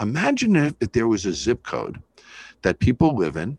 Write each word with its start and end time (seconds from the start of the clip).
imagine 0.00 0.56
if, 0.56 0.74
if 0.80 0.92
there 0.92 1.08
was 1.08 1.26
a 1.26 1.32
zip 1.32 1.62
code 1.62 2.02
that 2.62 2.78
people 2.78 3.16
live 3.16 3.36
in, 3.36 3.58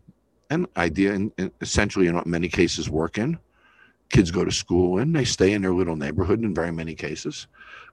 an 0.50 0.66
idea, 0.76 1.14
and 1.14 1.52
essentially, 1.60 2.08
in 2.08 2.20
many 2.26 2.48
cases, 2.48 2.90
work 2.90 3.18
in. 3.18 3.38
Kids 4.10 4.32
go 4.32 4.44
to 4.44 4.50
school 4.50 4.98
in. 4.98 5.12
They 5.12 5.24
stay 5.24 5.52
in 5.52 5.62
their 5.62 5.72
little 5.72 5.94
neighborhood 5.94 6.42
in 6.42 6.52
very 6.52 6.72
many 6.72 6.94
cases. 6.94 7.46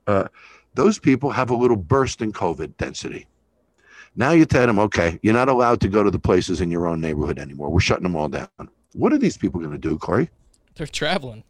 Uh, 0.07 0.27
those 0.73 0.97
people 0.97 1.29
have 1.29 1.51
a 1.51 1.55
little 1.55 1.77
burst 1.77 2.21
in 2.21 2.33
COVID 2.33 2.75
density. 2.77 3.27
Now 4.15 4.31
you 4.31 4.45
tell 4.45 4.65
them, 4.65 4.79
okay, 4.79 5.19
you're 5.21 5.35
not 5.35 5.49
allowed 5.49 5.79
to 5.81 5.87
go 5.87 6.01
to 6.01 6.09
the 6.09 6.19
places 6.19 6.59
in 6.59 6.71
your 6.71 6.87
own 6.87 6.99
neighborhood 6.99 7.37
anymore. 7.37 7.69
We're 7.69 7.79
shutting 7.79 8.03
them 8.03 8.15
all 8.15 8.27
down. 8.27 8.47
What 8.93 9.13
are 9.13 9.19
these 9.19 9.37
people 9.37 9.59
going 9.59 9.73
to 9.73 9.77
do, 9.77 9.97
Corey? 9.99 10.31
They're 10.73 10.87
traveling. 10.87 11.43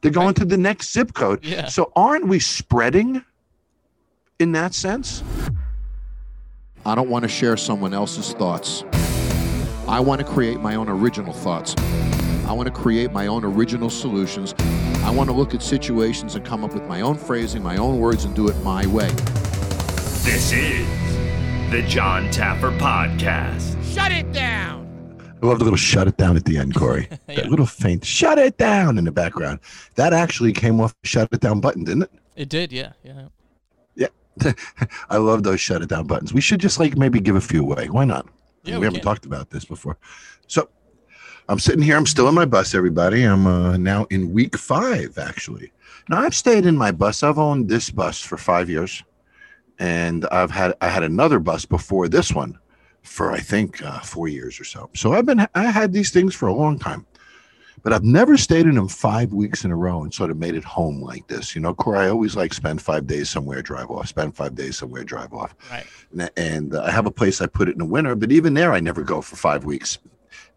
They're 0.00 0.12
going 0.12 0.28
right. 0.28 0.36
to 0.36 0.44
the 0.44 0.56
next 0.56 0.92
zip 0.92 1.14
code. 1.14 1.44
Yeah. 1.44 1.66
So 1.66 1.90
aren't 1.96 2.28
we 2.28 2.38
spreading 2.38 3.24
in 4.38 4.52
that 4.52 4.74
sense? 4.74 5.24
I 6.86 6.94
don't 6.94 7.08
want 7.08 7.22
to 7.22 7.28
share 7.28 7.56
someone 7.56 7.94
else's 7.94 8.34
thoughts. 8.34 8.84
I 9.88 10.00
want 10.00 10.20
to 10.20 10.26
create 10.26 10.60
my 10.60 10.74
own 10.74 10.90
original 10.90 11.32
thoughts. 11.32 11.74
I 12.46 12.52
want 12.52 12.66
to 12.66 12.72
create 12.72 13.10
my 13.10 13.26
own 13.26 13.42
original 13.42 13.88
solutions. 13.88 14.54
I 15.02 15.10
want 15.10 15.30
to 15.30 15.34
look 15.34 15.54
at 15.54 15.62
situations 15.62 16.34
and 16.34 16.44
come 16.44 16.62
up 16.62 16.74
with 16.74 16.84
my 16.84 17.00
own 17.00 17.16
phrasing, 17.16 17.62
my 17.62 17.78
own 17.78 18.00
words, 18.00 18.26
and 18.26 18.36
do 18.36 18.48
it 18.48 18.56
my 18.62 18.86
way. 18.86 19.08
This 20.24 20.52
is 20.52 20.86
the 21.70 21.82
Jon 21.88 22.28
Taffer 22.28 22.78
Podcast. 22.78 23.82
Shut 23.94 24.12
it 24.12 24.30
down. 24.32 24.82
I 25.42 25.46
love 25.46 25.58
the 25.60 25.64
little 25.64 25.78
shut 25.78 26.06
it 26.06 26.18
down 26.18 26.36
at 26.36 26.44
the 26.44 26.58
end, 26.58 26.74
Corey. 26.74 27.08
yeah. 27.28 27.36
That 27.36 27.50
little 27.50 27.64
faint 27.64 28.04
shut 28.04 28.38
it 28.38 28.58
down 28.58 28.98
in 28.98 29.04
the 29.04 29.12
background. 29.12 29.60
That 29.94 30.12
actually 30.12 30.52
came 30.52 30.82
off 30.82 30.94
the 31.00 31.08
shut 31.08 31.30
it 31.32 31.40
down 31.40 31.60
button, 31.60 31.84
didn't 31.84 32.02
it? 32.02 32.10
It 32.36 32.48
did, 32.50 32.72
yeah. 32.72 32.92
Yeah. 33.02 33.28
I 35.10 35.16
love 35.16 35.42
those 35.42 35.60
shut 35.60 35.82
it 35.82 35.88
down 35.88 36.06
buttons. 36.06 36.32
We 36.32 36.40
should 36.40 36.60
just 36.60 36.78
like 36.78 36.96
maybe 36.96 37.20
give 37.20 37.36
a 37.36 37.40
few 37.40 37.62
away. 37.62 37.88
Why 37.88 38.04
not? 38.04 38.26
Yeah, 38.64 38.74
we, 38.74 38.80
we 38.80 38.84
haven't 38.86 39.00
can. 39.00 39.04
talked 39.04 39.26
about 39.26 39.50
this 39.50 39.64
before. 39.64 39.96
So 40.46 40.68
I'm 41.48 41.58
sitting 41.58 41.82
here. 41.82 41.96
I'm 41.96 42.06
still 42.06 42.28
in 42.28 42.34
my 42.34 42.44
bus, 42.44 42.74
everybody. 42.74 43.22
I'm 43.22 43.46
uh, 43.46 43.76
now 43.76 44.06
in 44.10 44.32
week 44.32 44.56
five, 44.56 45.18
actually. 45.18 45.72
Now 46.08 46.20
I've 46.20 46.34
stayed 46.34 46.66
in 46.66 46.76
my 46.76 46.90
bus. 46.90 47.22
I've 47.22 47.38
owned 47.38 47.68
this 47.68 47.90
bus 47.90 48.20
for 48.20 48.36
five 48.36 48.68
years, 48.68 49.02
and 49.78 50.26
I've 50.26 50.50
had 50.50 50.74
I 50.80 50.88
had 50.88 51.02
another 51.02 51.38
bus 51.38 51.64
before 51.64 52.08
this 52.08 52.32
one 52.32 52.58
for 53.02 53.32
I 53.32 53.40
think 53.40 53.82
uh, 53.82 54.00
four 54.00 54.28
years 54.28 54.58
or 54.58 54.64
so. 54.64 54.90
So 54.94 55.12
I've 55.12 55.26
been 55.26 55.46
I 55.54 55.64
had 55.70 55.92
these 55.92 56.10
things 56.10 56.34
for 56.34 56.46
a 56.48 56.54
long 56.54 56.78
time 56.78 57.06
but 57.84 57.92
I've 57.92 58.02
never 58.02 58.38
stayed 58.38 58.64
in 58.66 58.74
them 58.74 58.88
five 58.88 59.34
weeks 59.34 59.64
in 59.64 59.70
a 59.70 59.76
row 59.76 60.02
and 60.02 60.12
sort 60.12 60.30
of 60.30 60.38
made 60.38 60.54
it 60.54 60.64
home 60.64 61.02
like 61.02 61.26
this. 61.28 61.54
You 61.54 61.60
know, 61.60 61.74
Corey, 61.74 61.98
I 61.98 62.08
always 62.08 62.34
like 62.34 62.54
spend 62.54 62.80
five 62.80 63.06
days 63.06 63.28
somewhere, 63.28 63.60
drive 63.60 63.90
off, 63.90 64.08
spend 64.08 64.34
five 64.34 64.54
days 64.54 64.78
somewhere, 64.78 65.04
drive 65.04 65.34
off. 65.34 65.54
Right. 65.70 65.84
And, 66.10 66.30
and 66.36 66.74
uh, 66.74 66.82
I 66.82 66.90
have 66.90 67.04
a 67.04 67.10
place 67.10 67.42
I 67.42 67.46
put 67.46 67.68
it 67.68 67.72
in 67.72 67.78
the 67.78 67.84
winter, 67.84 68.14
but 68.14 68.32
even 68.32 68.54
there, 68.54 68.72
I 68.72 68.80
never 68.80 69.02
go 69.02 69.20
for 69.20 69.36
five 69.36 69.66
weeks 69.66 69.98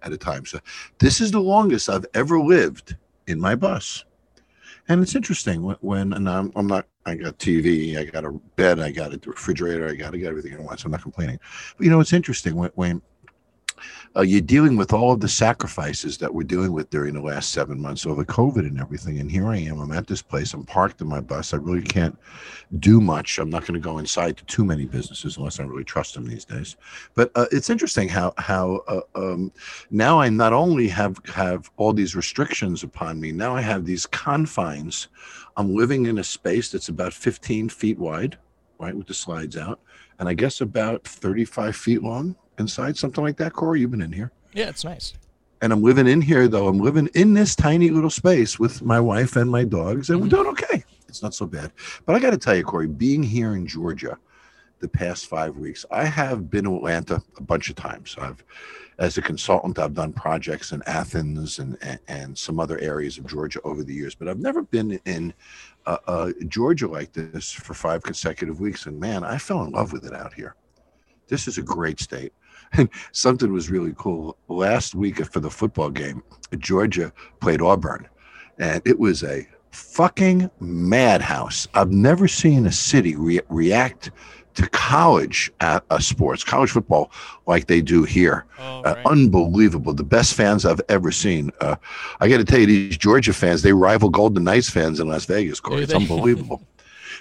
at 0.03 0.13
a 0.13 0.17
time. 0.17 0.45
So 0.45 0.59
this 0.99 1.19
is 1.19 1.31
the 1.31 1.41
longest 1.41 1.89
I've 1.89 2.05
ever 2.13 2.39
lived 2.39 2.95
in 3.27 3.41
my 3.41 3.55
bus. 3.55 4.05
And 4.87 5.03
it's 5.03 5.15
interesting 5.15 5.63
when, 5.63 5.75
when 5.81 6.13
and 6.13 6.29
I'm, 6.29 6.53
I'm 6.55 6.67
not, 6.67 6.87
I 7.05 7.15
got 7.15 7.37
TV, 7.39 7.97
I 7.97 8.05
got 8.05 8.23
a 8.23 8.31
bed, 8.55 8.79
I 8.79 8.91
got 8.91 9.13
a 9.13 9.19
refrigerator, 9.29 9.89
I 9.89 9.95
got, 9.95 10.13
I 10.13 10.17
got 10.17 10.29
everything 10.29 10.55
I 10.55 10.61
want. 10.61 10.79
So 10.79 10.85
I'm 10.85 10.91
not 10.91 11.01
complaining. 11.01 11.41
But 11.75 11.83
you 11.83 11.91
know, 11.91 11.99
it's 11.99 12.13
interesting 12.13 12.55
when, 12.55 12.71
when 12.75 13.01
uh, 14.15 14.21
you're 14.21 14.41
dealing 14.41 14.75
with 14.75 14.93
all 14.93 15.11
of 15.11 15.19
the 15.19 15.27
sacrifices 15.27 16.17
that 16.17 16.33
we're 16.33 16.43
dealing 16.43 16.71
with 16.71 16.89
during 16.89 17.13
the 17.13 17.21
last 17.21 17.51
seven 17.51 17.79
months 17.79 18.05
over 18.05 18.25
COVID 18.25 18.59
and 18.59 18.79
everything. 18.79 19.19
And 19.19 19.29
here 19.29 19.47
I 19.47 19.57
am. 19.57 19.79
I'm 19.79 19.91
at 19.91 20.07
this 20.07 20.21
place. 20.21 20.53
I'm 20.53 20.65
parked 20.65 21.01
in 21.01 21.07
my 21.07 21.21
bus. 21.21 21.53
I 21.53 21.57
really 21.57 21.83
can't 21.83 22.17
do 22.79 22.99
much. 22.99 23.37
I'm 23.37 23.49
not 23.49 23.61
going 23.61 23.75
to 23.75 23.79
go 23.79 23.97
inside 23.97 24.37
to 24.37 24.45
too 24.45 24.65
many 24.65 24.85
businesses 24.85 25.37
unless 25.37 25.59
I 25.59 25.63
really 25.63 25.83
trust 25.83 26.13
them 26.13 26.25
these 26.25 26.45
days. 26.45 26.77
But 27.15 27.31
uh, 27.35 27.45
it's 27.51 27.69
interesting 27.69 28.09
how 28.09 28.33
how 28.37 28.81
uh, 28.87 29.01
um, 29.15 29.51
now 29.91 30.19
I 30.19 30.29
not 30.29 30.53
only 30.53 30.87
have 30.87 31.19
have 31.25 31.69
all 31.77 31.93
these 31.93 32.15
restrictions 32.15 32.83
upon 32.83 33.19
me. 33.19 33.31
Now 33.31 33.55
I 33.55 33.61
have 33.61 33.85
these 33.85 34.05
confines. 34.05 35.07
I'm 35.57 35.75
living 35.75 36.05
in 36.05 36.19
a 36.19 36.23
space 36.23 36.71
that's 36.71 36.89
about 36.89 37.13
15 37.13 37.69
feet 37.69 37.97
wide, 37.97 38.37
right, 38.79 38.95
with 38.95 39.07
the 39.07 39.13
slides 39.13 39.57
out, 39.57 39.79
and 40.19 40.29
I 40.29 40.33
guess 40.33 40.61
about 40.61 41.03
35 41.03 41.75
feet 41.75 42.03
long 42.03 42.35
inside, 42.57 42.97
something 42.97 43.23
like 43.23 43.37
that. 43.37 43.53
Corey, 43.53 43.81
you've 43.81 43.91
been 43.91 44.01
in 44.01 44.11
here. 44.11 44.31
Yeah, 44.53 44.69
it's 44.69 44.83
nice. 44.83 45.13
And 45.61 45.73
I'm 45.73 45.81
living 45.81 46.07
in 46.07 46.21
here, 46.21 46.47
though. 46.47 46.67
I'm 46.67 46.79
living 46.79 47.09
in 47.15 47.33
this 47.33 47.55
tiny 47.55 47.89
little 47.89 48.09
space 48.09 48.59
with 48.59 48.81
my 48.81 48.99
wife 48.99 49.35
and 49.35 49.49
my 49.49 49.63
dogs, 49.63 50.09
and 50.09 50.21
we're 50.21 50.27
doing 50.27 50.47
okay. 50.47 50.83
It's 51.07 51.23
not 51.23 51.33
so 51.33 51.45
bad. 51.45 51.71
But 52.05 52.15
I 52.15 52.19
got 52.19 52.31
to 52.31 52.37
tell 52.37 52.55
you, 52.55 52.63
Corey, 52.63 52.87
being 52.87 53.23
here 53.23 53.53
in 53.53 53.65
Georgia 53.65 54.17
the 54.79 54.87
past 54.87 55.25
five 55.25 55.57
weeks, 55.57 55.85
I 55.89 56.05
have 56.05 56.51
been 56.51 56.65
to 56.65 56.75
Atlanta 56.75 57.23
a 57.37 57.41
bunch 57.41 57.69
of 57.69 57.75
times. 57.75 58.15
I've, 58.19 58.43
as 58.99 59.17
a 59.17 59.21
consultant, 59.21 59.79
I've 59.79 59.95
done 59.95 60.13
projects 60.13 60.71
in 60.71 60.83
Athens 60.85 61.59
and 61.59 61.77
and, 61.81 61.99
and 62.07 62.37
some 62.37 62.59
other 62.59 62.79
areas 62.79 63.17
of 63.17 63.25
Georgia 63.25 63.59
over 63.63 63.83
the 63.83 63.93
years, 63.93 64.13
but 64.13 64.27
I've 64.27 64.39
never 64.39 64.61
been 64.61 64.99
in 65.05 65.33
uh, 65.87 65.97
uh, 66.07 66.31
Georgia 66.47 66.87
like 66.87 67.13
this 67.13 67.51
for 67.51 67.73
five 67.73 68.03
consecutive 68.03 68.59
weeks. 68.59 68.85
And 68.85 68.99
man, 68.99 69.23
I 69.23 69.37
fell 69.37 69.63
in 69.63 69.71
love 69.71 69.93
with 69.93 70.05
it 70.05 70.13
out 70.13 70.33
here. 70.33 70.55
This 71.27 71.47
is 71.47 71.57
a 71.57 71.61
great 71.61 71.99
state. 71.99 72.33
And 72.73 72.89
something 73.13 73.51
was 73.53 73.69
really 73.69 73.93
cool. 73.97 74.35
Last 74.49 74.93
week 74.93 75.23
for 75.25 75.39
the 75.39 75.49
football 75.49 75.89
game, 75.89 76.21
Georgia 76.57 77.13
played 77.39 77.61
Auburn, 77.61 78.07
and 78.59 78.81
it 78.85 78.99
was 78.99 79.23
a 79.23 79.47
fucking 79.71 80.49
madhouse. 80.59 81.67
I've 81.73 81.91
never 81.91 82.27
seen 82.27 82.65
a 82.65 82.71
city 82.71 83.15
re- 83.15 83.39
react 83.49 84.11
to 84.55 84.67
college 84.69 85.51
at, 85.61 85.83
uh, 85.91 85.99
sports, 85.99 86.43
college 86.43 86.71
football, 86.71 87.11
like 87.45 87.67
they 87.67 87.79
do 87.81 88.03
here. 88.03 88.45
Oh, 88.59 88.81
Uh, 88.81 89.01
unbelievable. 89.05 89.93
The 89.93 90.03
best 90.03 90.33
fans 90.33 90.65
I've 90.65 90.81
ever 90.89 91.11
seen. 91.11 91.51
Uh, 91.61 91.75
I 92.19 92.27
got 92.27 92.37
to 92.37 92.43
tell 92.43 92.59
you, 92.59 92.65
these 92.65 92.97
Georgia 92.97 93.33
fans, 93.33 93.61
they 93.61 93.71
rival 93.73 94.09
Golden 94.09 94.43
Knights 94.43 94.69
fans 94.69 94.99
in 94.99 95.07
Las 95.07 95.25
Vegas, 95.25 95.59
Corey. 95.59 95.83
It's 95.83 95.93
unbelievable. 96.01 96.63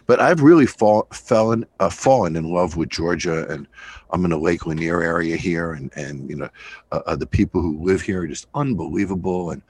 but 0.07 0.19
I've 0.19 0.41
really 0.41 0.67
fall, 0.67 1.07
fallen, 1.13 1.67
uh, 1.79 1.91
fallen 1.91 2.37
in 2.37 2.51
love 2.53 2.77
with 2.77 2.89
Georgia, 2.89 3.47
and 3.51 3.67
I'm 4.11 4.25
in 4.25 4.31
the 4.31 4.39
Lake 4.39 4.67
Lanier 4.67 5.03
area 5.03 5.37
here, 5.37 5.73
and 5.73 5.91
and 5.97 6.29
you 6.29 6.37
know, 6.37 6.49
uh, 6.93 7.01
uh, 7.07 7.17
the 7.17 7.27
people 7.27 7.61
who 7.61 7.83
live 7.83 8.03
here 8.03 8.23
are 8.23 8.27
just 8.27 8.47
unbelievable, 8.55 9.51
and 9.51 9.63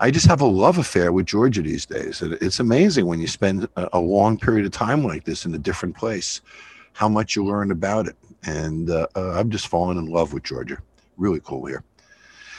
I 0.00 0.10
just 0.10 0.26
have 0.26 0.40
a 0.40 0.46
love 0.46 0.78
affair 0.78 1.12
with 1.12 1.26
Georgia 1.26 1.62
these 1.62 1.86
days. 1.86 2.22
And 2.22 2.34
it's 2.34 2.60
amazing 2.60 3.06
when 3.06 3.20
you 3.20 3.26
spend 3.26 3.68
a, 3.76 3.98
a 3.98 4.00
long 4.00 4.38
period 4.38 4.66
of 4.66 4.72
time 4.72 5.04
like 5.04 5.24
this 5.24 5.46
in 5.46 5.54
a 5.54 5.58
different 5.58 5.96
place, 5.96 6.40
how 6.92 7.08
much 7.08 7.36
you 7.36 7.44
learn 7.44 7.70
about 7.70 8.06
it. 8.08 8.16
And 8.44 8.90
uh, 8.90 9.06
uh, 9.16 9.32
I've 9.32 9.48
just 9.48 9.68
fallen 9.68 9.98
in 9.98 10.06
love 10.06 10.32
with 10.32 10.42
Georgia. 10.42 10.78
Really 11.16 11.40
cool 11.40 11.66
here. 11.66 11.82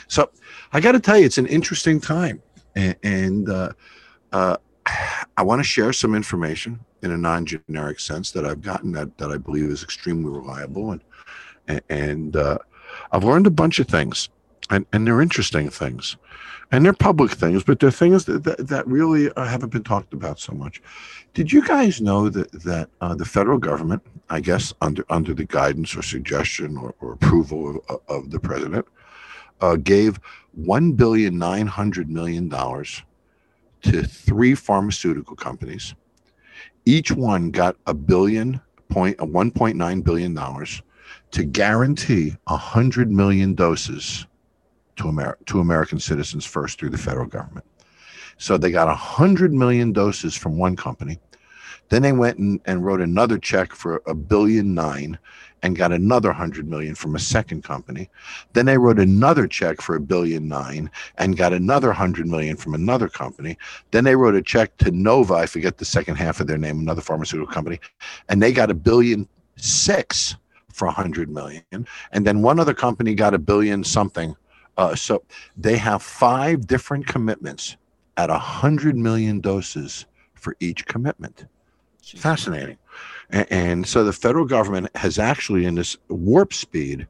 So 0.08 0.30
I 0.72 0.80
got 0.80 0.92
to 0.92 1.00
tell 1.00 1.18
you, 1.18 1.26
it's 1.26 1.38
an 1.38 1.46
interesting 1.46 2.00
time, 2.00 2.42
and, 2.74 2.96
and 3.02 3.48
uh, 3.48 3.72
uh, 4.32 4.56
I 5.36 5.42
want 5.42 5.60
to 5.60 5.64
share 5.64 5.92
some 5.92 6.14
information 6.14 6.80
in 7.02 7.12
a 7.12 7.16
non-generic 7.16 8.00
sense 8.00 8.32
that 8.32 8.44
I've 8.44 8.62
gotten 8.62 8.90
that 8.92 9.16
that 9.18 9.30
I 9.30 9.36
believe 9.36 9.70
is 9.70 9.82
extremely 9.82 10.30
reliable, 10.30 10.92
and 10.92 11.02
and 11.88 12.36
uh, 12.36 12.58
I've 13.12 13.24
learned 13.24 13.46
a 13.46 13.50
bunch 13.50 13.78
of 13.78 13.86
things, 13.86 14.28
and 14.70 14.86
and 14.92 15.06
they're 15.06 15.20
interesting 15.20 15.70
things, 15.70 16.16
and 16.72 16.84
they're 16.84 16.92
public 16.92 17.32
things, 17.32 17.62
but 17.64 17.80
they're 17.80 17.90
things 17.90 18.24
that 18.24 18.44
that, 18.44 18.68
that 18.68 18.86
really 18.86 19.30
uh, 19.32 19.44
haven't 19.44 19.72
been 19.72 19.84
talked 19.84 20.12
about 20.12 20.38
so 20.38 20.52
much. 20.52 20.82
Did 21.34 21.52
you 21.52 21.62
guys 21.62 22.00
know 22.00 22.28
that 22.28 22.50
that 22.64 22.88
uh, 23.00 23.14
the 23.14 23.24
federal 23.24 23.58
government, 23.58 24.02
I 24.30 24.40
guess 24.40 24.74
under 24.80 25.04
under 25.10 25.34
the 25.34 25.44
guidance 25.44 25.96
or 25.96 26.02
suggestion 26.02 26.76
or, 26.76 26.94
or 27.00 27.12
approval 27.12 27.82
of, 27.88 28.00
of 28.08 28.30
the 28.30 28.40
president, 28.40 28.86
uh, 29.60 29.76
gave 29.76 30.20
one 30.54 30.92
billion 30.92 31.38
nine 31.38 31.66
hundred 31.66 32.10
million 32.10 32.48
dollars 32.48 33.02
to 33.82 34.02
three 34.02 34.54
pharmaceutical 34.54 35.36
companies. 35.36 35.94
Each 36.84 37.12
one 37.12 37.50
got 37.50 37.76
a 37.86 37.94
billion 37.94 38.60
point, 38.88 39.20
one 39.20 39.50
point 39.50 39.76
nine 39.76 40.00
billion 40.00 40.34
dollars 40.34 40.82
to 41.30 41.44
guarantee 41.44 42.36
a 42.46 42.56
hundred 42.56 43.10
million 43.10 43.54
doses 43.54 44.26
to 44.96 45.08
Amer- 45.08 45.38
to 45.46 45.60
American 45.60 46.00
citizens 46.00 46.44
first 46.44 46.78
through 46.78 46.90
the 46.90 46.98
federal 46.98 47.26
government. 47.26 47.66
So 48.38 48.56
they 48.56 48.70
got 48.70 48.88
a 48.88 48.94
hundred 48.94 49.52
million 49.52 49.92
doses 49.92 50.34
from 50.34 50.58
one 50.58 50.76
company. 50.76 51.18
Then 51.88 52.02
they 52.02 52.12
went 52.12 52.38
and, 52.38 52.60
and 52.66 52.84
wrote 52.84 53.00
another 53.00 53.38
check 53.38 53.74
for 53.74 54.02
a 54.06 54.14
billion 54.14 54.74
nine 54.74 55.18
and 55.62 55.76
got 55.76 55.90
another 55.90 56.32
hundred 56.32 56.68
million 56.68 56.94
from 56.94 57.16
a 57.16 57.18
second 57.18 57.64
company. 57.64 58.08
Then 58.52 58.66
they 58.66 58.78
wrote 58.78 59.00
another 59.00 59.46
check 59.46 59.80
for 59.80 59.96
a 59.96 60.00
billion 60.00 60.46
nine 60.46 60.90
and 61.16 61.36
got 61.36 61.52
another 61.52 61.92
hundred 61.92 62.26
million 62.26 62.56
from 62.56 62.74
another 62.74 63.08
company. 63.08 63.58
Then 63.90 64.04
they 64.04 64.14
wrote 64.14 64.34
a 64.34 64.42
check 64.42 64.76
to 64.78 64.90
Nova, 64.90 65.34
I 65.34 65.46
forget 65.46 65.78
the 65.78 65.84
second 65.84 66.16
half 66.16 66.40
of 66.40 66.46
their 66.46 66.58
name, 66.58 66.78
another 66.78 67.00
pharmaceutical 67.00 67.52
company, 67.52 67.80
and 68.28 68.42
they 68.42 68.52
got 68.52 68.70
a 68.70 68.74
billion 68.74 69.26
six 69.56 70.36
for 70.78 70.86
a 70.86 70.92
hundred 70.92 71.28
million. 71.28 71.64
And 72.12 72.26
then 72.26 72.42
one 72.42 72.60
other 72.60 72.74
company 72.74 73.14
got 73.14 73.34
a 73.34 73.38
billion 73.38 73.84
something. 73.84 74.36
Uh, 74.76 74.94
so 74.94 75.22
they 75.56 75.76
have 75.76 76.02
five 76.02 76.66
different 76.66 77.06
commitments 77.06 77.76
at 78.16 78.30
a 78.30 78.38
hundred 78.38 78.96
million 78.96 79.40
doses 79.40 80.06
for 80.34 80.56
each 80.60 80.86
commitment. 80.86 81.46
Jeez. 82.02 82.18
Fascinating. 82.20 82.78
And, 83.30 83.46
and 83.50 83.86
so 83.86 84.04
the 84.04 84.12
federal 84.12 84.44
government 84.44 84.88
has 84.94 85.18
actually 85.18 85.66
in 85.66 85.74
this 85.74 85.96
warp 86.08 86.54
speed, 86.54 87.06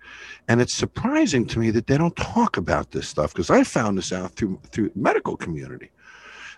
and 0.49 0.61
it's 0.61 0.75
surprising 0.75 1.47
to 1.47 1.59
me 1.59 1.71
that 1.71 1.87
they 1.87 1.99
don't 1.99 2.17
talk 2.17 2.57
about 2.57 2.91
this 2.91 3.07
stuff 3.07 3.33
because 3.33 3.51
I 3.51 3.65
found 3.65 3.99
this 3.99 4.13
out 4.13 4.33
through 4.33 4.59
through 4.73 4.91
medical 4.95 5.37
community 5.37 5.91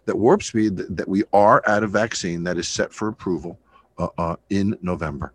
that 0.07 0.17
warp 0.17 0.43
speed 0.43 0.77
that, 0.77 0.97
that 0.97 1.09
we 1.09 1.25
are 1.33 1.63
at 1.67 1.83
a 1.83 1.87
vaccine 1.87 2.45
that 2.45 2.57
is 2.57 2.69
set 2.69 2.93
for 2.93 3.09
approval 3.09 3.59
uh, 3.99 4.09
uh, 4.17 4.37
in 4.49 4.79
November. 4.81 5.35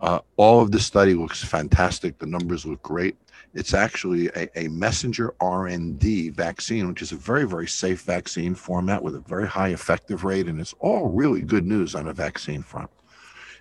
Uh, 0.00 0.20
all 0.36 0.60
of 0.60 0.70
the 0.70 0.80
study 0.80 1.14
looks 1.14 1.42
fantastic. 1.42 2.18
The 2.18 2.26
numbers 2.26 2.66
look 2.66 2.82
great. 2.82 3.16
It's 3.54 3.72
actually 3.72 4.28
a, 4.28 4.48
a 4.58 4.68
messenger 4.68 5.34
RNA 5.40 6.34
vaccine, 6.34 6.88
which 6.88 7.02
is 7.02 7.12
a 7.12 7.16
very, 7.16 7.46
very 7.46 7.68
safe 7.68 8.02
vaccine 8.02 8.54
format 8.54 9.02
with 9.02 9.14
a 9.14 9.20
very 9.20 9.46
high 9.46 9.68
effective 9.68 10.24
rate. 10.24 10.46
And 10.46 10.60
it's 10.60 10.74
all 10.80 11.08
really 11.08 11.40
good 11.40 11.64
news 11.64 11.94
on 11.94 12.08
a 12.08 12.12
vaccine 12.12 12.62
front. 12.62 12.90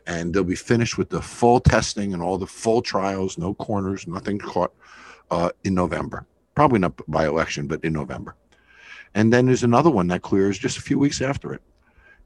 And 0.07 0.33
they'll 0.33 0.43
be 0.43 0.55
finished 0.55 0.97
with 0.97 1.09
the 1.09 1.21
full 1.21 1.59
testing 1.59 2.13
and 2.13 2.21
all 2.21 2.37
the 2.37 2.47
full 2.47 2.81
trials, 2.81 3.37
no 3.37 3.53
corners, 3.53 4.07
nothing 4.07 4.39
caught 4.39 4.73
uh, 5.31 5.51
in 5.63 5.75
November. 5.75 6.25
Probably 6.55 6.79
not 6.79 6.93
by 7.07 7.25
election, 7.25 7.67
but 7.67 7.83
in 7.83 7.93
November. 7.93 8.35
And 9.15 9.31
then 9.31 9.45
there's 9.45 9.63
another 9.63 9.91
one 9.91 10.07
that 10.07 10.23
clears 10.23 10.57
just 10.57 10.77
a 10.77 10.81
few 10.81 10.97
weeks 10.97 11.21
after 11.21 11.53
it. 11.53 11.61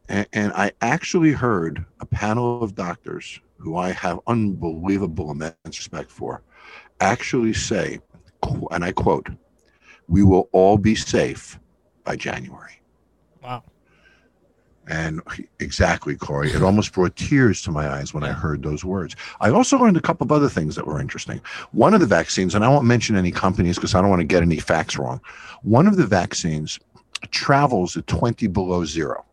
And, 0.10 0.28
and 0.34 0.54
I 0.54 0.72
actually 0.82 1.32
heard 1.32 1.86
a 2.00 2.06
panel 2.06 2.64
of 2.64 2.76
doctors 2.76 3.40
who 3.58 3.76
I 3.78 3.92
have 3.92 4.20
unbelievable 4.28 5.32
immense 5.32 5.56
respect 5.66 6.12
for 6.12 6.42
actually 7.00 7.54
say, 7.54 8.00
and 8.72 8.84
I 8.84 8.92
quote, 8.92 9.30
we 10.08 10.24
will 10.24 10.50
all 10.52 10.78
be 10.78 10.96
safe 10.96 11.60
by 12.04 12.16
January. 12.16 12.80
Wow. 13.44 13.64
And 14.90 15.22
exactly, 15.60 16.16
Corey, 16.16 16.50
it 16.50 16.64
almost 16.64 16.94
brought 16.94 17.16
tears 17.18 17.62
to 17.64 17.72
my 17.72 17.90
eyes 17.90 18.14
when 18.14 18.24
I 18.24 18.32
heard 18.32 18.64
those 18.64 18.86
words. 18.86 19.18
I 19.42 19.50
also 19.50 19.78
learned 19.78 19.98
a 19.98 20.02
couple 20.02 20.24
of 20.24 20.32
other 20.32 20.48
things 20.48 20.76
that 20.76 20.88
were 20.88 21.02
interesting. 21.02 21.42
One 21.72 21.94
of 21.94 22.00
the 22.00 22.06
vaccines, 22.06 22.56
and 22.56 22.64
I 22.64 22.70
won't 22.70 22.86
mention 22.86 23.18
any 23.18 23.32
companies 23.32 23.76
because 23.76 23.96
I 23.96 24.02
don't 24.02 24.10
want 24.10 24.22
to 24.22 24.26
get 24.26 24.44
any 24.44 24.60
facts 24.60 24.98
wrong. 24.98 25.20
One 25.64 25.88
of 25.88 25.98
the 25.98 26.06
vaccines 26.06 26.80
travels 27.32 27.98
at 27.98 28.08
20 28.08 28.48
below 28.48 28.86
zero. 28.86 29.26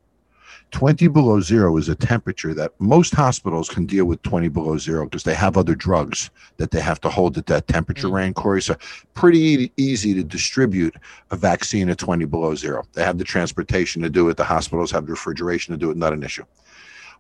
20 0.75 1.07
below 1.07 1.41
zero 1.41 1.77
is 1.77 1.89
a 1.89 1.95
temperature 1.95 2.53
that 2.53 2.73
most 2.81 3.15
hospitals 3.15 3.69
can 3.69 3.87
deal 3.87 4.07
with 4.07 4.21
20 4.23 4.49
below 4.49 4.77
zero 4.77 5.05
because 5.05 5.23
they 5.23 5.33
have 5.33 5.57
other 5.57 5.77
drugs 5.77 6.31
that 6.57 6.73
they 6.73 6.81
have 6.81 7.01
to 7.01 7.09
hold 7.09 7.39
at 7.39 7.47
that 7.47 7.69
temperature 7.69 8.09
Mm. 8.09 8.13
range, 8.13 8.35
Corey. 8.35 8.61
So 8.61 8.75
pretty 9.15 9.71
easy 9.77 10.15
to 10.15 10.25
distribute 10.25 10.97
a 11.31 11.37
vaccine 11.37 11.89
at 11.91 11.99
20 11.99 12.25
below 12.25 12.57
zero. 12.57 12.83
They 12.95 13.05
have 13.05 13.19
the 13.19 13.25
transportation 13.25 14.03
to 14.03 14.11
do 14.11 14.29
it. 14.31 14.37
The 14.37 14.43
hospitals 14.43 14.91
have 14.91 15.07
the 15.07 15.13
refrigeration 15.13 15.73
to 15.73 15.79
do 15.79 15.93
it. 15.93 15.97
Not 15.97 16.13
an 16.13 16.25
issue. 16.25 16.43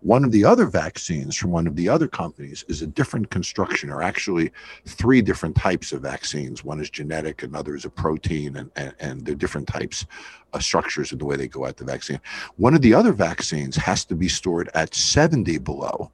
One 0.04 0.22
of 0.22 0.32
the 0.32 0.44
other 0.44 0.66
vaccines 0.66 1.34
from 1.34 1.50
one 1.50 1.66
of 1.66 1.76
the 1.76 1.88
other 1.88 2.06
companies 2.06 2.62
is 2.68 2.82
a 2.82 2.86
different 2.86 3.30
construction, 3.30 3.88
or 3.88 4.02
actually 4.02 4.52
three 4.84 5.22
different 5.22 5.56
types 5.56 5.92
of 5.92 6.02
vaccines. 6.02 6.62
One 6.62 6.78
is 6.78 6.90
genetic, 6.90 7.42
another 7.42 7.74
is 7.74 7.86
a 7.86 7.88
protein, 7.88 8.56
and, 8.56 8.70
and, 8.76 8.92
and 9.00 9.24
they're 9.24 9.34
different 9.34 9.66
types 9.66 10.04
uh, 10.04 10.56
of 10.58 10.62
structures 10.62 11.12
in 11.12 11.16
the 11.16 11.24
way 11.24 11.36
they 11.36 11.48
go 11.48 11.64
at 11.64 11.78
the 11.78 11.86
vaccine. 11.86 12.20
One 12.56 12.74
of 12.74 12.82
the 12.82 12.92
other 12.92 13.12
vaccines 13.12 13.76
has 13.76 14.04
to 14.04 14.14
be 14.14 14.28
stored 14.28 14.68
at 14.74 14.94
70 14.94 15.56
below. 15.56 16.12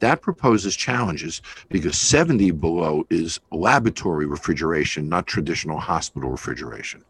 That 0.00 0.20
proposes 0.20 0.76
challenges 0.76 1.40
because 1.70 1.96
70 1.96 2.50
below 2.50 3.06
is 3.08 3.40
laboratory 3.50 4.26
refrigeration, 4.26 5.08
not 5.08 5.26
traditional 5.26 5.78
hospital 5.78 6.28
refrigeration. 6.28 7.02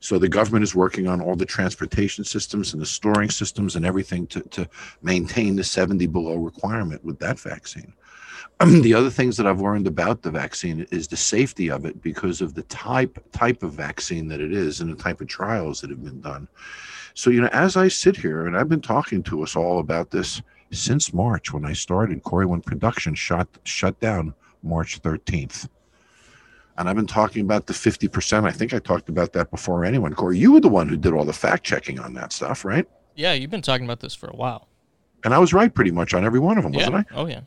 So 0.00 0.18
the 0.18 0.28
government 0.28 0.62
is 0.62 0.74
working 0.74 1.06
on 1.06 1.20
all 1.20 1.36
the 1.36 1.46
transportation 1.46 2.24
systems 2.24 2.72
and 2.72 2.82
the 2.82 2.86
storing 2.86 3.30
systems 3.30 3.76
and 3.76 3.84
everything 3.84 4.26
to, 4.28 4.40
to 4.40 4.68
maintain 5.02 5.56
the 5.56 5.64
70 5.64 6.06
below 6.06 6.36
requirement 6.36 7.04
with 7.04 7.18
that 7.20 7.38
vaccine. 7.38 7.92
the 8.82 8.94
other 8.94 9.10
things 9.10 9.36
that 9.36 9.46
I've 9.46 9.60
learned 9.60 9.86
about 9.86 10.22
the 10.22 10.30
vaccine 10.30 10.86
is 10.90 11.08
the 11.08 11.16
safety 11.16 11.70
of 11.70 11.84
it 11.84 12.00
because 12.00 12.40
of 12.40 12.54
the 12.54 12.62
type 12.62 13.18
type 13.32 13.62
of 13.62 13.72
vaccine 13.72 14.28
that 14.28 14.40
it 14.40 14.52
is 14.52 14.80
and 14.80 14.90
the 14.90 15.02
type 15.02 15.20
of 15.20 15.28
trials 15.28 15.80
that 15.80 15.90
have 15.90 16.02
been 16.02 16.20
done. 16.20 16.48
So 17.14 17.30
you 17.30 17.40
know, 17.40 17.48
as 17.48 17.76
I 17.76 17.88
sit 17.88 18.16
here 18.16 18.46
and 18.46 18.56
I've 18.56 18.68
been 18.68 18.80
talking 18.80 19.22
to 19.24 19.42
us 19.42 19.56
all 19.56 19.78
about 19.78 20.10
this 20.10 20.40
since 20.70 21.12
March 21.12 21.52
when 21.52 21.64
I 21.64 21.74
started 21.74 22.22
Corey 22.22 22.46
when 22.46 22.62
production 22.62 23.14
shut 23.14 23.48
shut 23.64 23.98
down 24.00 24.34
March 24.62 25.02
13th. 25.02 25.68
And 26.78 26.88
I've 26.88 26.96
been 26.96 27.06
talking 27.06 27.42
about 27.42 27.66
the 27.66 27.72
50%. 27.72 28.44
I 28.44 28.52
think 28.52 28.74
I 28.74 28.78
talked 28.78 29.08
about 29.08 29.32
that 29.32 29.50
before 29.50 29.84
anyone. 29.84 30.14
Corey, 30.14 30.38
you 30.38 30.52
were 30.52 30.60
the 30.60 30.68
one 30.68 30.88
who 30.88 30.96
did 30.96 31.12
all 31.12 31.24
the 31.24 31.32
fact 31.32 31.64
checking 31.64 31.98
on 31.98 32.14
that 32.14 32.32
stuff, 32.32 32.64
right? 32.64 32.86
Yeah, 33.14 33.32
you've 33.32 33.50
been 33.50 33.62
talking 33.62 33.86
about 33.86 34.00
this 34.00 34.14
for 34.14 34.28
a 34.28 34.36
while. 34.36 34.68
And 35.24 35.32
I 35.32 35.38
was 35.38 35.52
right 35.52 35.72
pretty 35.74 35.90
much 35.90 36.12
on 36.12 36.24
every 36.24 36.38
one 36.38 36.58
of 36.58 36.64
them, 36.64 36.74
yeah. 36.74 36.88
wasn't 36.90 36.96
I? 37.10 37.14
Oh 37.14 37.26
yeah. 37.26 37.40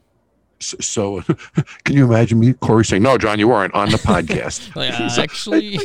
So, 0.60 0.78
so 0.80 1.22
can 1.84 1.96
you 1.96 2.06
imagine 2.06 2.40
me, 2.40 2.54
Corey, 2.54 2.84
saying, 2.84 3.04
"No, 3.04 3.18
Jon, 3.18 3.40
you 3.40 3.48
weren't 3.48 3.74
on 3.74 3.90
the 3.92 3.98
podcast." 3.98 4.76
Like, 4.76 5.00
uh, 5.00 5.08
So- 5.10 5.22
actually, 5.22 5.80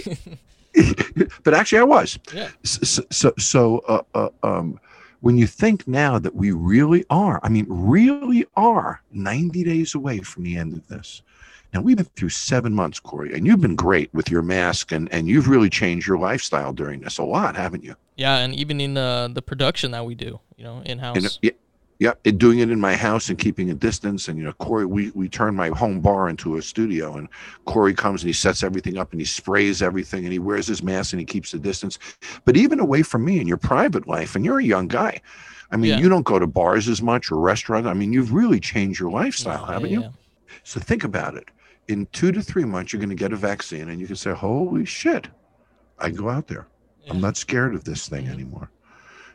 but 1.44 1.55
actually, 1.55 1.79
I 1.79 1.85
was. 1.85 2.19
yeah. 2.32 2.49
So, 2.64 3.02
so, 3.11 3.32
so 3.38 3.79
uh, 3.87 4.02
uh, 4.14 4.29
um, 4.43 4.81
when 5.20 5.38
you 5.38 5.47
think 5.47 5.87
now 5.87 6.19
that 6.19 6.35
we 6.35 6.50
really 6.50 7.05
are, 7.11 7.38
I 7.43 7.49
mean, 7.49 7.67
really 7.69 8.44
are 8.56 9.02
90 9.12 9.64
days 9.64 9.94
away 9.94 10.19
from 10.19 10.43
the 10.43 10.56
end 10.56 10.73
of 10.73 10.87
this. 10.88 11.23
Now 11.75 11.81
we've 11.81 11.97
been 11.97 12.06
through 12.15 12.29
seven 12.29 12.73
months, 12.73 13.00
Corey, 13.00 13.35
and 13.35 13.44
you've 13.47 13.61
been 13.61 13.75
great 13.75 14.15
with 14.15 14.31
your 14.31 14.43
mask, 14.43 14.93
and 14.93 15.12
and 15.12 15.29
you've 15.29 15.49
really 15.49 15.69
changed 15.69 16.06
your 16.06 16.19
lifestyle 16.19 16.73
during 16.73 17.00
this 17.00 17.19
a 17.19 17.25
lot, 17.25 17.56
haven't 17.56 17.82
you? 17.82 17.97
Yeah, 18.17 18.37
and 18.38 18.55
even 18.55 18.81
in 18.81 18.97
uh, 18.97 19.26
the 19.26 19.43
production 19.43 19.91
that 19.91 20.06
we 20.06 20.15
do, 20.15 20.38
you 20.56 20.62
know, 20.62 20.82
in 20.87 21.00
house. 21.00 21.41
Yeah, 21.43 21.50
yeah, 21.99 22.12
it, 22.23 22.38
doing 22.38 22.61
it 22.61 22.71
in 22.71 22.81
my 22.81 22.94
house 22.94 23.29
and 23.29 23.37
keeping 23.37 23.71
a 23.71 23.75
distance. 23.75 24.29
And 24.29 24.38
you 24.38 24.44
know, 24.44 24.53
Corey, 24.53 24.87
we 24.87 25.11
we 25.17 25.29
turn 25.29 25.56
my 25.56 25.69
home 25.69 26.00
bar 26.00 26.29
into 26.29 26.56
a 26.56 26.62
studio, 26.62 27.17
and 27.17 27.29
Corey 27.65 27.93
comes 27.93 28.23
and 28.23 28.29
he 28.29 28.32
sets 28.32 28.62
everything 28.62 28.97
up 28.97 29.11
and 29.11 29.21
he 29.21 29.25
sprays 29.25 29.82
everything 29.82 30.23
and 30.23 30.32
he 30.32 30.38
wears 30.38 30.69
his 30.69 30.81
mask 30.81 31.12
and 31.12 31.19
he 31.19 31.26
keeps 31.26 31.50
the 31.50 31.59
distance. 31.59 31.99
But 32.44 32.56
even 32.56 32.79
away 32.79 33.03
from 33.03 33.25
me 33.25 33.41
in 33.41 33.49
your 33.49 33.56
private 33.56 34.06
life, 34.06 34.37
and 34.37 34.44
you're 34.44 34.61
a 34.61 34.65
young 34.65 34.87
guy. 34.87 35.21
I 35.73 35.76
mean, 35.76 35.91
Yeah. 35.91 35.99
you 35.99 36.09
don't 36.09 36.23
go 36.23 36.38
to 36.38 36.47
bars 36.47 36.88
as 36.88 37.03
much 37.03 37.32
or 37.32 37.41
restaurants. 37.41 37.88
I 37.88 37.94
mean, 37.94 38.12
you've 38.12 38.32
really 38.32 38.61
changed 38.61 39.00
your 39.00 39.11
lifestyle, 39.11 39.65
Yeah, 39.67 39.73
haven't 39.73 39.91
yeah, 39.91 39.99
you? 39.99 40.12
So 40.62 40.79
think 40.79 41.03
about 41.03 41.35
it. 41.35 41.49
In 41.88 42.06
two 42.06 42.32
to 42.32 42.42
three 42.42 42.64
months, 42.64 42.92
you're 42.92 43.00
going 43.00 43.10
to 43.10 43.14
get 43.14 43.32
a 43.32 43.36
vaccine, 43.36 43.88
and 43.90 44.00
you 44.00 44.06
can 44.06 44.16
say, 44.16 44.32
"Holy 44.32 44.84
shit, 44.84 45.28
I 45.98 46.10
go 46.10 46.28
out 46.31 46.48
there. 46.48 46.66
I'm 47.10 47.20
not 47.20 47.36
scared 47.36 47.75
of 47.75 47.84
this 47.84 48.08
thing 48.08 48.28
anymore." 48.28 48.70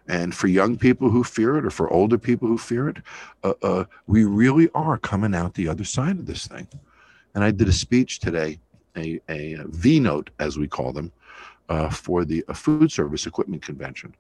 And 0.07 0.34
for 0.34 0.48
young 0.48 0.75
people 0.75 1.12
who 1.12 1.24
fear 1.24 1.57
it, 1.57 1.66
or 1.66 1.69
for 1.69 1.88
older 1.92 2.18
people 2.18 2.48
who 2.48 2.57
fear 2.57 2.90
it, 2.90 2.98
uh, 3.44 3.54
uh, 3.62 3.84
we 4.07 4.24
really 4.24 4.68
are 4.74 4.98
coming 4.98 5.36
out 5.36 5.54
the 5.54 5.68
other 5.68 5.84
side 5.84 6.18
of 6.18 6.25
this 6.25 6.48
thing. 6.48 6.68
And 7.35 7.44
I 7.44 7.52
did 7.52 7.68
a 7.68 7.71
speech 7.71 8.19
today, 8.19 8.59
a, 8.97 9.21
a 9.30 9.57
V 9.68 10.00
note, 10.00 10.31
as 10.40 10.57
we 10.57 10.68
call 10.68 10.94
them, 10.94 11.12
uh, 11.69 11.92
for 11.92 12.26
the 12.26 12.44
uh, 12.47 12.54
Food 12.54 12.92
Service 12.92 13.28
Equipment 13.28 13.62
Convention. 13.62 14.16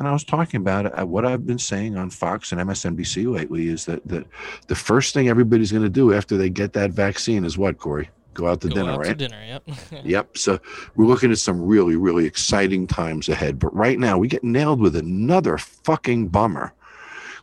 And 0.00 0.08
I 0.08 0.12
was 0.12 0.24
talking 0.24 0.58
about 0.62 0.86
it. 0.86 0.98
uh, 0.98 1.04
What 1.04 1.26
I've 1.26 1.46
been 1.46 1.58
saying 1.58 1.96
on 1.98 2.08
Fox 2.08 2.52
and 2.52 2.60
MSNBC 2.60 3.30
lately 3.30 3.68
is 3.68 3.84
that, 3.84 4.04
that 4.08 4.26
the 4.66 4.74
first 4.74 5.12
thing 5.12 5.28
everybody's 5.28 5.70
going 5.70 5.84
to 5.84 5.90
do 5.90 6.14
after 6.14 6.38
they 6.38 6.48
get 6.48 6.72
that 6.72 6.90
vaccine 6.90 7.44
is 7.44 7.58
what, 7.58 7.76
Corey? 7.76 8.08
Go 8.32 8.46
out 8.46 8.62
to 8.62 8.68
Go 8.68 8.76
dinner, 8.76 8.92
out 8.92 8.98
right? 9.00 9.08
to 9.08 9.14
dinner. 9.14 9.44
Yep. 9.44 9.68
Yep. 10.06 10.38
So 10.38 10.58
we're 10.96 11.04
looking 11.04 11.30
at 11.30 11.38
some 11.38 11.60
really, 11.60 11.96
really 11.96 12.24
exciting 12.24 12.86
times 12.86 13.28
ahead. 13.28 13.58
But 13.58 13.74
right 13.76 13.98
now, 13.98 14.16
we 14.16 14.26
get 14.26 14.42
nailed 14.42 14.80
with 14.80 14.96
another 14.96 15.58
fucking 15.58 16.28
bummer 16.28 16.72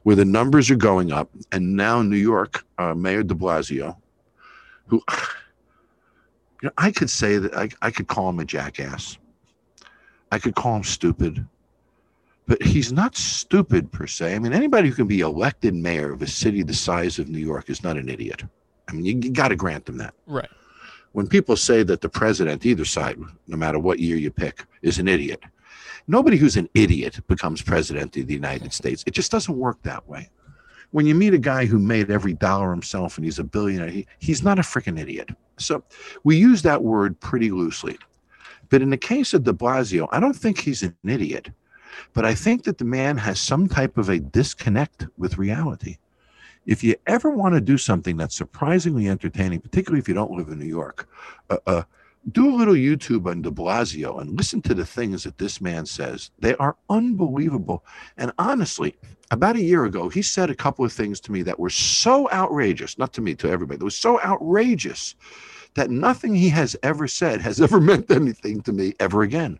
where 0.01 0.15
the 0.15 0.25
numbers 0.25 0.71
are 0.71 0.75
going 0.75 1.11
up. 1.11 1.29
And 1.51 1.75
now, 1.75 2.01
New 2.01 2.17
York, 2.17 2.65
uh, 2.79 2.95
Mayor 2.95 3.21
de 3.21 3.35
Blasio, 3.35 3.97
who, 4.87 5.03
you 6.63 6.63
know, 6.63 6.71
I 6.79 6.89
could 6.89 7.11
say 7.11 7.37
that 7.37 7.53
I, 7.55 7.69
I 7.83 7.91
could 7.91 8.07
call 8.07 8.29
him 8.29 8.39
a 8.39 8.45
jackass, 8.45 9.19
I 10.31 10.39
could 10.39 10.55
call 10.55 10.77
him 10.77 10.83
stupid. 10.83 11.45
But 12.47 12.63
he's 12.63 12.93
not 12.93 13.15
stupid 13.15 13.91
per 13.91 14.07
se. 14.07 14.33
I 14.33 14.39
mean, 14.39 14.53
anybody 14.53 14.89
who 14.89 14.95
can 14.95 15.07
be 15.07 15.19
elected 15.19 15.75
mayor 15.75 16.13
of 16.13 16.21
a 16.21 16.27
city 16.27 16.63
the 16.63 16.73
size 16.73 17.19
of 17.19 17.27
New 17.27 17.39
York 17.39 17.69
is 17.69 17.83
not 17.83 17.97
an 17.97 18.09
idiot. 18.09 18.43
I 18.87 18.93
mean, 18.93 19.05
you, 19.05 19.19
you 19.21 19.31
got 19.31 19.49
to 19.49 19.55
grant 19.55 19.85
them 19.85 19.97
that 19.97 20.13
right. 20.27 20.49
when 21.11 21.27
people 21.27 21.57
say 21.57 21.83
that 21.83 22.01
the 22.01 22.09
president, 22.09 22.65
either 22.65 22.85
side, 22.85 23.19
no 23.47 23.57
matter 23.57 23.79
what 23.79 23.99
year 23.99 24.15
you 24.15 24.31
pick, 24.31 24.65
is 24.81 24.97
an 24.97 25.09
idiot, 25.09 25.43
nobody 26.07 26.37
who's 26.37 26.55
an 26.55 26.69
idiot 26.73 27.19
becomes 27.27 27.61
president 27.61 28.15
of 28.15 28.27
the 28.27 28.33
United 28.33 28.71
States. 28.71 29.03
It 29.05 29.11
just 29.11 29.31
doesn't 29.31 29.57
work 29.57 29.81
that 29.83 30.07
way. 30.07 30.29
When 30.91 31.05
you 31.05 31.15
meet 31.15 31.33
a 31.33 31.37
guy 31.37 31.65
who 31.65 31.79
made 31.79 32.09
every 32.09 32.33
dollar 32.33 32.71
himself 32.71 33.17
and 33.17 33.25
he's 33.25 33.39
a 33.39 33.43
billionaire, 33.43 33.89
he, 33.89 34.07
he's 34.19 34.41
not 34.41 34.57
a 34.57 34.61
freaking 34.61 34.97
idiot. 34.97 35.29
So 35.57 35.83
we 36.23 36.37
use 36.37 36.61
that 36.61 36.81
word 36.81 37.19
pretty 37.19 37.51
loosely. 37.51 37.97
But 38.69 38.81
in 38.81 38.89
the 38.89 38.97
case 38.97 39.33
of 39.33 39.43
de 39.43 39.51
Blasio, 39.51 40.07
I 40.11 40.21
don't 40.21 40.35
think 40.35 40.59
he's 40.59 40.83
an 40.83 40.95
idiot, 41.05 41.49
but 42.13 42.25
I 42.25 42.35
think 42.35 42.63
that 42.63 42.77
the 42.77 42.85
man 42.85 43.17
has 43.17 43.39
some 43.39 43.67
type 43.67 43.97
of 43.97 44.09
a 44.09 44.19
disconnect 44.19 45.07
with 45.17 45.37
reality 45.37 45.97
if 46.67 46.83
you 46.83 46.95
ever 47.07 47.31
want 47.31 47.55
to 47.55 47.61
do 47.61 47.77
something 47.77 48.17
that's 48.17 48.35
surprisingly 48.35 49.07
entertaining, 49.07 49.61
particularly 49.61 49.99
if 49.99 50.07
you 50.07 50.13
don't 50.13 50.31
live 50.31 50.49
in 50.49 50.59
New 50.59 50.65
York, 50.65 51.09
uh, 51.49 51.57
uh, 51.65 51.83
do 52.33 52.53
a 52.53 52.57
little 52.57 52.73
YouTube 52.73 53.25
on 53.25 53.41
de 53.41 53.49
Blasio 53.49 54.19
and 54.19 54.37
listen 54.37 54.61
to 54.61 54.73
the 54.73 54.85
things 54.85 55.23
that 55.23 55.37
this 55.37 55.61
man 55.61 55.85
says. 55.85 56.29
They 56.39 56.55
are 56.55 56.75
unbelievable. 56.89 57.85
And 58.17 58.33
honestly, 58.37 58.95
about 59.31 59.55
a 59.55 59.63
year 59.63 59.85
ago, 59.85 60.09
he 60.09 60.21
said 60.21 60.49
a 60.49 60.55
couple 60.55 60.83
of 60.83 60.91
things 60.91 61.21
to 61.21 61.31
me 61.31 61.41
that 61.43 61.57
were 61.57 61.69
so 61.69 62.29
outrageous, 62.31 62.97
not 62.97 63.13
to 63.13 63.21
me, 63.21 63.33
to 63.35 63.49
everybody, 63.49 63.77
that 63.77 63.85
was 63.85 63.97
so 63.97 64.21
outrageous 64.21 65.15
that 65.75 65.89
nothing 65.89 66.35
he 66.35 66.49
has 66.49 66.75
ever 66.83 67.07
said 67.07 67.39
has 67.39 67.61
ever 67.65 67.79
meant 67.79 68.11
anything 68.11 68.59
to 68.63 68.73
me 68.73 68.93
ever 68.99 69.21
again. 69.21 69.57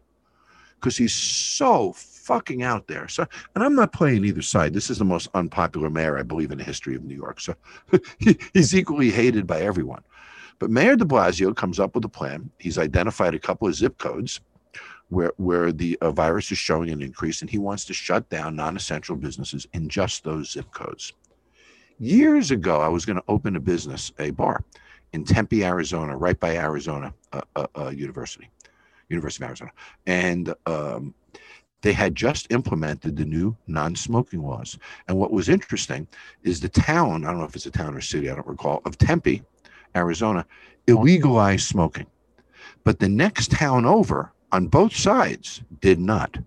Because 0.75 0.98
he's 0.98 1.15
so 1.15 1.94
fucking 2.28 2.62
out 2.62 2.88
there. 2.88 3.08
So, 3.08 3.26
and 3.56 3.64
I'm 3.64 3.74
not 3.74 3.94
playing 3.94 4.26
either 4.26 4.42
side. 4.42 4.74
This 4.74 4.90
is 4.90 5.00
the 5.00 5.06
most 5.06 5.30
unpopular 5.34 5.90
mayor, 5.90 6.20
I 6.20 6.24
believe, 6.24 6.52
in 6.52 6.58
the 6.58 6.64
history 6.64 6.96
of 6.96 7.04
New 7.04 7.16
York. 7.16 7.40
So 7.40 7.56
he, 8.20 8.38
he's 8.54 8.76
equally 8.76 9.10
hated 9.10 9.48
by 9.48 9.62
everyone. 9.62 10.04
But 10.60 10.70
Mayor 10.70 10.96
de 10.96 11.06
Blasio 11.06 11.56
comes 11.56 11.80
up 11.80 11.96
with 11.96 12.04
a 12.04 12.10
plan. 12.10 12.50
He's 12.60 12.78
identified 12.78 13.34
a 13.34 13.40
couple 13.40 13.68
of 13.68 13.76
zip 13.76 13.98
codes 13.98 14.42
where, 15.10 15.32
where 15.38 15.72
the 15.72 15.98
uh, 16.02 16.12
virus 16.12 16.52
is 16.52 16.58
showing 16.58 16.90
an 16.90 17.02
increase, 17.02 17.42
and 17.42 17.50
he 17.50 17.58
wants 17.58 17.86
to 17.86 17.94
shut 17.94 18.30
down 18.30 18.56
non 18.56 18.76
essential 18.76 19.16
businesses 19.16 19.66
in 19.74 19.88
just 19.88 20.24
those 20.24 20.52
zip 20.52 20.70
codes. 20.72 21.14
Years 22.00 22.52
ago, 22.52 22.82
I 22.82 22.90
was 22.90 23.06
going 23.06 23.18
to 23.18 23.24
open 23.28 23.56
a 23.56 23.60
business, 23.60 24.12
a 24.20 24.32
bar 24.32 24.64
in 25.14 25.24
Tempe, 25.24 25.64
Arizona, 25.64 26.18
right 26.18 26.40
by 26.40 26.58
Arizona 26.58 27.14
uh, 27.32 27.42
uh, 27.56 27.68
uh, 27.78 27.90
University, 27.90 28.50
University 29.10 29.44
of 29.46 29.50
Arizona. 29.50 29.72
And 30.06 30.54
um, 30.66 31.14
they 31.82 31.94
had 31.94 32.16
just 32.16 32.52
implemented 32.52 33.16
the 33.16 33.26
new 33.26 33.56
non-smoking 33.68 34.42
laws. 34.42 34.78
And 35.08 35.18
what 35.18 35.32
was 35.32 35.50
interesting 35.50 36.08
is 36.44 36.60
the 36.60 36.70
town, 36.70 37.24
I 37.26 37.30
don't 37.30 37.40
know 37.40 37.46
if 37.46 37.56
it's 37.56 37.66
a 37.66 37.72
town 37.72 37.96
or 37.96 38.02
city, 38.02 38.30
I 38.30 38.36
don't 38.36 38.48
recall, 38.48 38.82
of 38.86 38.98
Tempe, 38.98 39.44
Arizona, 39.96 40.46
illegalized 40.88 41.62
smoking. 41.62 42.08
But 42.84 43.00
the 43.00 43.10
next 43.10 43.52
town 43.52 43.86
over 43.86 44.32
on 44.52 44.68
both 44.68 44.96
sides 44.96 45.62
did 45.82 46.00
not. 46.00 46.38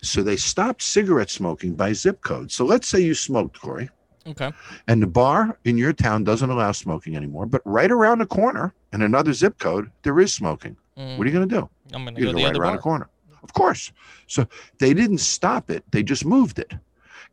So 0.00 0.22
they 0.22 0.36
stopped 0.36 0.82
cigarette 0.82 1.30
smoking 1.30 1.74
by 1.74 1.92
zip 1.92 2.22
code. 2.22 2.50
So 2.52 2.64
let's 2.64 2.88
say 2.88 3.00
you 3.00 3.14
smoked, 3.14 3.60
Corey. 3.60 3.90
Okay. 4.26 4.50
And 4.88 5.02
the 5.02 5.06
bar 5.06 5.58
in 5.64 5.76
your 5.76 5.92
town 5.92 6.24
doesn't 6.24 6.50
allow 6.50 6.72
smoking 6.72 7.14
anymore, 7.16 7.46
but 7.46 7.62
right 7.64 7.90
around 7.90 8.18
the 8.18 8.26
corner 8.26 8.74
in 8.92 9.02
another 9.02 9.32
zip 9.32 9.58
code, 9.58 9.90
there 10.02 10.18
is 10.18 10.32
smoking. 10.32 10.76
Mm, 10.98 11.16
What 11.18 11.26
are 11.26 11.30
you 11.30 11.36
going 11.36 11.48
to 11.48 11.54
do? 11.54 11.68
I'm 11.92 12.04
gonna 12.04 12.18
go 12.18 12.32
go 12.32 12.38
the 12.38 12.44
right 12.44 12.56
around 12.56 12.70
bar. 12.70 12.76
the 12.76 12.82
corner. 12.82 13.08
Of 13.42 13.52
course. 13.52 13.92
So 14.26 14.46
they 14.78 14.94
didn't 14.94 15.18
stop 15.18 15.70
it, 15.70 15.84
they 15.90 16.02
just 16.02 16.24
moved 16.24 16.58
it. 16.58 16.72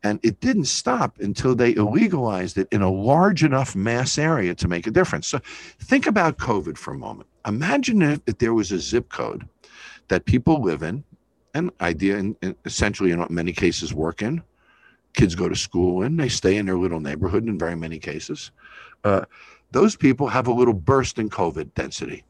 And 0.06 0.20
it 0.22 0.42
didn't 0.42 0.66
stop 0.66 1.18
until 1.20 1.56
they 1.56 1.76
illegalized 1.76 2.58
it 2.58 2.68
in 2.72 2.82
a 2.82 2.92
large 2.92 3.42
enough 3.44 3.74
mass 3.74 4.18
area 4.18 4.54
to 4.56 4.68
make 4.68 4.86
a 4.86 4.92
difference. 4.92 5.28
So 5.28 5.40
think 5.80 6.08
about 6.08 6.38
COVID 6.38 6.78
for 6.78 6.94
a 6.94 6.98
moment. 6.98 7.30
Imagine 7.48 8.02
if, 8.02 8.20
if 8.28 8.38
there 8.38 8.54
was 8.54 8.72
a 8.74 8.80
zip 8.80 9.08
code 9.08 9.48
that 10.10 10.26
people 10.26 10.62
live 10.62 10.84
in, 10.84 11.06
and 11.54 11.72
idea 11.82 12.18
and 12.18 12.56
essentially 12.66 13.12
in 13.12 13.26
many 13.30 13.54
cases 13.54 13.94
work 13.94 14.22
in. 14.22 14.42
Kids 15.14 15.36
go 15.36 15.48
to 15.48 15.56
school 15.56 16.02
in, 16.02 16.18
they 16.18 16.30
stay 16.30 16.58
in 16.58 16.66
their 16.66 16.78
little 16.78 17.00
neighborhood 17.00 17.48
in 17.48 17.58
very 17.60 17.76
many 17.76 18.00
cases. 18.00 18.52
Uh, 19.04 19.26
those 19.72 19.96
people 19.96 20.28
have 20.28 20.48
a 20.48 20.54
little 20.54 20.74
burst 20.74 21.20
in 21.20 21.30
COVID 21.30 21.74
density. 21.76 22.24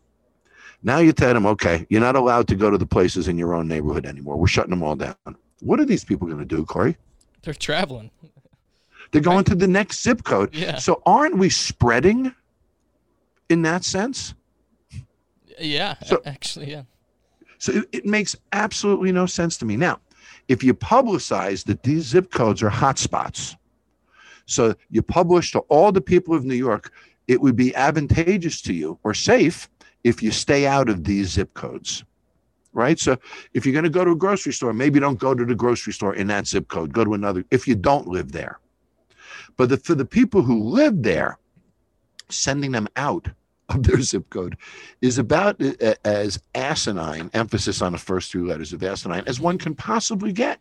Now 0.83 0.97
you 0.99 1.13
tell 1.13 1.33
them, 1.33 1.45
okay, 1.45 1.85
you're 1.89 2.01
not 2.01 2.15
allowed 2.15 2.47
to 2.49 2.55
go 2.55 2.69
to 2.69 2.77
the 2.77 2.85
places 2.85 3.27
in 3.27 3.37
your 3.37 3.53
own 3.53 3.67
neighborhood 3.67 4.05
anymore. 4.05 4.37
We're 4.37 4.47
shutting 4.47 4.71
them 4.71 4.83
all 4.83 4.95
down. 4.95 5.15
What 5.61 5.79
are 5.79 5.85
these 5.85 6.03
people 6.03 6.27
going 6.27 6.39
to 6.39 6.45
do, 6.45 6.65
Corey? 6.65 6.97
They're 7.41 7.53
traveling. 7.53 8.11
They're 9.11 9.21
going 9.21 9.45
to 9.45 9.55
the 9.55 9.67
next 9.67 10.03
zip 10.03 10.23
code. 10.23 10.53
Yeah. 10.53 10.77
So 10.77 11.01
aren't 11.05 11.37
we 11.37 11.49
spreading 11.49 12.33
in 13.49 13.61
that 13.61 13.85
sense? 13.85 14.33
Yeah. 15.59 15.95
So- 16.05 16.21
actually, 16.25 16.71
yeah. 16.71 16.83
So 17.59 17.71
it, 17.71 17.85
it 17.93 18.05
makes 18.05 18.35
absolutely 18.51 19.13
no 19.13 19.25
sense 19.25 19.55
to 19.57 19.65
me. 19.65 19.77
Now, 19.77 20.01
if 20.49 20.63
you 20.63 20.73
publicize 20.73 21.63
that 21.65 21.83
these 21.83 22.03
zip 22.03 22.29
codes 22.31 22.61
are 22.61 22.69
hotspots, 22.69 23.55
so 24.45 24.75
you 24.89 25.01
publish 25.01 25.53
to 25.53 25.59
all 25.69 25.93
the 25.93 26.01
people 26.01 26.35
of 26.35 26.43
New 26.43 26.55
York, 26.55 26.91
it 27.29 27.39
would 27.39 27.55
be 27.55 27.73
advantageous 27.75 28.61
to 28.63 28.73
you 28.73 28.99
or 29.03 29.13
safe 29.13 29.69
if 30.03 30.21
you 30.21 30.31
stay 30.31 30.65
out 30.65 30.89
of 30.89 31.03
these 31.03 31.29
zip 31.29 31.53
codes. 31.53 32.03
Right. 32.73 32.99
So 32.99 33.17
if 33.53 33.65
you're 33.65 33.73
going 33.73 33.83
to 33.83 33.89
go 33.89 34.03
to 34.03 34.11
a 34.11 34.15
grocery 34.15 34.51
store, 34.51 34.73
maybe 34.73 34.99
don't 34.99 35.19
go 35.19 35.35
to 35.35 35.45
the 35.45 35.53
grocery 35.53 35.93
store 35.93 36.15
in 36.15 36.25
that 36.27 36.47
zip 36.47 36.67
code. 36.69 36.91
Go 36.91 37.05
to 37.05 37.13
another 37.13 37.45
if 37.51 37.67
you 37.67 37.75
don't 37.75 38.07
live 38.07 38.31
there. 38.31 38.59
But 39.57 39.69
the, 39.69 39.77
for 39.77 39.93
the 39.93 40.05
people 40.05 40.41
who 40.41 40.63
live 40.63 41.03
there, 41.03 41.37
sending 42.29 42.71
them 42.71 42.87
out 42.95 43.29
of 43.69 43.83
their 43.83 44.01
zip 44.01 44.29
code 44.29 44.57
is 45.01 45.17
about 45.17 45.61
as 46.03 46.39
asinine 46.53 47.29
emphasis 47.33 47.81
on 47.81 47.93
the 47.93 47.97
first 47.97 48.31
three 48.31 48.41
letters 48.41 48.73
of 48.73 48.83
asinine 48.83 49.23
as 49.25 49.39
one 49.39 49.57
can 49.57 49.73
possibly 49.73 50.33
get 50.33 50.59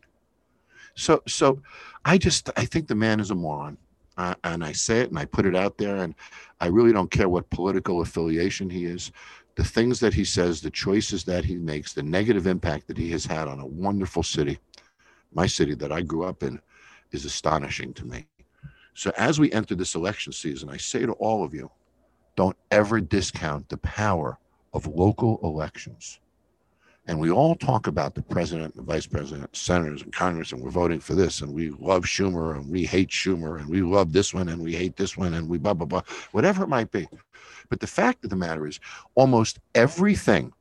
so 0.94 1.20
so 1.26 1.60
i 2.04 2.16
just 2.16 2.48
i 2.56 2.64
think 2.64 2.86
the 2.86 2.94
man 2.94 3.18
is 3.18 3.32
a 3.32 3.34
moron 3.34 3.76
uh, 4.16 4.34
and 4.44 4.64
i 4.64 4.72
say 4.72 5.00
it 5.00 5.10
and 5.10 5.18
i 5.18 5.24
put 5.24 5.46
it 5.46 5.56
out 5.56 5.78
there 5.78 5.96
and 5.96 6.14
i 6.60 6.66
really 6.66 6.92
don't 6.92 7.10
care 7.10 7.28
what 7.28 7.48
political 7.50 8.00
affiliation 8.00 8.68
he 8.68 8.84
is 8.84 9.12
the 9.54 9.64
things 9.64 10.00
that 10.00 10.14
he 10.14 10.24
says 10.24 10.60
the 10.60 10.70
choices 10.70 11.24
that 11.24 11.44
he 11.44 11.56
makes 11.56 11.92
the 11.92 12.02
negative 12.02 12.46
impact 12.46 12.86
that 12.86 12.96
he 12.96 13.10
has 13.10 13.26
had 13.26 13.48
on 13.48 13.60
a 13.60 13.66
wonderful 13.66 14.22
city 14.22 14.58
my 15.32 15.46
city 15.46 15.74
that 15.74 15.92
i 15.92 16.00
grew 16.00 16.24
up 16.24 16.42
in 16.42 16.60
is 17.12 17.24
astonishing 17.24 17.92
to 17.92 18.04
me 18.04 18.26
so 18.94 19.12
as 19.16 19.38
we 19.38 19.52
enter 19.52 19.74
this 19.74 19.94
election 19.94 20.32
season 20.32 20.68
i 20.68 20.76
say 20.76 21.04
to 21.04 21.12
all 21.12 21.44
of 21.44 21.54
you 21.54 21.70
don't 22.36 22.56
ever 22.70 23.00
discount 23.00 23.68
the 23.68 23.76
power 23.78 24.38
of 24.72 24.86
local 24.86 25.38
elections. 25.42 26.18
And 27.06 27.18
we 27.18 27.30
all 27.32 27.56
talk 27.56 27.88
about 27.88 28.14
the 28.14 28.22
president, 28.22 28.76
the 28.76 28.82
vice 28.82 29.06
president, 29.06 29.56
senators, 29.56 30.02
and 30.02 30.12
Congress, 30.12 30.52
and 30.52 30.62
we're 30.62 30.70
voting 30.70 31.00
for 31.00 31.14
this, 31.14 31.40
and 31.40 31.52
we 31.52 31.70
love 31.70 32.04
Schumer, 32.04 32.56
and 32.56 32.70
we 32.70 32.84
hate 32.84 33.08
Schumer, 33.10 33.58
and 33.58 33.68
we 33.68 33.82
love 33.82 34.12
this 34.12 34.32
one, 34.32 34.48
and 34.48 34.62
we 34.62 34.72
hate 34.72 34.96
this 34.96 35.16
one, 35.16 35.34
and 35.34 35.48
we 35.48 35.58
blah, 35.58 35.74
blah, 35.74 35.86
blah, 35.86 36.02
whatever 36.30 36.62
it 36.62 36.68
might 36.68 36.92
be. 36.92 37.08
But 37.68 37.80
the 37.80 37.88
fact 37.88 38.22
of 38.22 38.30
the 38.30 38.36
matter 38.36 38.68
is, 38.68 38.78
almost 39.16 39.58
everything 39.74 40.52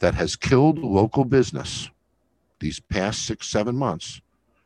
that 0.00 0.14
has 0.14 0.34
killed 0.34 0.78
local 0.78 1.24
business 1.24 1.88
these 2.58 2.80
past 2.80 3.24
six, 3.24 3.46
seven 3.46 3.76
months 3.76 4.20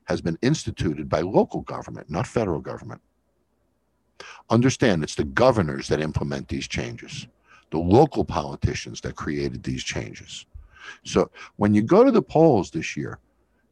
has 0.04 0.20
been 0.20 0.38
instituted 0.40 1.08
by 1.08 1.20
local 1.20 1.60
government, 1.62 2.10
not 2.10 2.26
federal 2.26 2.60
government. 2.60 3.00
Understand 4.48 5.02
it's 5.02 5.14
the 5.14 5.24
governors 5.24 5.88
that 5.88 6.00
implement 6.00 6.48
these 6.48 6.68
changes, 6.68 7.26
the 7.70 7.78
local 7.78 8.24
politicians 8.24 9.00
that 9.02 9.16
created 9.16 9.62
these 9.62 9.82
changes. 9.82 10.46
So 11.04 11.30
when 11.56 11.74
you 11.74 11.82
go 11.82 12.04
to 12.04 12.10
the 12.10 12.22
polls 12.22 12.70
this 12.70 12.96
year, 12.96 13.18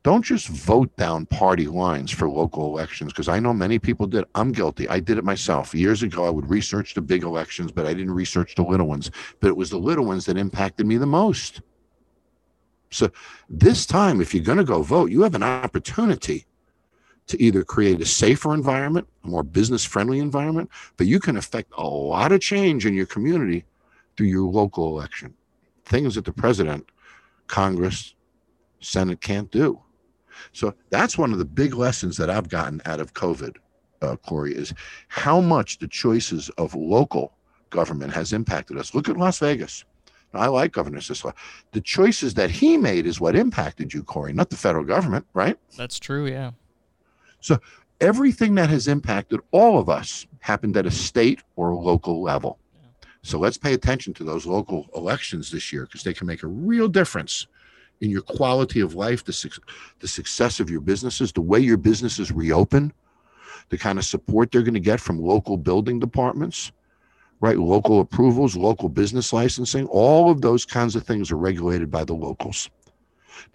don't 0.02 0.25
just 0.25 0.49
vote 0.49 0.95
down 0.97 1.26
party 1.26 1.66
lines 1.66 2.11
for 2.11 2.28
local 2.28 2.66
elections 2.66 3.12
because 3.12 3.28
I 3.28 3.38
know 3.38 3.52
many 3.52 3.78
people 3.78 4.07
did. 4.09 4.25
I'm 4.35 4.50
guilty. 4.50 4.88
I 4.88 4.99
did 4.99 5.16
it 5.16 5.25
myself. 5.25 5.75
Years 5.75 6.02
ago, 6.02 6.25
I 6.25 6.31
would 6.31 6.50
research 6.50 6.95
the 6.95 7.00
big 7.00 7.23
elections, 7.23 7.71
but 7.71 7.87
I 7.87 7.95
didn't 7.95 8.14
research 8.14 8.57
the 8.57 8.62
little 8.62 8.88
ones. 8.88 9.12
But 9.38 9.49
it 9.49 9.57
was 9.57 9.71
the 9.71 9.78
little 9.78 10.04
ones 10.04 10.26
that 10.26 10.37
impacted 10.37 10.87
me 10.87 10.97
the 10.97 11.07
most. 11.07 11.61
So 12.90 13.11
this 13.49 13.87
time, 13.87 14.21
if 14.21 14.35
you're 14.35 14.45
going 14.45 14.59
to 14.59 14.64
go 14.64 14.83
vote, 14.83 15.11
you 15.11 15.23
have 15.23 15.37
an 15.37 15.42
opportunity 15.45 16.47
to 17.28 17.40
either 17.40 17.62
create 17.62 18.00
a 18.00 18.07
safer 18.07 18.52
environment, 18.52 19.07
a 19.25 19.28
more 19.28 19.45
business 19.45 19.85
friendly 19.85 20.19
environment, 20.19 20.69
but 20.97 21.07
you 21.07 21.21
can 21.21 21.37
affect 21.37 21.73
a 21.78 21.87
lot 21.87 22.33
of 22.33 22.40
change 22.40 22.85
in 22.85 22.95
your 22.95 23.07
community 23.07 23.64
through 24.16 24.26
your 24.26 24.50
local 24.50 24.88
election. 24.88 25.33
Things 25.85 26.16
that 26.16 26.25
the 26.25 26.33
president, 26.33 26.87
Congress, 27.46 28.14
Senate 28.80 29.20
can't 29.20 29.50
do. 29.50 29.80
So 30.52 30.75
that's 30.90 31.18
one 31.18 31.32
of 31.32 31.38
the 31.38 31.44
big 31.44 31.75
lessons 31.75 32.16
that 32.16 32.30
I've 32.30 32.49
gotten 32.49 32.80
out 32.84 33.00
of 33.00 33.14
COVID, 33.14 33.56
uh, 34.00 34.16
Corey, 34.16 34.54
is 34.54 34.75
how 35.08 35.40
much 35.40 35.78
the 35.78 35.88
choices 35.88 36.49
of 36.58 36.75
local 36.75 37.34
government 37.70 38.12
has 38.12 38.32
impacted 38.32 38.78
us. 38.78 38.94
Look 38.94 39.08
at 39.08 39.16
Las 39.16 39.38
Vegas. 39.38 39.84
I 40.34 40.46
like 40.46 40.72
Governor 40.72 41.00
Sisolak. 41.00 41.34
The 41.72 41.80
choices 41.80 42.34
that 42.34 42.50
he 42.50 42.76
made 42.76 43.06
is 43.06 43.20
what 43.20 43.37
impacted 43.37 43.92
you, 43.92 44.02
Corey, 44.02 44.32
not 44.32 44.50
the 44.50 44.56
federal 44.56 44.84
government, 44.84 45.26
right? 45.34 45.58
That's 45.76 45.99
true. 45.99 46.26
Yeah. 46.26 46.52
So 47.40 47.58
everything 48.00 48.54
that 48.54 48.70
has 48.70 48.88
impacted 48.88 49.40
all 49.50 49.78
of 49.78 49.88
us 49.88 50.26
happened 50.40 50.76
at 50.76 50.87
a 50.87 50.90
state 50.90 51.42
or 51.56 51.75
local 51.75 52.22
level. 52.22 52.58
So 53.22 53.38
let's 53.38 53.58
pay 53.58 53.72
attention 53.72 54.14
to 54.14 54.24
those 54.24 54.46
local 54.46 54.88
elections 54.96 55.50
this 55.50 55.72
year 55.72 55.84
because 55.84 56.02
they 56.02 56.14
can 56.14 56.26
make 56.26 56.42
a 56.42 56.48
real 56.48 56.88
difference 56.88 57.46
in 58.00 58.10
your 58.10 58.22
quality 58.22 58.80
of 58.80 58.94
life, 58.94 59.24
the, 59.24 59.32
suc- 59.32 59.70
the 60.00 60.08
success 60.08 60.58
of 60.58 60.68
your 60.68 60.80
businesses, 60.80 61.32
the 61.32 61.40
way 61.40 61.60
your 61.60 61.76
businesses 61.76 62.32
reopen, 62.32 62.92
the 63.68 63.78
kind 63.78 63.98
of 63.98 64.04
support 64.04 64.50
they're 64.50 64.62
going 64.62 64.74
to 64.74 64.80
get 64.80 65.00
from 65.00 65.20
local 65.20 65.56
building 65.56 66.00
departments, 66.00 66.72
right? 67.40 67.58
Local 67.58 68.00
approvals, 68.00 68.56
local 68.56 68.88
business 68.88 69.32
licensing, 69.32 69.86
all 69.86 70.30
of 70.30 70.40
those 70.40 70.64
kinds 70.64 70.96
of 70.96 71.04
things 71.04 71.30
are 71.30 71.36
regulated 71.36 71.92
by 71.92 72.02
the 72.02 72.14
locals. 72.14 72.70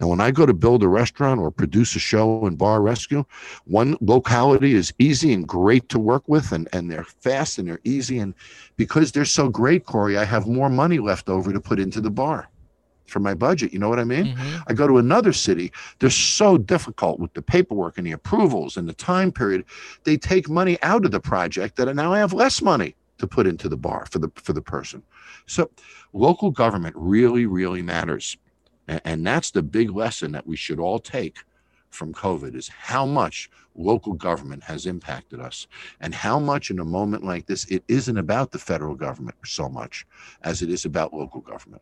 Now, 0.00 0.08
when 0.08 0.20
I 0.20 0.30
go 0.30 0.46
to 0.46 0.54
build 0.54 0.82
a 0.82 0.88
restaurant 0.88 1.40
or 1.40 1.50
produce 1.50 1.94
a 1.96 1.98
show 1.98 2.46
in 2.46 2.56
Bar 2.56 2.82
Rescue, 2.82 3.24
one 3.64 3.96
locality 4.00 4.74
is 4.74 4.92
easy 4.98 5.32
and 5.32 5.46
great 5.46 5.88
to 5.90 5.98
work 5.98 6.24
with, 6.28 6.52
and, 6.52 6.68
and 6.72 6.90
they're 6.90 7.04
fast 7.04 7.58
and 7.58 7.68
they're 7.68 7.80
easy. 7.84 8.18
And 8.18 8.34
because 8.76 9.12
they're 9.12 9.24
so 9.24 9.48
great, 9.48 9.84
Corey, 9.84 10.16
I 10.16 10.24
have 10.24 10.46
more 10.46 10.68
money 10.68 10.98
left 10.98 11.28
over 11.28 11.52
to 11.52 11.60
put 11.60 11.78
into 11.78 12.00
the 12.00 12.10
bar 12.10 12.48
for 13.06 13.20
my 13.20 13.34
budget. 13.34 13.72
You 13.72 13.78
know 13.78 13.88
what 13.88 13.98
I 13.98 14.04
mean? 14.04 14.36
Mhm. 14.36 14.62
I 14.66 14.74
go 14.74 14.86
to 14.86 14.98
another 14.98 15.32
city, 15.32 15.72
they're 15.98 16.10
so 16.10 16.58
difficult 16.58 17.18
with 17.18 17.32
the 17.32 17.40
paperwork 17.42 17.96
and 17.96 18.06
the 18.06 18.12
approvals 18.12 18.76
and 18.76 18.86
the 18.88 18.92
time 18.92 19.32
period. 19.32 19.64
They 20.04 20.16
take 20.18 20.48
money 20.48 20.78
out 20.82 21.04
of 21.06 21.10
the 21.10 21.20
project 21.20 21.76
that 21.76 21.92
now 21.94 22.12
I 22.12 22.18
have 22.18 22.34
less 22.34 22.60
money 22.60 22.94
to 23.16 23.26
put 23.26 23.46
into 23.46 23.68
the 23.68 23.76
bar 23.76 24.06
for 24.10 24.18
the 24.18 24.30
for 24.36 24.52
the 24.52 24.60
person. 24.62 25.02
So 25.46 25.70
local 26.12 26.50
government 26.50 26.94
really, 26.98 27.46
really 27.46 27.82
matters. 27.82 28.36
A- 28.88 29.06
And 29.06 29.26
that's 29.26 29.50
the 29.50 29.62
big 29.62 29.90
lesson 29.90 30.32
that 30.32 30.46
we 30.46 30.56
should 30.56 30.80
all 30.80 30.98
take 30.98 31.38
from 31.90 32.12
COVID 32.12 32.54
is 32.54 32.68
how 32.68 33.06
much 33.06 33.50
local 33.74 34.12
government 34.12 34.62
has 34.64 34.86
impacted 34.86 35.40
us 35.40 35.66
and 36.00 36.14
how 36.14 36.38
much 36.38 36.70
in 36.70 36.80
a 36.80 36.84
moment 36.84 37.24
like 37.24 37.46
this, 37.46 37.64
it 37.66 37.82
isn't 37.88 38.18
about 38.18 38.50
the 38.50 38.58
federal 38.58 38.94
government 38.94 39.36
so 39.44 39.68
much 39.68 40.06
as 40.42 40.60
it 40.62 40.68
is 40.70 40.84
about 40.84 41.14
local 41.14 41.40
government. 41.40 41.80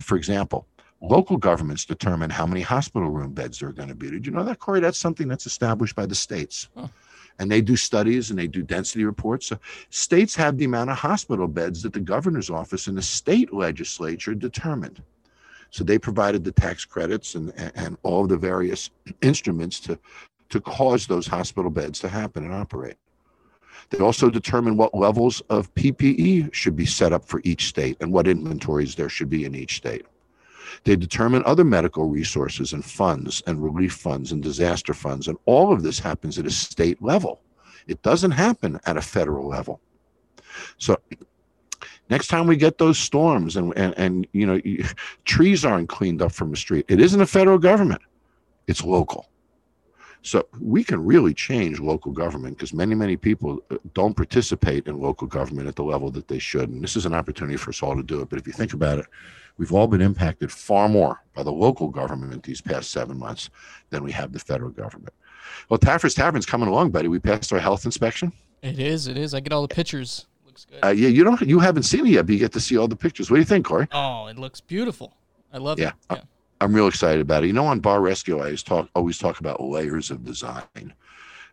For 0.00 0.16
example, 0.16 0.66
local 1.00 1.36
governments 1.36 1.84
determine 1.84 2.30
how 2.30 2.46
many 2.46 2.62
hospital 2.62 3.10
room 3.10 3.32
beds 3.32 3.58
there 3.58 3.68
are 3.68 3.72
going 3.72 3.90
to 3.90 3.94
be. 3.94 4.10
Did 4.10 4.26
you 4.26 4.32
know 4.32 4.44
that, 4.44 4.58
Corey? 4.58 4.80
That's 4.80 4.98
something 4.98 5.28
that's 5.28 5.46
established 5.46 5.94
by 5.94 6.06
the 6.06 6.14
states. 6.14 6.68
Huh. 6.76 6.88
And 7.38 7.50
they 7.50 7.60
do 7.60 7.76
studies 7.76 8.30
and 8.30 8.38
they 8.38 8.46
do 8.46 8.62
density 8.62 9.04
reports. 9.04 9.48
So 9.48 9.58
states 9.90 10.34
have 10.36 10.56
the 10.56 10.64
amount 10.64 10.90
of 10.90 10.96
hospital 10.96 11.48
beds 11.48 11.82
that 11.82 11.92
the 11.92 12.00
governor's 12.00 12.48
office 12.48 12.86
and 12.86 12.96
the 12.96 13.02
state 13.02 13.52
legislature 13.52 14.34
determined. 14.34 15.02
So 15.74 15.82
they 15.82 15.98
provided 15.98 16.44
the 16.44 16.52
tax 16.52 16.84
credits 16.84 17.34
and, 17.34 17.52
and, 17.74 17.98
all 18.04 18.22
of 18.22 18.28
the 18.28 18.36
various 18.36 18.90
instruments 19.22 19.80
to, 19.80 19.98
to 20.50 20.60
cause 20.60 21.08
those 21.08 21.26
hospital 21.26 21.68
beds 21.68 21.98
to 21.98 22.08
happen 22.08 22.44
and 22.44 22.54
operate. 22.54 22.94
They 23.90 23.98
also 23.98 24.30
determine 24.30 24.76
what 24.76 24.94
levels 24.94 25.42
of 25.50 25.74
PPE 25.74 26.54
should 26.54 26.76
be 26.76 26.86
set 26.86 27.12
up 27.12 27.24
for 27.24 27.40
each 27.42 27.66
state 27.66 27.96
and 28.00 28.12
what 28.12 28.28
inventories 28.28 28.94
there 28.94 29.08
should 29.08 29.28
be 29.28 29.44
in 29.44 29.56
each 29.56 29.78
state. 29.78 30.06
They 30.84 30.94
determine 30.94 31.42
other 31.44 31.64
medical 31.64 32.08
resources 32.08 32.72
and 32.72 32.84
funds 32.84 33.42
and 33.48 33.60
relief 33.60 33.94
funds 33.94 34.30
and 34.30 34.40
disaster 34.40 34.94
funds. 34.94 35.26
And 35.26 35.38
all 35.44 35.72
of 35.72 35.82
this 35.82 35.98
happens 35.98 36.38
at 36.38 36.46
a 36.46 36.52
state 36.52 37.02
level. 37.02 37.40
It 37.88 38.00
doesn't 38.02 38.30
happen 38.30 38.78
at 38.86 38.96
a 38.96 39.02
federal 39.02 39.48
level. 39.48 39.80
So 40.78 40.96
next 42.10 42.28
time 42.28 42.46
we 42.46 42.56
get 42.56 42.78
those 42.78 42.98
storms 42.98 43.56
and, 43.56 43.72
and, 43.76 43.94
and 43.96 44.26
you 44.32 44.46
know, 44.46 44.60
you- 44.64 44.84
trees 45.24 45.64
aren't 45.64 45.88
cleaned 45.88 46.22
up 46.22 46.32
from 46.32 46.50
the 46.50 46.56
street, 46.56 46.84
it 46.88 47.00
isn't 47.00 47.20
a 47.20 47.26
federal 47.26 47.58
government, 47.58 48.02
it's 48.66 48.82
local. 48.84 49.28
So 50.22 50.48
we 50.58 50.82
can 50.82 51.04
really 51.04 51.34
change 51.34 51.80
local 51.80 52.10
government 52.10 52.56
because 52.56 52.72
many, 52.72 52.94
many 52.94 53.14
people 53.14 53.62
uh, 53.70 53.76
don't 53.92 54.16
participate 54.16 54.86
in 54.86 54.98
local 54.98 55.26
government 55.26 55.68
at 55.68 55.76
the 55.76 55.82
level 55.84 56.10
that 56.12 56.28
they 56.28 56.38
should. 56.38 56.70
And 56.70 56.82
this 56.82 56.96
is 56.96 57.04
an 57.04 57.12
opportunity 57.12 57.58
for 57.58 57.68
us 57.68 57.82
all 57.82 57.94
to 57.94 58.02
do 58.02 58.22
it. 58.22 58.30
But 58.30 58.38
if 58.38 58.46
you 58.46 58.54
think 58.54 58.72
about 58.72 58.98
it, 58.98 59.06
we've 59.58 59.72
all 59.74 59.86
been 59.86 60.00
impacted 60.00 60.50
far 60.50 60.88
more 60.88 61.22
by 61.34 61.42
the 61.42 61.52
local 61.52 61.88
government 61.88 62.42
these 62.42 62.62
past 62.62 62.90
seven 62.90 63.18
months 63.18 63.50
than 63.90 64.02
we 64.02 64.12
have 64.12 64.32
the 64.32 64.38
federal 64.38 64.70
government. 64.70 65.12
Well, 65.68 65.76
Taffer's 65.76 66.14
Tavern's 66.14 66.46
coming 66.46 66.68
along, 66.70 66.90
buddy. 66.90 67.08
We 67.08 67.18
passed 67.18 67.52
our 67.52 67.58
health 67.58 67.84
inspection. 67.84 68.32
It 68.62 68.78
is. 68.78 69.08
It 69.08 69.18
is. 69.18 69.34
I 69.34 69.40
get 69.40 69.52
all 69.52 69.60
the 69.60 69.74
pictures. 69.74 70.26
Looks 70.54 70.66
good. 70.66 70.84
Uh, 70.84 70.90
yeah, 70.90 71.08
you 71.08 71.24
don't, 71.24 71.40
you 71.42 71.58
haven't 71.58 71.82
seen 71.82 72.06
it 72.06 72.10
yet, 72.10 72.26
but 72.26 72.32
you 72.32 72.38
get 72.38 72.52
to 72.52 72.60
see 72.60 72.76
all 72.78 72.86
the 72.86 72.94
pictures. 72.94 73.28
What 73.28 73.36
do 73.36 73.40
you 73.40 73.44
think, 73.44 73.66
Corey? 73.66 73.88
oh, 73.90 74.28
it 74.28 74.38
looks 74.38 74.60
beautiful. 74.60 75.16
I 75.52 75.58
love 75.58 75.80
Yeah. 75.80 75.88
it. 75.88 75.94
Yeah. 76.12 76.20
I'm 76.60 76.72
real 76.72 76.86
excited 76.86 77.20
about 77.20 77.42
it. 77.42 77.48
You 77.48 77.52
know, 77.52 77.66
on 77.66 77.80
Bar 77.80 78.00
Rescue, 78.00 78.38
I 78.38 78.44
always 78.44 78.62
talk 78.62 78.88
always 78.94 79.18
talk 79.18 79.40
about 79.40 79.60
layers 79.60 80.12
of 80.12 80.24
design. 80.24 80.94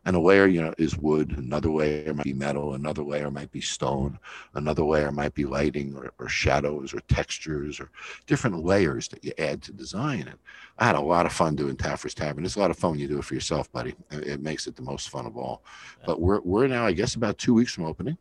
And 0.05 0.15
a 0.15 0.19
layer, 0.19 0.47
you 0.47 0.61
know, 0.61 0.73
is 0.79 0.97
wood. 0.97 1.35
Another 1.37 1.69
layer 1.71 2.13
might 2.13 2.23
be 2.23 2.33
metal. 2.33 2.73
Another 2.75 3.03
layer 3.03 3.29
might 3.31 3.51
be 3.51 3.61
stone. 3.61 4.17
Another 4.55 4.83
layer 4.83 5.11
might 5.11 5.33
be 5.35 5.45
lighting 5.45 5.95
or, 5.95 6.11
or 6.19 6.27
shadows 6.29 6.93
or 6.93 6.99
textures 7.01 7.79
or 7.79 7.89
different 8.27 8.63
layers 8.63 9.07
that 9.09 9.23
you 9.23 9.31
add 9.37 9.61
to 9.63 9.71
design. 9.73 10.21
And 10.27 10.37
I 10.79 10.85
had 10.85 10.95
a 10.95 11.01
lot 11.01 11.25
of 11.27 11.31
fun 11.33 11.55
doing 11.55 11.75
Taffer's 11.75 12.13
Tavern. 12.15 12.45
It's 12.45 12.55
a 12.55 12.59
lot 12.59 12.71
of 12.71 12.77
fun 12.77 12.91
when 12.91 12.99
you 12.99 13.07
do 13.07 13.19
it 13.19 13.25
for 13.25 13.33
yourself, 13.35 13.71
buddy. 13.71 13.93
It, 14.11 14.27
it 14.27 14.41
makes 14.41 14.65
it 14.65 14.75
the 14.75 14.81
most 14.81 15.09
fun 15.09 15.25
of 15.27 15.35
all. 15.37 15.63
But 16.05 16.19
we're 16.21 16.41
we're 16.41 16.67
now, 16.67 16.85
I 16.85 16.93
guess, 16.93 17.13
about 17.15 17.37
two 17.37 17.53
weeks 17.53 17.73
from 17.73 17.85
opening. 17.85 18.17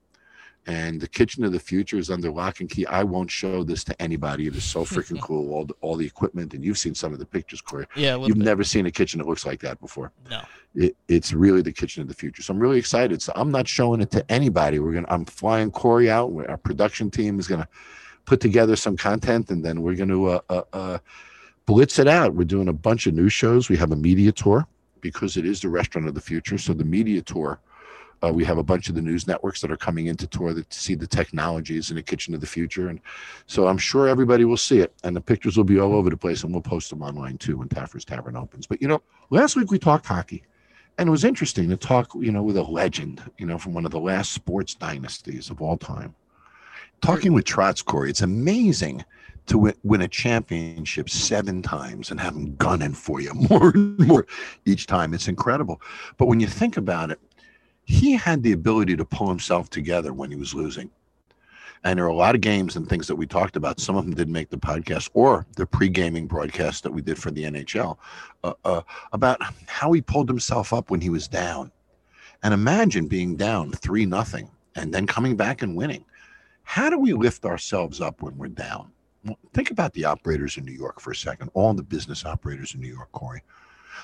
And 0.66 1.00
the 1.00 1.08
kitchen 1.08 1.42
of 1.44 1.52
the 1.52 1.58
future 1.58 1.96
is 1.96 2.10
under 2.10 2.30
lock 2.30 2.60
and 2.60 2.68
key. 2.68 2.86
I 2.86 3.02
won't 3.02 3.30
show 3.30 3.64
this 3.64 3.82
to 3.84 4.02
anybody. 4.02 4.46
It 4.46 4.54
is 4.54 4.64
so 4.64 4.80
freaking 4.84 5.20
cool. 5.20 5.52
All 5.52 5.64
the, 5.64 5.74
all 5.80 5.96
the 5.96 6.06
equipment, 6.06 6.52
and 6.54 6.62
you've 6.62 6.78
seen 6.78 6.94
some 6.94 7.12
of 7.12 7.18
the 7.18 7.24
pictures, 7.24 7.60
Corey. 7.60 7.86
Yeah. 7.96 8.16
You've 8.16 8.36
bit. 8.36 8.44
never 8.44 8.62
seen 8.62 8.86
a 8.86 8.90
kitchen 8.90 9.18
that 9.18 9.26
looks 9.26 9.46
like 9.46 9.60
that 9.60 9.80
before. 9.80 10.12
No. 10.30 10.42
It, 10.74 10.96
it's 11.08 11.32
really 11.32 11.62
the 11.62 11.72
kitchen 11.72 12.02
of 12.02 12.08
the 12.08 12.14
future. 12.14 12.42
So 12.42 12.52
I'm 12.52 12.60
really 12.60 12.78
excited. 12.78 13.22
So 13.22 13.32
I'm 13.34 13.50
not 13.50 13.66
showing 13.66 14.00
it 14.00 14.10
to 14.12 14.30
anybody. 14.30 14.78
We're 14.78 14.92
gonna. 14.92 15.08
I'm 15.08 15.24
flying 15.24 15.70
Corey 15.70 16.10
out. 16.10 16.30
Our 16.48 16.58
production 16.58 17.10
team 17.10 17.38
is 17.38 17.48
gonna 17.48 17.68
put 18.26 18.40
together 18.40 18.76
some 18.76 18.96
content, 18.96 19.50
and 19.50 19.64
then 19.64 19.82
we're 19.82 19.96
gonna 19.96 20.22
uh, 20.22 20.40
uh, 20.50 20.62
uh, 20.72 20.98
blitz 21.66 21.98
it 21.98 22.06
out. 22.06 22.34
We're 22.34 22.44
doing 22.44 22.68
a 22.68 22.72
bunch 22.72 23.06
of 23.06 23.14
new 23.14 23.28
shows. 23.28 23.68
We 23.68 23.76
have 23.78 23.92
a 23.92 23.96
media 23.96 24.30
tour 24.30 24.66
because 25.00 25.36
it 25.36 25.46
is 25.46 25.60
the 25.62 25.68
restaurant 25.68 26.06
of 26.06 26.14
the 26.14 26.20
future. 26.20 26.58
So 26.58 26.74
the 26.74 26.84
media 26.84 27.22
tour. 27.22 27.60
Uh, 28.22 28.32
we 28.32 28.44
have 28.44 28.58
a 28.58 28.62
bunch 28.62 28.88
of 28.88 28.94
the 28.94 29.00
news 29.00 29.26
networks 29.26 29.60
that 29.60 29.70
are 29.70 29.76
coming 29.76 30.06
into 30.06 30.26
tour 30.26 30.52
that, 30.52 30.68
to 30.68 30.78
see 30.78 30.94
the 30.94 31.06
technologies 31.06 31.90
in 31.90 31.96
the 31.96 32.02
kitchen 32.02 32.34
of 32.34 32.40
the 32.40 32.46
future, 32.46 32.88
and 32.88 33.00
so 33.46 33.66
I'm 33.66 33.78
sure 33.78 34.08
everybody 34.08 34.44
will 34.44 34.56
see 34.56 34.80
it, 34.80 34.92
and 35.04 35.16
the 35.16 35.20
pictures 35.20 35.56
will 35.56 35.64
be 35.64 35.80
all 35.80 35.94
over 35.94 36.10
the 36.10 36.16
place, 36.16 36.42
and 36.42 36.52
we'll 36.52 36.62
post 36.62 36.90
them 36.90 37.02
online 37.02 37.38
too 37.38 37.56
when 37.56 37.68
Taffer's 37.68 38.04
Tavern 38.04 38.36
opens. 38.36 38.66
But 38.66 38.82
you 38.82 38.88
know, 38.88 39.02
last 39.30 39.56
week 39.56 39.70
we 39.70 39.78
talked 39.78 40.06
hockey, 40.06 40.42
and 40.98 41.08
it 41.08 41.10
was 41.10 41.24
interesting 41.24 41.70
to 41.70 41.76
talk, 41.76 42.12
you 42.14 42.30
know, 42.30 42.42
with 42.42 42.58
a 42.58 42.62
legend, 42.62 43.22
you 43.38 43.46
know, 43.46 43.56
from 43.56 43.72
one 43.72 43.86
of 43.86 43.90
the 43.90 44.00
last 44.00 44.32
sports 44.32 44.74
dynasties 44.74 45.48
of 45.48 45.62
all 45.62 45.78
time. 45.78 46.14
Talking 47.00 47.32
with 47.32 47.46
Trotz 47.46 47.82
Corey, 47.82 48.10
it's 48.10 48.20
amazing 48.20 49.02
to 49.46 49.72
win 49.82 50.02
a 50.02 50.08
championship 50.08 51.08
seven 51.08 51.62
times 51.62 52.10
and 52.10 52.20
have 52.20 52.34
them 52.34 52.54
gunning 52.56 52.92
for 52.92 53.20
you 53.20 53.32
more 53.50 53.70
and 53.70 53.98
more 53.98 54.26
each 54.66 54.86
time. 54.86 55.14
It's 55.14 55.26
incredible. 55.26 55.80
But 56.18 56.26
when 56.26 56.38
you 56.38 56.46
think 56.46 56.76
about 56.76 57.10
it, 57.10 57.18
he 57.90 58.12
had 58.12 58.42
the 58.42 58.52
ability 58.52 58.96
to 58.96 59.04
pull 59.04 59.28
himself 59.28 59.68
together 59.68 60.12
when 60.12 60.30
he 60.30 60.36
was 60.36 60.54
losing. 60.54 60.88
And 61.82 61.98
there 61.98 62.04
are 62.04 62.08
a 62.08 62.14
lot 62.14 62.36
of 62.36 62.40
games 62.40 62.76
and 62.76 62.88
things 62.88 63.08
that 63.08 63.16
we 63.16 63.26
talked 63.26 63.56
about. 63.56 63.80
Some 63.80 63.96
of 63.96 64.04
them 64.04 64.14
didn't 64.14 64.32
make 64.32 64.48
the 64.48 64.58
podcast 64.58 65.10
or 65.12 65.44
the 65.56 65.66
pre-gaming 65.66 66.26
broadcast 66.28 66.84
that 66.84 66.92
we 66.92 67.02
did 67.02 67.18
for 67.18 67.32
the 67.32 67.44
NHL 67.44 67.96
uh, 68.44 68.52
uh, 68.64 68.82
about 69.12 69.40
how 69.66 69.90
he 69.90 70.00
pulled 70.00 70.28
himself 70.28 70.72
up 70.72 70.90
when 70.90 71.00
he 71.00 71.10
was 71.10 71.26
down. 71.26 71.72
And 72.44 72.54
imagine 72.54 73.08
being 73.08 73.34
down 73.34 73.72
three 73.72 74.06
nothing 74.06 74.50
and 74.76 74.94
then 74.94 75.06
coming 75.06 75.36
back 75.36 75.62
and 75.62 75.74
winning. 75.74 76.04
How 76.62 76.90
do 76.90 76.98
we 76.98 77.12
lift 77.12 77.44
ourselves 77.44 78.00
up 78.00 78.22
when 78.22 78.38
we're 78.38 78.48
down? 78.48 78.92
Well, 79.24 79.38
think 79.52 79.72
about 79.72 79.92
the 79.94 80.04
operators 80.04 80.58
in 80.58 80.64
New 80.64 80.72
York 80.72 81.00
for 81.00 81.10
a 81.10 81.16
second. 81.16 81.50
All 81.54 81.74
the 81.74 81.82
business 81.82 82.24
operators 82.24 82.74
in 82.74 82.80
New 82.80 82.92
York, 82.92 83.10
Corey. 83.10 83.42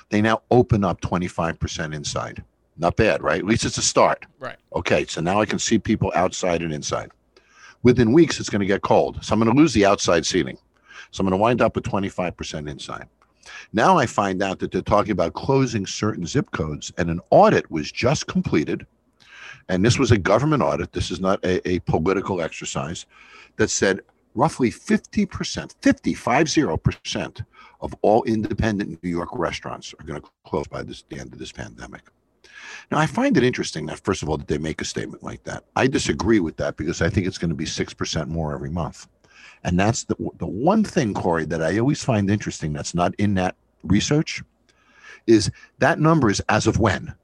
They 0.08 0.20
now 0.20 0.42
open 0.50 0.82
up 0.82 1.00
25% 1.02 1.94
inside. 1.94 2.42
Not 2.78 2.96
bad, 2.96 3.22
right? 3.22 3.38
At 3.38 3.46
least 3.46 3.64
it's 3.64 3.78
a 3.78 3.82
start. 3.82 4.26
Right. 4.38 4.56
Okay, 4.74 5.06
so 5.06 5.20
now 5.20 5.40
I 5.40 5.46
can 5.46 5.58
see 5.58 5.78
people 5.78 6.12
outside 6.14 6.62
and 6.62 6.72
inside. 6.72 7.10
Within 7.82 8.12
weeks, 8.12 8.38
it's 8.40 8.50
going 8.50 8.60
to 8.60 8.66
get 8.66 8.82
cold. 8.82 9.24
So 9.24 9.32
I'm 9.32 9.40
going 9.40 9.54
to 9.54 9.58
lose 9.58 9.72
the 9.72 9.86
outside 9.86 10.26
seating. 10.26 10.58
So 11.10 11.20
I'm 11.20 11.26
going 11.26 11.38
to 11.38 11.42
wind 11.42 11.62
up 11.62 11.74
with 11.74 11.84
25% 11.84 12.68
inside. 12.68 13.06
Now 13.72 13.96
I 13.96 14.06
find 14.06 14.42
out 14.42 14.58
that 14.58 14.72
they're 14.72 14.82
talking 14.82 15.12
about 15.12 15.34
closing 15.34 15.86
certain 15.86 16.26
zip 16.26 16.50
codes, 16.50 16.92
and 16.98 17.08
an 17.08 17.20
audit 17.30 17.70
was 17.70 17.92
just 17.92 18.26
completed. 18.26 18.86
And 19.68 19.84
this 19.84 19.98
was 19.98 20.10
a 20.10 20.18
government 20.18 20.62
audit. 20.62 20.92
This 20.92 21.10
is 21.10 21.20
not 21.20 21.42
a, 21.44 21.66
a 21.68 21.78
political 21.80 22.40
exercise 22.40 23.06
that 23.56 23.70
said 23.70 24.00
roughly 24.34 24.70
50%, 24.70 25.74
50, 25.80 26.14
50% 26.14 27.44
of 27.80 27.94
all 28.02 28.22
independent 28.24 29.02
New 29.02 29.10
York 29.10 29.30
restaurants 29.32 29.94
are 29.98 30.04
going 30.04 30.20
to 30.20 30.28
close 30.44 30.66
by 30.66 30.82
this, 30.82 31.04
the 31.08 31.18
end 31.18 31.32
of 31.32 31.38
this 31.38 31.52
pandemic. 31.52 32.02
Now, 32.90 32.98
I 32.98 33.06
find 33.06 33.36
it 33.36 33.42
interesting 33.42 33.86
that, 33.86 34.00
first 34.00 34.22
of 34.22 34.28
all, 34.28 34.36
that 34.36 34.48
they 34.48 34.58
make 34.58 34.80
a 34.80 34.84
statement 34.84 35.22
like 35.22 35.42
that. 35.44 35.64
I 35.74 35.86
disagree 35.86 36.40
with 36.40 36.56
that 36.56 36.76
because 36.76 37.02
I 37.02 37.08
think 37.08 37.26
it's 37.26 37.38
going 37.38 37.50
to 37.50 37.56
be 37.56 37.64
6% 37.64 38.28
more 38.28 38.54
every 38.54 38.70
month. 38.70 39.08
And 39.64 39.78
that's 39.78 40.04
the, 40.04 40.16
the 40.38 40.46
one 40.46 40.84
thing, 40.84 41.14
Corey, 41.14 41.44
that 41.46 41.62
I 41.62 41.78
always 41.78 42.04
find 42.04 42.30
interesting 42.30 42.72
that's 42.72 42.94
not 42.94 43.14
in 43.16 43.34
that 43.34 43.56
research 43.82 44.42
is 45.26 45.50
that 45.78 45.98
number 45.98 46.30
is 46.30 46.40
as 46.48 46.66
of 46.66 46.78
when. 46.78 47.14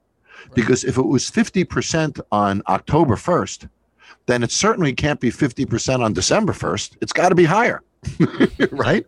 Because 0.53 0.83
if 0.83 0.97
it 0.97 1.05
was 1.05 1.31
50% 1.31 2.19
on 2.31 2.61
October 2.67 3.15
1st, 3.15 3.69
then 4.25 4.43
it 4.43 4.51
certainly 4.51 4.93
can't 4.93 5.19
be 5.19 5.31
50% 5.31 6.03
on 6.03 6.13
December 6.13 6.53
1st. 6.53 6.97
It's 7.01 7.13
got 7.13 7.29
to 7.29 7.35
be 7.35 7.45
higher, 7.45 7.81
right? 8.71 9.05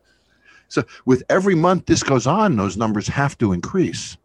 So 0.67 0.83
with 1.05 1.23
every 1.29 1.55
month 1.55 1.85
this 1.85 2.03
goes 2.03 2.25
on, 2.25 2.55
those 2.55 2.77
numbers 2.77 3.07
have 3.07 3.37
to 3.39 3.53
increase. 3.53 4.17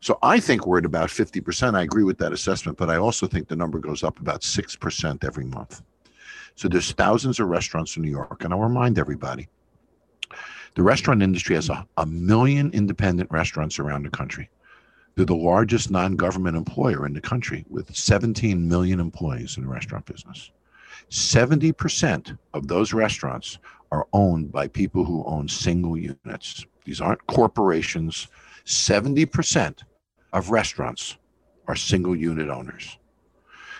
So 0.00 0.18
I 0.22 0.40
think 0.40 0.66
we're 0.66 0.78
at 0.78 0.84
about 0.84 1.08
50%. 1.08 1.74
I 1.74 1.82
agree 1.82 2.04
with 2.04 2.18
that 2.18 2.32
assessment, 2.32 2.78
but 2.78 2.90
I 2.90 2.96
also 2.96 3.26
think 3.26 3.48
the 3.48 3.56
number 3.56 3.78
goes 3.78 4.04
up 4.04 4.20
about 4.20 4.42
6% 4.42 5.24
every 5.24 5.44
month. 5.44 5.82
So 6.56 6.68
there's 6.68 6.92
thousands 6.92 7.40
of 7.40 7.48
restaurants 7.48 7.96
in 7.96 8.02
New 8.02 8.10
York, 8.10 8.44
and 8.44 8.52
I'll 8.52 8.60
remind 8.60 8.98
everybody 8.98 9.48
The 10.74 10.82
restaurant 10.82 11.22
industry 11.22 11.54
has 11.54 11.68
a, 11.68 11.86
a 11.96 12.06
million 12.06 12.70
independent 12.72 13.30
restaurants 13.30 13.78
around 13.78 14.04
the 14.04 14.10
country. 14.10 14.50
They're 15.14 15.24
the 15.24 15.36
largest 15.36 15.90
non 15.90 16.16
government 16.16 16.56
employer 16.56 17.06
in 17.06 17.14
the 17.14 17.20
country 17.20 17.64
with 17.68 17.94
17 17.94 18.68
million 18.68 19.00
employees 19.00 19.56
in 19.56 19.62
the 19.62 19.68
restaurant 19.68 20.06
business. 20.06 20.50
70% 21.10 22.36
of 22.54 22.66
those 22.66 22.92
restaurants 22.92 23.58
are 23.92 24.06
owned 24.12 24.50
by 24.50 24.66
people 24.66 25.04
who 25.04 25.24
own 25.24 25.48
single 25.48 25.96
units. 25.96 26.66
These 26.84 27.00
aren't 27.00 27.26
corporations. 27.26 28.28
70% 28.66 29.82
of 30.32 30.50
restaurants 30.50 31.16
are 31.68 31.76
single 31.76 32.16
unit 32.16 32.48
owners. 32.48 32.98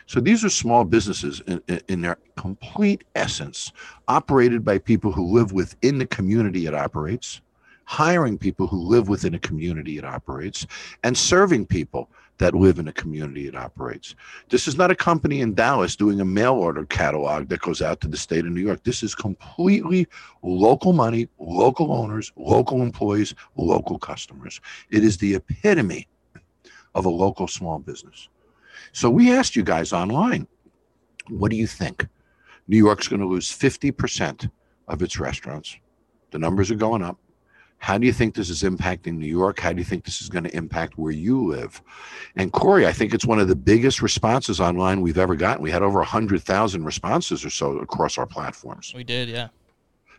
So 0.06 0.20
these 0.20 0.44
are 0.44 0.50
small 0.50 0.84
businesses 0.84 1.40
in, 1.46 1.62
in, 1.88 2.02
their 2.02 2.18
complete 2.36 3.04
essence, 3.14 3.72
operated 4.06 4.64
by 4.64 4.78
people 4.78 5.12
who 5.12 5.32
live 5.32 5.52
within 5.52 5.98
the 5.98 6.06
community 6.06 6.66
it 6.66 6.74
operates, 6.74 7.40
hiring 7.86 8.36
people 8.36 8.66
who 8.66 8.78
live 8.78 9.08
within 9.08 9.34
a 9.34 9.38
community 9.38 9.96
it 9.96 10.04
operates, 10.04 10.66
and 11.02 11.16
serving 11.16 11.66
people 11.66 12.10
that 12.38 12.54
live 12.54 12.78
in 12.78 12.88
a 12.88 12.92
community 12.92 13.46
it 13.46 13.54
operates. 13.54 14.14
This 14.48 14.66
is 14.66 14.76
not 14.76 14.90
a 14.90 14.96
company 14.96 15.40
in 15.40 15.54
Dallas 15.54 15.96
doing 15.96 16.20
a 16.20 16.24
mail 16.24 16.54
order 16.54 16.84
catalog 16.84 17.48
that 17.48 17.60
goes 17.60 17.80
out 17.80 18.00
to 18.00 18.08
the 18.08 18.16
state 18.16 18.44
of 18.44 18.52
New 18.52 18.60
York. 18.60 18.82
This 18.84 19.02
is 19.02 19.14
completely 19.14 20.08
local 20.42 20.92
money, 20.92 21.28
local 21.38 21.92
owners, 21.92 22.32
local 22.36 22.82
employees, 22.82 23.34
local 23.56 23.98
customers. 23.98 24.60
It 24.90 25.04
is 25.04 25.18
the 25.18 25.34
epitome 25.34 26.08
of 26.94 27.04
a 27.04 27.10
local 27.10 27.46
small 27.46 27.78
business. 27.78 28.28
So 28.92 29.10
we 29.10 29.32
asked 29.32 29.56
you 29.56 29.62
guys 29.62 29.92
online, 29.92 30.46
what 31.28 31.50
do 31.50 31.56
you 31.56 31.66
think? 31.66 32.06
New 32.66 32.78
York's 32.78 33.08
going 33.08 33.20
to 33.20 33.26
lose 33.26 33.50
50% 33.50 34.50
of 34.88 35.02
its 35.02 35.18
restaurants. 35.18 35.76
The 36.30 36.38
numbers 36.38 36.70
are 36.70 36.76
going 36.76 37.02
up. 37.02 37.18
How 37.84 37.98
do 37.98 38.06
you 38.06 38.14
think 38.14 38.34
this 38.34 38.48
is 38.48 38.62
impacting 38.62 39.18
New 39.18 39.26
York? 39.26 39.60
How 39.60 39.70
do 39.70 39.78
you 39.78 39.84
think 39.84 40.06
this 40.06 40.22
is 40.22 40.30
going 40.30 40.44
to 40.44 40.56
impact 40.56 40.96
where 40.96 41.12
you 41.12 41.44
live? 41.44 41.82
And 42.34 42.50
Corey, 42.50 42.86
I 42.86 42.92
think 42.92 43.12
it's 43.12 43.26
one 43.26 43.38
of 43.38 43.46
the 43.46 43.54
biggest 43.54 44.00
responses 44.00 44.58
online 44.58 45.02
we've 45.02 45.18
ever 45.18 45.36
gotten. 45.36 45.62
We 45.62 45.70
had 45.70 45.82
over 45.82 45.98
100,000 45.98 46.82
responses 46.82 47.44
or 47.44 47.50
so 47.50 47.76
across 47.80 48.16
our 48.16 48.24
platforms. 48.24 48.94
We 48.96 49.04
did, 49.04 49.28
yeah. 49.28 49.48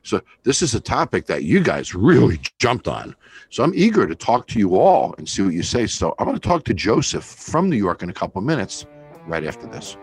So 0.04 0.22
this 0.44 0.62
is 0.62 0.76
a 0.76 0.80
topic 0.80 1.26
that 1.26 1.42
you 1.42 1.60
guys 1.60 1.96
really 1.96 2.40
jumped 2.60 2.88
on. 2.88 3.16
So 3.50 3.64
I'm 3.64 3.74
eager 3.74 4.06
to 4.06 4.14
talk 4.14 4.46
to 4.50 4.60
you 4.60 4.78
all 4.78 5.16
and 5.18 5.28
see 5.28 5.42
what 5.42 5.56
you 5.56 5.64
say. 5.64 5.88
So 5.88 6.14
I'm 6.20 6.28
going 6.28 6.38
to 6.38 6.48
talk 6.48 6.66
to 6.66 6.74
Joseph 6.76 7.24
from 7.24 7.68
New 7.68 7.78
York 7.78 8.04
in 8.04 8.12
a 8.12 8.14
couple 8.14 8.38
of 8.38 8.46
minutes 8.46 8.86
right 9.26 9.44
after 9.44 9.66
this. 9.66 9.98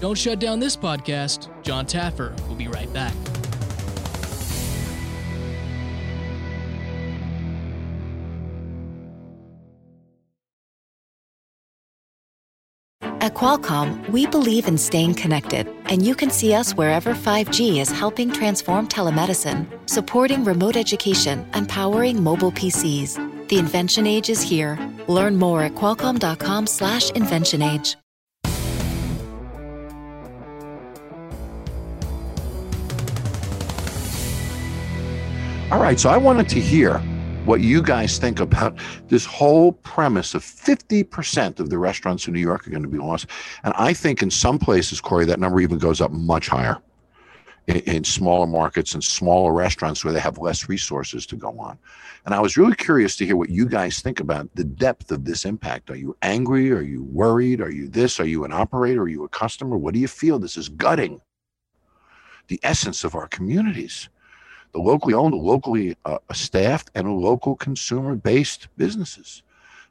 Don't 0.00 0.18
shut 0.18 0.40
down 0.40 0.58
this 0.58 0.76
podcast. 0.76 1.48
Jon 1.62 1.86
Taffer 1.86 2.36
will 2.48 2.56
be 2.56 2.66
right 2.66 2.92
back. 2.92 3.14
At 13.26 13.34
Qualcomm, 13.34 14.08
we 14.10 14.24
believe 14.24 14.68
in 14.68 14.78
staying 14.78 15.14
connected, 15.14 15.66
and 15.86 16.00
you 16.06 16.14
can 16.14 16.30
see 16.30 16.54
us 16.54 16.76
wherever 16.76 17.12
5G 17.12 17.80
is 17.80 17.90
helping 17.90 18.30
transform 18.30 18.86
telemedicine, 18.86 19.66
supporting 19.90 20.44
remote 20.44 20.76
education, 20.76 21.44
and 21.52 21.68
powering 21.68 22.22
mobile 22.22 22.52
PCs. 22.52 23.48
The 23.48 23.58
invention 23.58 24.06
age 24.06 24.30
is 24.30 24.40
here. 24.40 24.78
Learn 25.08 25.34
more 25.38 25.62
at 25.64 25.74
qualcomm.com/slash 25.74 27.10
invention 27.16 27.62
age. 27.62 27.96
All 35.72 35.80
right, 35.80 35.98
so 35.98 36.10
I 36.10 36.16
wanted 36.16 36.48
to 36.50 36.60
hear 36.60 37.02
what 37.46 37.60
you 37.60 37.80
guys 37.80 38.18
think 38.18 38.40
about 38.40 38.78
this 39.08 39.24
whole 39.24 39.72
premise 39.72 40.34
of 40.34 40.42
50% 40.42 41.60
of 41.60 41.70
the 41.70 41.78
restaurants 41.78 42.26
in 42.26 42.34
New 42.34 42.40
York 42.40 42.66
are 42.66 42.70
going 42.70 42.82
to 42.82 42.88
be 42.88 42.98
lost. 42.98 43.26
And 43.62 43.72
I 43.76 43.92
think 43.92 44.20
in 44.20 44.30
some 44.30 44.58
places, 44.58 45.00
Corey, 45.00 45.24
that 45.26 45.38
number 45.38 45.60
even 45.60 45.78
goes 45.78 46.00
up 46.00 46.10
much 46.10 46.48
higher 46.48 46.78
in, 47.68 47.76
in 47.80 48.04
smaller 48.04 48.48
markets 48.48 48.94
and 48.94 49.02
smaller 49.02 49.52
restaurants 49.52 50.04
where 50.04 50.12
they 50.12 50.20
have 50.20 50.38
less 50.38 50.68
resources 50.68 51.24
to 51.26 51.36
go 51.36 51.56
on. 51.58 51.78
And 52.24 52.34
I 52.34 52.40
was 52.40 52.56
really 52.56 52.74
curious 52.74 53.14
to 53.16 53.26
hear 53.26 53.36
what 53.36 53.50
you 53.50 53.66
guys 53.68 54.00
think 54.00 54.18
about 54.18 54.52
the 54.56 54.64
depth 54.64 55.12
of 55.12 55.24
this 55.24 55.44
impact. 55.44 55.88
Are 55.90 55.96
you 55.96 56.16
angry? 56.22 56.72
Are 56.72 56.82
you 56.82 57.04
worried? 57.04 57.60
Are 57.60 57.70
you 57.70 57.86
this? 57.88 58.18
Are 58.18 58.26
you 58.26 58.44
an 58.44 58.52
operator? 58.52 59.02
Are 59.02 59.08
you 59.08 59.22
a 59.22 59.28
customer? 59.28 59.76
What 59.76 59.94
do 59.94 60.00
you 60.00 60.08
feel? 60.08 60.40
This 60.40 60.56
is 60.56 60.68
gutting 60.68 61.20
the 62.48 62.58
essence 62.64 63.04
of 63.04 63.14
our 63.14 63.28
communities 63.28 64.08
the 64.76 64.82
locally 64.82 65.14
owned, 65.14 65.34
locally 65.34 65.96
uh, 66.04 66.18
staffed, 66.32 66.90
and 66.94 67.16
local 67.16 67.56
consumer 67.56 68.14
based 68.14 68.68
businesses. 68.76 69.42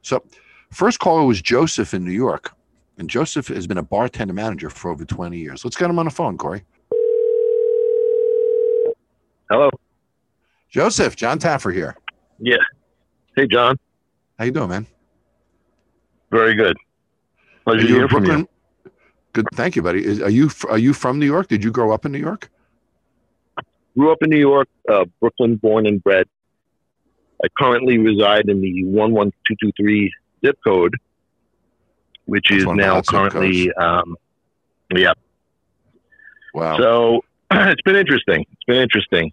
So, 0.02 0.22
first 0.70 1.00
caller 1.00 1.24
was 1.24 1.42
Joseph 1.42 1.92
in 1.92 2.04
New 2.04 2.12
York. 2.12 2.52
And 2.98 3.10
Joseph 3.10 3.48
has 3.48 3.66
been 3.66 3.78
a 3.78 3.82
bartender 3.82 4.32
manager 4.32 4.70
for 4.70 4.90
over 4.90 5.04
20 5.04 5.36
years. 5.36 5.64
Let's 5.64 5.76
get 5.76 5.90
him 5.90 5.98
on 5.98 6.06
the 6.06 6.10
phone, 6.10 6.38
Corey. 6.38 6.64
Hello. 9.50 9.70
Joseph, 10.70 11.14
Jon 11.14 11.38
Taffer 11.38 11.74
here. 11.74 11.96
Yeah. 12.38 12.56
Hey, 13.34 13.46
Jon. 13.46 13.78
How 14.38 14.44
you 14.46 14.50
doing, 14.52 14.68
man? 14.68 14.86
Very 16.30 16.54
good. 16.54 16.76
Pleasure 17.64 17.86
to 17.86 17.92
hear 17.92 18.08
from 18.08 18.24
you. 18.24 18.48
Good. 19.32 19.46
Thank 19.54 19.76
you, 19.76 19.82
buddy. 19.82 20.04
Is, 20.04 20.22
are 20.22 20.30
you 20.30 20.48
are 20.70 20.78
you 20.78 20.94
from 20.94 21.18
New 21.18 21.26
York? 21.26 21.48
Did 21.48 21.62
you 21.62 21.70
grow 21.70 21.92
up 21.92 22.06
in 22.06 22.12
New 22.12 22.18
York? 22.18 22.50
Grew 23.96 24.12
up 24.12 24.18
in 24.22 24.30
New 24.30 24.38
York, 24.38 24.68
uh, 24.90 25.04
Brooklyn, 25.20 25.56
born 25.56 25.86
and 25.86 26.02
bred. 26.02 26.26
I 27.42 27.48
currently 27.58 27.98
reside 27.98 28.48
in 28.48 28.60
the 28.60 28.82
11223 28.84 30.12
zip 30.44 30.58
code, 30.66 30.94
which 32.26 32.46
That's 32.50 32.62
is 32.62 32.68
now 32.68 33.00
currently, 33.02 33.72
um, 33.74 34.16
yeah. 34.94 35.12
Wow. 36.54 36.78
So 36.78 37.24
it's 37.50 37.82
been 37.82 37.96
interesting. 37.96 38.44
It's 38.52 38.64
been 38.66 38.82
interesting. 38.82 39.32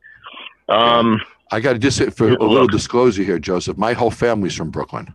Um, 0.69 1.21
I 1.51 1.59
got 1.59 1.73
to 1.73 1.79
just 1.79 1.97
say 1.97 2.09
for 2.09 2.29
a 2.29 2.43
little 2.43 2.67
disclosure 2.67 3.23
here, 3.23 3.39
Joseph. 3.39 3.77
My 3.77 3.93
whole 3.93 4.11
family's 4.11 4.55
from 4.55 4.71
Brooklyn, 4.71 5.13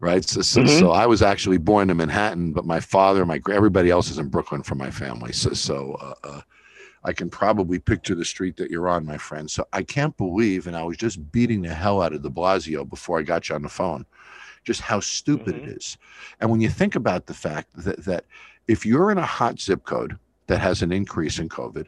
right? 0.00 0.24
So, 0.24 0.42
so, 0.42 0.62
mm-hmm. 0.62 0.78
so, 0.78 0.90
I 0.90 1.06
was 1.06 1.22
actually 1.22 1.58
born 1.58 1.90
in 1.90 1.96
Manhattan, 1.98 2.52
but 2.52 2.64
my 2.64 2.80
father, 2.80 3.24
my 3.24 3.40
everybody 3.50 3.90
else 3.90 4.10
is 4.10 4.18
in 4.18 4.28
Brooklyn 4.28 4.62
from 4.62 4.78
my 4.78 4.90
family. 4.90 5.32
So, 5.32 5.52
so 5.52 5.96
uh, 6.00 6.14
uh, 6.24 6.40
I 7.04 7.12
can 7.12 7.28
probably 7.30 7.78
picture 7.78 8.14
the 8.14 8.24
street 8.24 8.56
that 8.56 8.70
you're 8.70 8.88
on, 8.88 9.04
my 9.04 9.18
friend. 9.18 9.50
So 9.50 9.66
I 9.72 9.82
can't 9.82 10.16
believe, 10.16 10.66
and 10.66 10.76
I 10.76 10.84
was 10.84 10.96
just 10.96 11.32
beating 11.32 11.62
the 11.62 11.74
hell 11.74 12.00
out 12.00 12.12
of 12.12 12.22
de 12.22 12.30
Blasio 12.30 12.88
before 12.88 13.18
I 13.18 13.22
got 13.22 13.48
you 13.48 13.54
on 13.54 13.62
the 13.62 13.68
phone, 13.68 14.06
just 14.64 14.80
how 14.80 15.00
stupid 15.00 15.56
mm-hmm. 15.56 15.70
it 15.70 15.76
is. 15.76 15.98
And 16.40 16.50
when 16.50 16.60
you 16.60 16.68
think 16.68 16.94
about 16.94 17.26
the 17.26 17.34
fact 17.34 17.70
that, 17.76 18.04
that 18.04 18.24
if 18.68 18.86
you're 18.86 19.10
in 19.10 19.18
a 19.18 19.26
hot 19.26 19.60
zip 19.60 19.84
code 19.84 20.16
that 20.46 20.60
has 20.60 20.82
an 20.82 20.92
increase 20.92 21.38
in 21.38 21.48
COVID, 21.48 21.86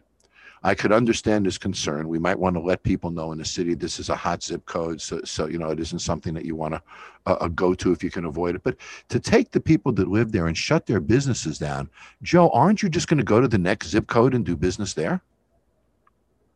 I 0.66 0.74
could 0.74 0.92
understand 0.92 1.44
his 1.44 1.58
concern. 1.58 2.08
We 2.08 2.18
might 2.18 2.38
want 2.38 2.56
to 2.56 2.60
let 2.60 2.82
people 2.82 3.10
know 3.10 3.32
in 3.32 3.38
the 3.38 3.44
city 3.44 3.74
this 3.74 4.00
is 4.00 4.08
a 4.08 4.16
hot 4.16 4.42
zip 4.42 4.64
code, 4.64 4.98
so 5.00 5.20
so 5.22 5.46
you 5.46 5.58
know 5.58 5.68
it 5.70 5.78
isn't 5.78 5.98
something 5.98 6.32
that 6.32 6.46
you 6.46 6.56
want 6.56 6.72
to 6.72 6.82
uh, 7.26 7.36
uh, 7.38 7.48
go 7.48 7.74
to 7.74 7.92
if 7.92 8.02
you 8.02 8.10
can 8.10 8.24
avoid 8.24 8.54
it. 8.54 8.62
But 8.64 8.78
to 9.10 9.20
take 9.20 9.50
the 9.50 9.60
people 9.60 9.92
that 9.92 10.08
live 10.08 10.32
there 10.32 10.46
and 10.46 10.56
shut 10.56 10.86
their 10.86 11.00
businesses 11.00 11.58
down, 11.58 11.90
Joe, 12.22 12.48
aren't 12.48 12.82
you 12.82 12.88
just 12.88 13.08
going 13.08 13.18
to 13.18 13.24
go 13.24 13.42
to 13.42 13.46
the 13.46 13.58
next 13.58 13.88
zip 13.88 14.06
code 14.06 14.34
and 14.34 14.42
do 14.42 14.56
business 14.56 14.94
there? 14.94 15.20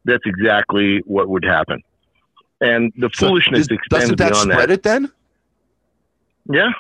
That's 0.07 0.25
exactly 0.25 1.03
what 1.05 1.29
would 1.29 1.45
happen, 1.45 1.83
and 2.63 2.91
the 2.97 3.11
so 3.15 3.29
foolishness 3.29 3.61
is, 3.61 3.69
extends 3.71 4.05
doesn't 4.05 4.19
that 4.19 4.33
beyond 4.33 4.53
spread 4.53 4.71
that. 4.71 4.75
it 4.75 4.83
then? 4.83 5.13
Yeah, 6.51 6.71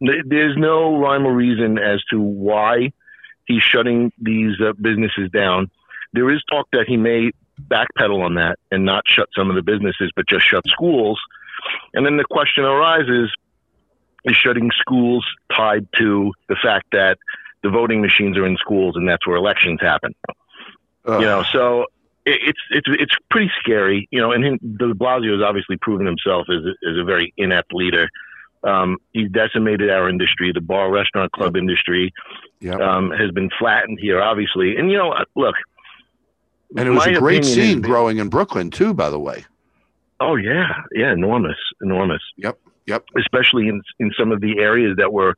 there's 0.00 0.56
no 0.56 1.00
rhyme 1.00 1.26
or 1.26 1.34
reason 1.34 1.78
as 1.78 2.00
to 2.10 2.20
why 2.20 2.92
he's 3.46 3.62
shutting 3.64 4.12
these 4.20 4.54
uh, 4.60 4.72
businesses 4.80 5.30
down 5.32 5.68
there 6.14 6.30
is 6.30 6.42
talk 6.50 6.66
that 6.72 6.86
he 6.86 6.96
may 6.96 7.30
backpedal 7.68 8.22
on 8.22 8.34
that 8.34 8.58
and 8.70 8.84
not 8.84 9.04
shut 9.06 9.28
some 9.36 9.50
of 9.50 9.56
the 9.56 9.62
businesses, 9.62 10.10
but 10.16 10.26
just 10.28 10.46
shut 10.46 10.64
schools. 10.66 11.20
And 11.92 12.06
then 12.06 12.16
the 12.16 12.24
question 12.24 12.64
arises 12.64 13.32
is 14.24 14.36
shutting 14.36 14.70
schools 14.78 15.24
tied 15.54 15.86
to 15.98 16.32
the 16.48 16.56
fact 16.62 16.86
that 16.92 17.18
the 17.62 17.70
voting 17.70 18.00
machines 18.00 18.36
are 18.38 18.46
in 18.46 18.56
schools 18.56 18.96
and 18.96 19.08
that's 19.08 19.26
where 19.26 19.36
elections 19.36 19.80
happen. 19.80 20.14
You 21.20 21.26
know, 21.26 21.42
so 21.52 21.82
it, 22.24 22.40
it's 22.42 22.60
it's 22.70 22.86
it's 22.88 23.14
pretty 23.30 23.50
scary. 23.60 24.08
You 24.10 24.20
know, 24.20 24.32
and 24.32 24.44
him, 24.44 24.58
De 24.58 24.94
Blasio 24.94 25.32
has 25.32 25.42
obviously 25.42 25.76
proven 25.76 26.06
himself 26.06 26.46
as 26.48 26.64
a, 26.64 26.90
as 26.90 26.96
a 26.98 27.04
very 27.04 27.34
inept 27.36 27.72
leader. 27.74 28.08
Um, 28.62 28.96
he's 29.12 29.30
decimated 29.30 29.90
our 29.90 30.08
industry. 30.08 30.50
The 30.52 30.62
bar, 30.62 30.90
restaurant, 30.90 31.32
club 31.32 31.56
industry 31.56 32.12
yep. 32.60 32.80
um, 32.80 33.10
has 33.10 33.30
been 33.32 33.50
flattened 33.58 33.98
here, 34.00 34.22
obviously. 34.22 34.76
And 34.76 34.90
you 34.90 34.96
know, 34.96 35.14
look, 35.36 35.54
and 36.76 36.88
it 36.88 36.92
was 36.92 37.06
a 37.06 37.14
great 37.14 37.44
scene 37.44 37.80
growing 37.80 38.18
in 38.18 38.28
Brooklyn 38.28 38.70
too, 38.70 38.94
by 38.94 39.10
the 39.10 39.18
way. 39.18 39.44
Oh 40.20 40.36
yeah, 40.36 40.82
yeah, 40.92 41.12
enormous, 41.12 41.56
enormous. 41.82 42.22
Yep, 42.36 42.58
yep. 42.86 43.04
Especially 43.18 43.68
in 43.68 43.82
in 43.98 44.12
some 44.18 44.32
of 44.32 44.40
the 44.40 44.58
areas 44.58 44.96
that 44.98 45.12
were 45.12 45.34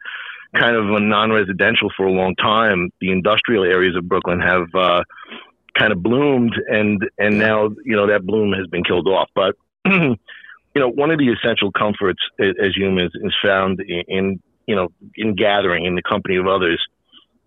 kind 0.55 0.77
of 0.77 0.85
non-residential 1.03 1.91
for 1.97 2.07
a 2.07 2.13
long 2.13 2.35
time. 2.37 2.91
The 3.01 3.11
industrial 3.11 3.65
areas 3.65 3.97
of 3.97 4.09
Brooklyn 4.09 4.41
have 4.41 4.67
uh, 4.75 5.03
kind 5.79 5.93
of 5.93 6.03
bloomed, 6.03 6.55
and 6.69 7.03
and 7.19 7.39
now 7.39 7.71
you 7.85 7.97
know 7.97 8.07
that 8.07 8.25
bloom 8.25 8.53
has 8.53 8.67
been 8.67 8.85
killed 8.85 9.09
off. 9.09 9.29
But 9.35 9.57
you 9.87 10.17
know, 10.75 10.89
one 10.89 11.11
of 11.11 11.19
the 11.19 11.29
essential 11.29 11.73
comforts 11.73 12.21
as 12.39 12.77
humans 12.77 13.13
is 13.15 13.35
found 13.43 13.81
in, 13.81 14.03
in 14.09 14.43
you 14.67 14.77
know 14.77 14.89
in 15.17 15.35
gathering 15.35 15.85
in 15.85 15.95
the 15.95 16.03
company 16.03 16.37
of 16.37 16.47
others. 16.47 16.83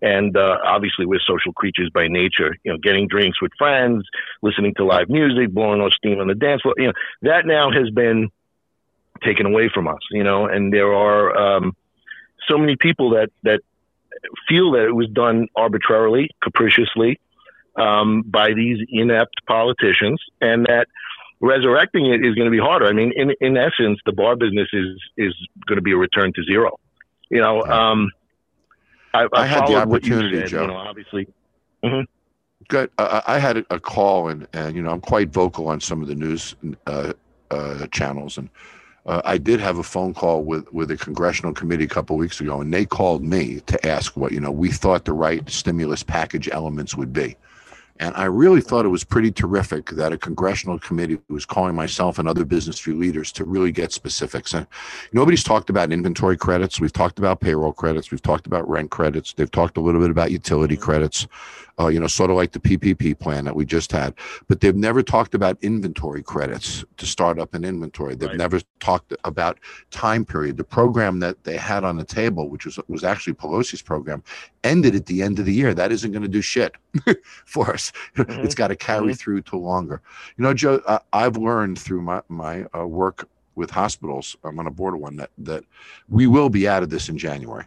And 0.02 0.36
uh, 0.36 0.58
obviously, 0.64 1.06
we're 1.06 1.20
social 1.20 1.52
creatures 1.52 1.90
by 1.92 2.08
nature. 2.08 2.56
You 2.64 2.72
know, 2.72 2.78
getting 2.78 3.06
drinks 3.08 3.40
with 3.42 3.52
friends, 3.58 4.04
listening 4.42 4.74
to 4.76 4.84
live 4.84 5.08
music, 5.08 5.52
blowing 5.52 5.80
off 5.80 5.92
steam 5.92 6.20
on 6.20 6.28
the 6.28 6.34
dance 6.34 6.62
floor. 6.62 6.74
You 6.76 6.88
know, 6.88 6.92
that 7.22 7.46
now 7.46 7.70
has 7.70 7.90
been 7.90 8.30
taken 9.22 9.46
away 9.46 9.70
from 9.72 9.88
us. 9.88 10.00
You 10.10 10.24
know, 10.24 10.46
and 10.46 10.72
there 10.72 10.92
are 10.92 11.36
um, 11.36 11.76
so 12.48 12.56
many 12.56 12.76
people 12.76 13.10
that 13.10 13.30
that 13.42 13.60
feel 14.48 14.72
that 14.72 14.84
it 14.84 14.94
was 14.94 15.08
done 15.08 15.48
arbitrarily, 15.54 16.30
capriciously, 16.42 17.18
um, 17.76 18.22
by 18.22 18.52
these 18.54 18.78
inept 18.90 19.46
politicians, 19.46 20.20
and 20.40 20.66
that 20.66 20.88
resurrecting 21.40 22.06
it 22.06 22.24
is 22.24 22.34
going 22.34 22.46
to 22.46 22.50
be 22.50 22.58
harder. 22.58 22.86
I 22.86 22.92
mean, 22.92 23.12
in 23.14 23.32
in 23.40 23.56
essence, 23.56 23.98
the 24.06 24.12
bar 24.12 24.36
business 24.36 24.68
is 24.72 24.98
is 25.16 25.34
going 25.66 25.76
to 25.76 25.82
be 25.82 25.92
a 25.92 25.96
return 25.96 26.32
to 26.34 26.42
zero. 26.44 26.78
You 27.30 27.40
know, 27.40 27.62
um, 27.62 28.10
I, 29.12 29.22
I, 29.22 29.28
I 29.34 29.46
had 29.46 29.60
the 29.60 29.66
followed 29.66 29.88
what 29.88 30.04
you 30.04 30.14
opportunity, 30.14 30.40
said, 30.40 30.48
Joe. 30.48 30.62
You 30.62 30.66
know, 30.68 30.76
obviously. 30.76 31.28
hmm 31.84 32.00
Good. 32.68 32.90
I, 32.98 33.22
I 33.26 33.38
had 33.38 33.58
a, 33.58 33.64
a 33.70 33.80
call, 33.80 34.28
and 34.28 34.46
and 34.52 34.76
you 34.76 34.82
know 34.82 34.90
I'm 34.90 35.00
quite 35.00 35.30
vocal 35.30 35.68
on 35.68 35.80
some 35.80 36.02
of 36.02 36.08
the 36.08 36.14
news 36.14 36.54
uh, 36.86 37.12
uh, 37.50 37.86
channels, 37.88 38.38
and 38.38 38.48
uh, 39.06 39.22
I 39.24 39.38
did 39.38 39.60
have 39.60 39.78
a 39.78 39.82
phone 39.82 40.14
call 40.14 40.44
with 40.44 40.70
with 40.72 40.90
a 40.90 40.96
congressional 40.96 41.54
committee 41.54 41.84
a 41.84 41.88
couple 41.88 42.16
weeks 42.16 42.40
ago, 42.40 42.60
and 42.60 42.72
they 42.72 42.84
called 42.84 43.24
me 43.24 43.60
to 43.66 43.86
ask 43.86 44.16
what 44.16 44.32
you 44.32 44.40
know 44.40 44.50
we 44.50 44.70
thought 44.70 45.04
the 45.04 45.12
right 45.12 45.48
stimulus 45.48 46.02
package 46.02 46.48
elements 46.52 46.94
would 46.96 47.12
be. 47.12 47.36
And 48.00 48.16
I 48.16 48.24
really 48.24 48.62
thought 48.62 48.86
it 48.86 48.88
was 48.88 49.04
pretty 49.04 49.30
terrific 49.30 49.90
that 49.90 50.10
a 50.10 50.16
congressional 50.16 50.78
committee 50.78 51.18
was 51.28 51.44
calling 51.44 51.74
myself 51.74 52.18
and 52.18 52.26
other 52.26 52.46
business 52.46 52.86
leaders 52.86 53.30
to 53.32 53.44
really 53.44 53.72
get 53.72 53.92
specifics. 53.92 54.54
And 54.54 54.66
nobody's 55.12 55.44
talked 55.44 55.68
about 55.68 55.92
inventory 55.92 56.38
credits. 56.38 56.80
We've 56.80 56.92
talked 56.92 57.18
about 57.18 57.40
payroll 57.40 57.74
credits. 57.74 58.10
We've 58.10 58.22
talked 58.22 58.46
about 58.46 58.66
rent 58.66 58.90
credits. 58.90 59.34
They've 59.34 59.50
talked 59.50 59.76
a 59.76 59.82
little 59.82 60.00
bit 60.00 60.10
about 60.10 60.30
utility 60.30 60.78
credits, 60.78 61.28
uh, 61.80 61.88
you 61.88 61.98
know, 61.98 62.06
sort 62.06 62.30
of 62.30 62.36
like 62.36 62.52
the 62.52 62.60
PPP 62.60 63.18
plan 63.18 63.44
that 63.46 63.56
we 63.56 63.64
just 63.64 63.90
had. 63.90 64.14
But 64.48 64.60
they've 64.60 64.76
never 64.76 65.02
talked 65.02 65.34
about 65.34 65.56
inventory 65.62 66.22
credits 66.22 66.84
to 66.98 67.06
start 67.06 67.38
up 67.38 67.54
an 67.54 67.64
inventory. 67.64 68.14
They've 68.14 68.28
Right. 68.28 68.36
never 68.38 68.60
talked 68.80 69.14
about 69.24 69.58
time 69.90 70.24
period. 70.24 70.56
The 70.58 70.64
program 70.64 71.20
that 71.20 71.42
they 71.44 71.56
had 71.56 71.82
on 71.84 71.96
the 71.96 72.04
table, 72.04 72.48
which 72.50 72.66
was 72.66 72.78
was 72.88 73.02
actually 73.04 73.34
Pelosi's 73.34 73.82
program, 73.82 74.22
ended 74.62 74.94
at 74.94 75.06
the 75.06 75.22
end 75.22 75.38
of 75.38 75.46
the 75.46 75.54
year. 75.54 75.72
That 75.74 75.90
isn't 75.92 76.12
going 76.12 76.22
to 76.22 76.28
do 76.28 76.42
shit 76.42 76.74
for 77.46 77.72
us. 77.72 77.92
It's 78.16 78.54
got 78.54 78.68
to 78.68 78.76
carry 78.76 79.14
through 79.14 79.42
to 79.42 79.56
longer. 79.56 80.02
You 80.36 80.44
know, 80.44 80.52
Joe, 80.54 80.80
I've 81.12 81.36
learned 81.36 81.78
through 81.78 82.02
my 82.02 82.20
my 82.28 82.66
uh, 82.76 82.86
work 82.86 83.28
with 83.54 83.70
hospitals. 83.70 84.36
I'm 84.44 84.58
on 84.58 84.66
a 84.66 84.70
board 84.70 84.94
of 84.94 85.00
one 85.00 85.16
that 85.16 85.30
that 85.38 85.64
we 86.08 86.26
will 86.26 86.50
be 86.50 86.68
out 86.68 86.82
of 86.82 86.90
this 86.90 87.08
in 87.08 87.16
January. 87.18 87.64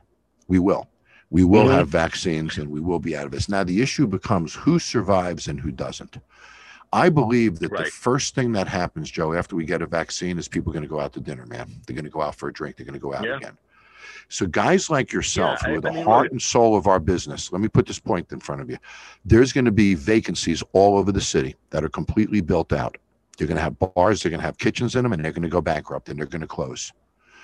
We 0.47 0.59
will. 0.59 0.87
We 1.33 1.43
will 1.43 1.65
Mhm. 1.65 1.73
have 1.73 1.87
vaccines 1.89 2.59
and 2.59 2.69
we 2.69 2.79
will 2.79 2.99
be 2.99 3.17
out 3.17 3.25
of 3.25 3.31
this. 3.31 3.49
Now 3.49 3.63
the 3.63 3.81
issue 3.81 4.05
becomes 4.05 4.53
who 4.53 4.77
survives 4.77 5.47
and 5.47 5.59
who 5.59 5.71
doesn't. 5.71 6.19
I 6.93 7.09
believe 7.09 7.57
that 7.57 7.71
the 7.75 7.85
first 7.85 8.35
thing 8.35 8.51
that 8.51 8.67
happens, 8.67 9.09
Joe, 9.09 9.33
after 9.33 9.55
we 9.55 9.65
get 9.65 9.81
a 9.81 9.87
vaccine, 9.87 10.37
is 10.37 10.47
people 10.47 10.71
are 10.71 10.75
going 10.75 10.83
to 10.83 10.89
go 10.89 10.99
out 10.99 11.11
to 11.13 11.19
dinner, 11.19 11.47
man. 11.47 11.67
They're 11.87 11.95
going 11.95 12.05
to 12.05 12.11
go 12.11 12.21
out 12.21 12.35
for 12.35 12.49
a 12.49 12.53
drink. 12.53 12.77
They're 12.77 12.85
going 12.85 12.93
to 12.93 12.99
go 12.99 13.15
out 13.15 13.25
Yeah. 13.25 13.37
again. 13.37 13.57
So 14.29 14.45
guys 14.45 14.91
like 14.91 15.11
yourself, 15.11 15.57
Yeah, 15.63 15.69
who 15.69 15.75
are 15.77 15.81
the 15.81 15.89
I 15.89 15.93
mean, 15.95 16.05
heart 16.05 16.31
and 16.31 16.39
soul 16.39 16.77
of 16.77 16.85
our 16.85 16.99
business, 16.99 17.51
let 17.51 17.61
me 17.61 17.67
put 17.67 17.87
this 17.87 17.97
point 17.99 18.31
in 18.31 18.39
front 18.39 18.61
of 18.61 18.69
you. 18.69 18.77
There's 19.25 19.51
going 19.51 19.65
to 19.65 19.71
be 19.71 19.95
vacancies 19.95 20.61
all 20.73 20.99
over 20.99 21.11
the 21.11 21.19
city 21.19 21.55
that 21.71 21.83
are 21.83 21.89
completely 21.89 22.41
built 22.41 22.71
out. 22.71 22.95
They're 23.39 23.47
going 23.47 23.57
to 23.57 23.63
have 23.63 23.79
bars, 23.79 24.21
they're 24.21 24.29
going 24.29 24.39
to 24.41 24.45
have 24.45 24.59
kitchens 24.59 24.95
in 24.95 25.01
them, 25.01 25.13
and 25.13 25.25
they're 25.25 25.31
going 25.31 25.41
to 25.41 25.49
go 25.49 25.61
bankrupt 25.61 26.09
and 26.09 26.19
they're 26.19 26.27
going 26.27 26.41
to 26.41 26.47
close. 26.47 26.93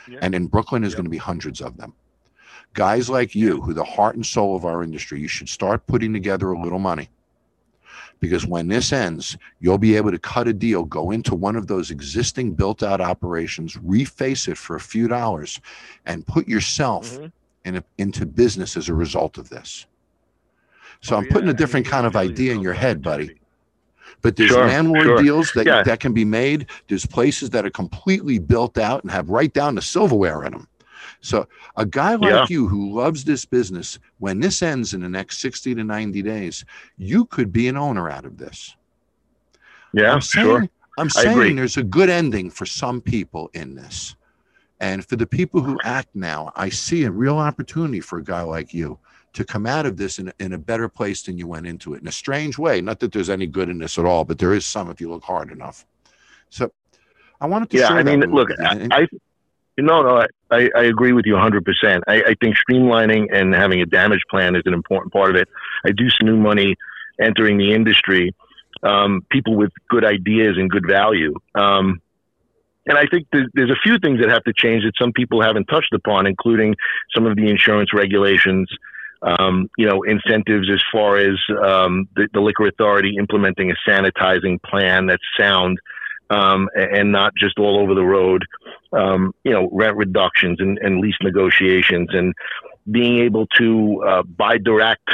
Yeah. 0.07 0.19
And 0.21 0.35
in 0.35 0.45
Brooklyn, 0.45 0.83
there's 0.83 0.93
going 0.93 1.05
to 1.05 1.09
be 1.09 1.17
hundreds 1.17 1.59
of 1.59 1.75
them. 1.77 1.93
Guys 2.73 3.09
like 3.09 3.35
you, 3.35 3.61
who 3.61 3.73
the 3.73 3.83
heart 3.83 4.15
and 4.15 4.25
soul 4.25 4.55
of 4.55 4.65
our 4.65 4.83
industry, 4.83 5.19
you 5.19 5.27
should 5.27 5.49
start 5.49 5.85
putting 5.87 6.13
together 6.13 6.51
a 6.51 6.61
little 6.61 6.79
money. 6.79 7.09
Because 8.19 8.45
when 8.45 8.67
this 8.67 8.91
ends, 8.91 9.37
you'll 9.59 9.77
be 9.77 9.95
able 9.95 10.11
to 10.11 10.19
cut 10.19 10.47
a 10.47 10.53
deal, 10.53 10.83
go 10.83 11.11
into 11.11 11.35
one 11.35 11.55
of 11.55 11.67
those 11.67 11.89
existing 11.89 12.53
built 12.53 12.83
out 12.83 12.99
operations, 13.01 13.75
reface 13.75 14.47
it 14.47 14.57
for 14.57 14.75
a 14.75 14.79
few 14.81 15.07
dollars, 15.07 15.59
and 16.05 16.27
put 16.27 16.47
yourself 16.47 17.17
Mhm. 17.17 17.31
in 17.65 17.75
a, 17.77 17.83
into 17.97 18.25
business 18.25 18.75
as 18.75 18.89
a 18.89 18.93
result 18.93 19.37
of 19.37 19.49
this. 19.49 19.85
So 21.01 21.15
Oh, 21.15 21.19
I'm 21.19 21.27
putting 21.27 21.47
yeah. 21.47 21.53
a 21.53 21.57
different 21.57 21.85
kind 21.87 22.05
of 22.05 22.15
idea 22.17 22.53
in 22.53 22.59
your 22.61 22.73
head, 22.73 23.01
buddy. 23.01 23.35
But 24.21 24.35
there's 24.35 24.49
Sure, 24.49 24.67
landlord 24.67 25.03
sure. 25.03 25.21
deals 25.23 25.53
that, 25.53 25.65
Yeah. 25.65 25.81
that 25.83 26.01
can 26.01 26.11
be 26.13 26.25
made. 26.25 26.65
There's 26.89 27.05
places 27.05 27.51
that 27.51 27.65
are 27.65 27.69
completely 27.69 28.37
built 28.37 28.77
out 28.77 29.01
and 29.03 29.11
have 29.11 29.29
right 29.29 29.53
down 29.53 29.75
to 29.75 29.81
silverware 29.81 30.43
in 30.43 30.51
them. 30.51 30.67
So 31.21 31.47
a 31.75 31.85
guy 31.85 32.15
like 32.15 32.31
Yeah. 32.31 32.45
you 32.49 32.67
who 32.67 32.93
loves 32.93 33.23
this 33.23 33.45
business, 33.45 33.99
when 34.19 34.39
this 34.39 34.61
ends 34.61 34.93
in 34.93 35.01
the 35.01 35.09
next 35.09 35.39
60 35.39 35.75
to 35.75 35.83
90 35.83 36.21
days, 36.21 36.63
you 36.97 37.25
could 37.25 37.51
be 37.51 37.67
an 37.67 37.77
owner 37.77 38.09
out 38.09 38.25
of 38.25 38.37
this. 38.37 38.75
Yeah, 39.93 40.13
I'm 40.13 40.21
saying, 40.21 40.45
sure. 40.45 40.69
I'm 40.97 41.09
saying 41.09 41.55
there's 41.55 41.77
a 41.77 41.83
good 41.83 42.09
ending 42.09 42.49
for 42.49 42.65
some 42.65 43.01
people 43.01 43.49
in 43.53 43.75
this. 43.75 44.15
And 44.79 45.05
for 45.05 45.17
the 45.17 45.27
people 45.27 45.61
who 45.61 45.77
act 45.83 46.09
now, 46.13 46.53
I 46.55 46.69
see 46.69 47.03
a 47.03 47.11
real 47.11 47.37
opportunity 47.37 47.99
for 47.99 48.19
a 48.19 48.23
guy 48.23 48.41
like 48.41 48.73
you 48.73 48.97
to 49.33 49.43
come 49.43 49.65
out 49.65 49.85
of 49.85 49.97
this 49.97 50.19
in, 50.19 50.31
in 50.39 50.53
a 50.53 50.57
better 50.57 50.87
place 50.87 51.21
than 51.23 51.37
you 51.37 51.47
went 51.47 51.67
into 51.67 51.93
it 51.93 52.01
in 52.01 52.07
a 52.07 52.11
strange 52.11 52.57
way. 52.57 52.79
Not 52.81 52.99
that 53.01 53.11
there's 53.11 53.29
any 53.29 53.45
good 53.45 53.69
in 53.69 53.77
this 53.77 53.97
at 53.99 54.05
all, 54.05 54.23
but 54.23 54.37
there 54.39 54.53
is 54.53 54.65
some 54.65 54.89
if 54.89 55.01
you 55.01 55.09
look 55.09 55.23
hard 55.23 55.51
enough. 55.51 55.85
So 56.49 56.71
I 57.41 57.45
wanted 57.45 57.69
to 57.71 57.77
Yeah, 57.77 57.89
I 57.89 58.03
mean, 58.03 58.21
look. 58.21 58.49
I, 58.59 58.87
I 58.91 59.07
no, 59.81 60.01
no, 60.01 60.25
I, 60.51 60.69
I 60.75 60.83
agree 60.83 61.13
with 61.13 61.25
you 61.25 61.33
100%. 61.33 62.01
I, 62.07 62.21
I 62.21 62.35
think 62.41 62.55
streamlining 62.57 63.27
and 63.31 63.53
having 63.53 63.81
a 63.81 63.85
damage 63.85 64.21
plan 64.29 64.55
is 64.55 64.63
an 64.65 64.73
important 64.73 65.13
part 65.13 65.29
of 65.29 65.35
it. 65.35 65.47
I 65.85 65.91
do 65.91 66.09
see 66.09 66.23
new 66.23 66.37
money 66.37 66.75
entering 67.21 67.57
the 67.57 67.73
industry, 67.73 68.33
um, 68.83 69.25
people 69.29 69.55
with 69.55 69.71
good 69.89 70.05
ideas 70.05 70.55
and 70.57 70.69
good 70.69 70.85
value. 70.87 71.33
Um, 71.55 72.01
and 72.85 72.97
I 72.97 73.05
think 73.05 73.27
there's, 73.31 73.69
a 73.69 73.79
few 73.83 73.99
things 73.99 74.19
that 74.19 74.29
have 74.29 74.43
to 74.45 74.53
change 74.53 74.83
that 74.83 74.93
some 74.99 75.11
people 75.11 75.41
haven't 75.41 75.65
touched 75.65 75.93
upon, 75.93 76.25
including 76.25 76.75
some 77.13 77.27
of 77.27 77.35
the 77.35 77.47
insurance 77.47 77.93
regulations, 77.93 78.67
um, 79.21 79.69
you 79.77 79.85
know, 79.85 80.01
incentives 80.03 80.69
as 80.71 80.81
far 80.91 81.17
as 81.17 81.37
um, 81.63 82.07
the, 82.15 82.27
the 82.33 82.39
liquor 82.39 82.67
authority 82.67 83.15
implementing 83.19 83.69
a 83.69 83.75
sanitizing 83.87 84.61
plan 84.63 85.05
that's 85.05 85.21
sound 85.37 85.77
um, 86.29 86.69
and 86.75 87.11
not 87.11 87.33
just 87.35 87.57
all 87.59 87.79
over 87.79 87.93
the 87.93 88.03
road. 88.05 88.43
Um, 88.91 89.33
you 89.43 89.51
know, 89.51 89.69
rent 89.71 89.97
reductions 89.97 90.57
and, 90.59 90.79
and 90.79 90.99
lease 90.99 91.17
negotiations, 91.21 92.09
and 92.11 92.33
being 92.89 93.19
able 93.19 93.45
to 93.57 94.03
uh, 94.07 94.23
buy 94.23 94.57
direct 94.57 95.07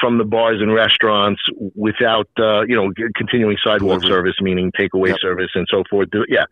from 0.00 0.18
the 0.18 0.24
bars 0.24 0.60
and 0.60 0.74
restaurants 0.74 1.40
without 1.76 2.28
uh, 2.36 2.62
you 2.62 2.74
know 2.74 2.90
continuing 3.14 3.56
sidewalk 3.62 4.00
Delivery. 4.00 4.08
service, 4.08 4.34
meaning 4.40 4.72
takeaway 4.72 5.10
Yep. 5.10 5.18
service 5.20 5.50
and 5.54 5.68
so 5.70 5.84
forth. 5.88 6.08
Yeah, 6.28 6.46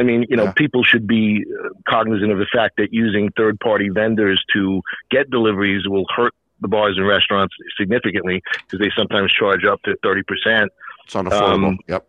I 0.00 0.02
mean, 0.02 0.24
you 0.30 0.36
know, 0.38 0.44
Yeah. 0.44 0.52
people 0.52 0.82
should 0.82 1.06
be 1.06 1.44
uh, 1.62 1.68
cognizant 1.86 2.32
of 2.32 2.38
the 2.38 2.46
fact 2.50 2.78
that 2.78 2.88
using 2.92 3.30
third-party 3.36 3.90
vendors 3.90 4.42
to 4.54 4.80
get 5.10 5.28
deliveries 5.28 5.86
will 5.86 6.06
hurt 6.16 6.32
the 6.62 6.68
bars 6.68 6.96
and 6.96 7.06
restaurants 7.06 7.54
significantly 7.78 8.40
because 8.64 8.78
they 8.78 8.90
sometimes 8.96 9.30
charge 9.32 9.66
up 9.66 9.82
to 9.82 9.94
thirty 10.02 10.22
percent 10.22 10.72
it's 11.04 11.12
unaffordable. 11.12 11.66
um, 11.66 11.78
yep. 11.86 12.06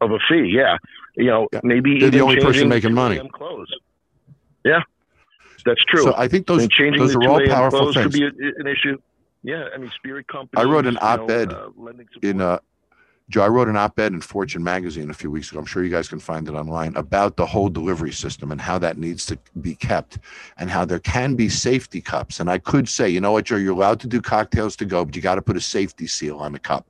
Of 0.00 0.12
a 0.12 0.18
fee. 0.28 0.52
Yeah, 0.54 0.78
you 1.16 1.26
know, 1.26 1.48
Yeah. 1.52 1.60
maybe 1.62 1.98
They're 1.98 2.10
the 2.10 2.20
only 2.20 2.40
person 2.40 2.68
making 2.68 2.94
money. 2.94 3.18
2 3.18 3.28
Close. 3.28 3.70
Yeah, 4.64 4.80
that's 5.64 5.84
true. 5.84 6.02
So 6.02 6.14
I 6.16 6.28
think 6.28 6.46
those, 6.46 6.62
and 6.62 6.70
changing 6.70 7.00
those 7.00 7.14
are 7.14 7.28
all 7.28 7.44
powerful 7.46 7.92
things. 7.92 8.06
could 8.06 8.12
be 8.12 8.24
an 8.24 8.66
issue. 8.66 8.98
Yeah, 9.42 9.68
I 9.74 9.78
mean, 9.78 9.90
spirit 9.94 10.28
companies. 10.28 10.66
I 10.66 10.70
wrote 10.70 10.86
an 10.86 10.94
you 10.94 11.00
know, 11.00 11.06
op-ed 11.06 11.52
uh, 11.52 11.70
in 12.22 12.40
uh 12.40 12.58
Joe, 13.30 13.42
I 13.42 13.48
wrote 13.48 13.68
an 13.68 13.76
op-ed 13.76 14.12
in 14.12 14.20
Fortune 14.20 14.64
magazine 14.64 15.08
a 15.08 15.14
few 15.14 15.30
weeks 15.30 15.50
ago. 15.52 15.60
I'm 15.60 15.64
sure 15.64 15.84
you 15.84 15.88
guys 15.88 16.08
can 16.08 16.18
find 16.18 16.48
it 16.48 16.54
online 16.54 16.96
about 16.96 17.36
the 17.36 17.46
whole 17.46 17.68
delivery 17.68 18.10
system 18.10 18.50
and 18.50 18.60
how 18.60 18.76
that 18.80 18.98
needs 18.98 19.24
to 19.26 19.38
be 19.60 19.76
kept 19.76 20.18
and 20.58 20.68
how 20.68 20.84
there 20.84 20.98
can 20.98 21.36
be 21.36 21.48
safety 21.48 22.00
cups. 22.00 22.40
And 22.40 22.50
I 22.50 22.58
could 22.58 22.88
say, 22.88 23.08
you 23.08 23.20
know 23.20 23.30
what, 23.30 23.44
Joe, 23.44 23.54
you're 23.54 23.72
allowed 23.72 24.00
to 24.00 24.08
do 24.08 24.20
cocktails 24.20 24.74
to 24.76 24.84
go, 24.84 25.04
but 25.04 25.14
you 25.14 25.22
got 25.22 25.36
to 25.36 25.42
put 25.42 25.56
a 25.56 25.60
safety 25.60 26.08
seal 26.08 26.38
on 26.38 26.50
the 26.52 26.58
cup. 26.58 26.86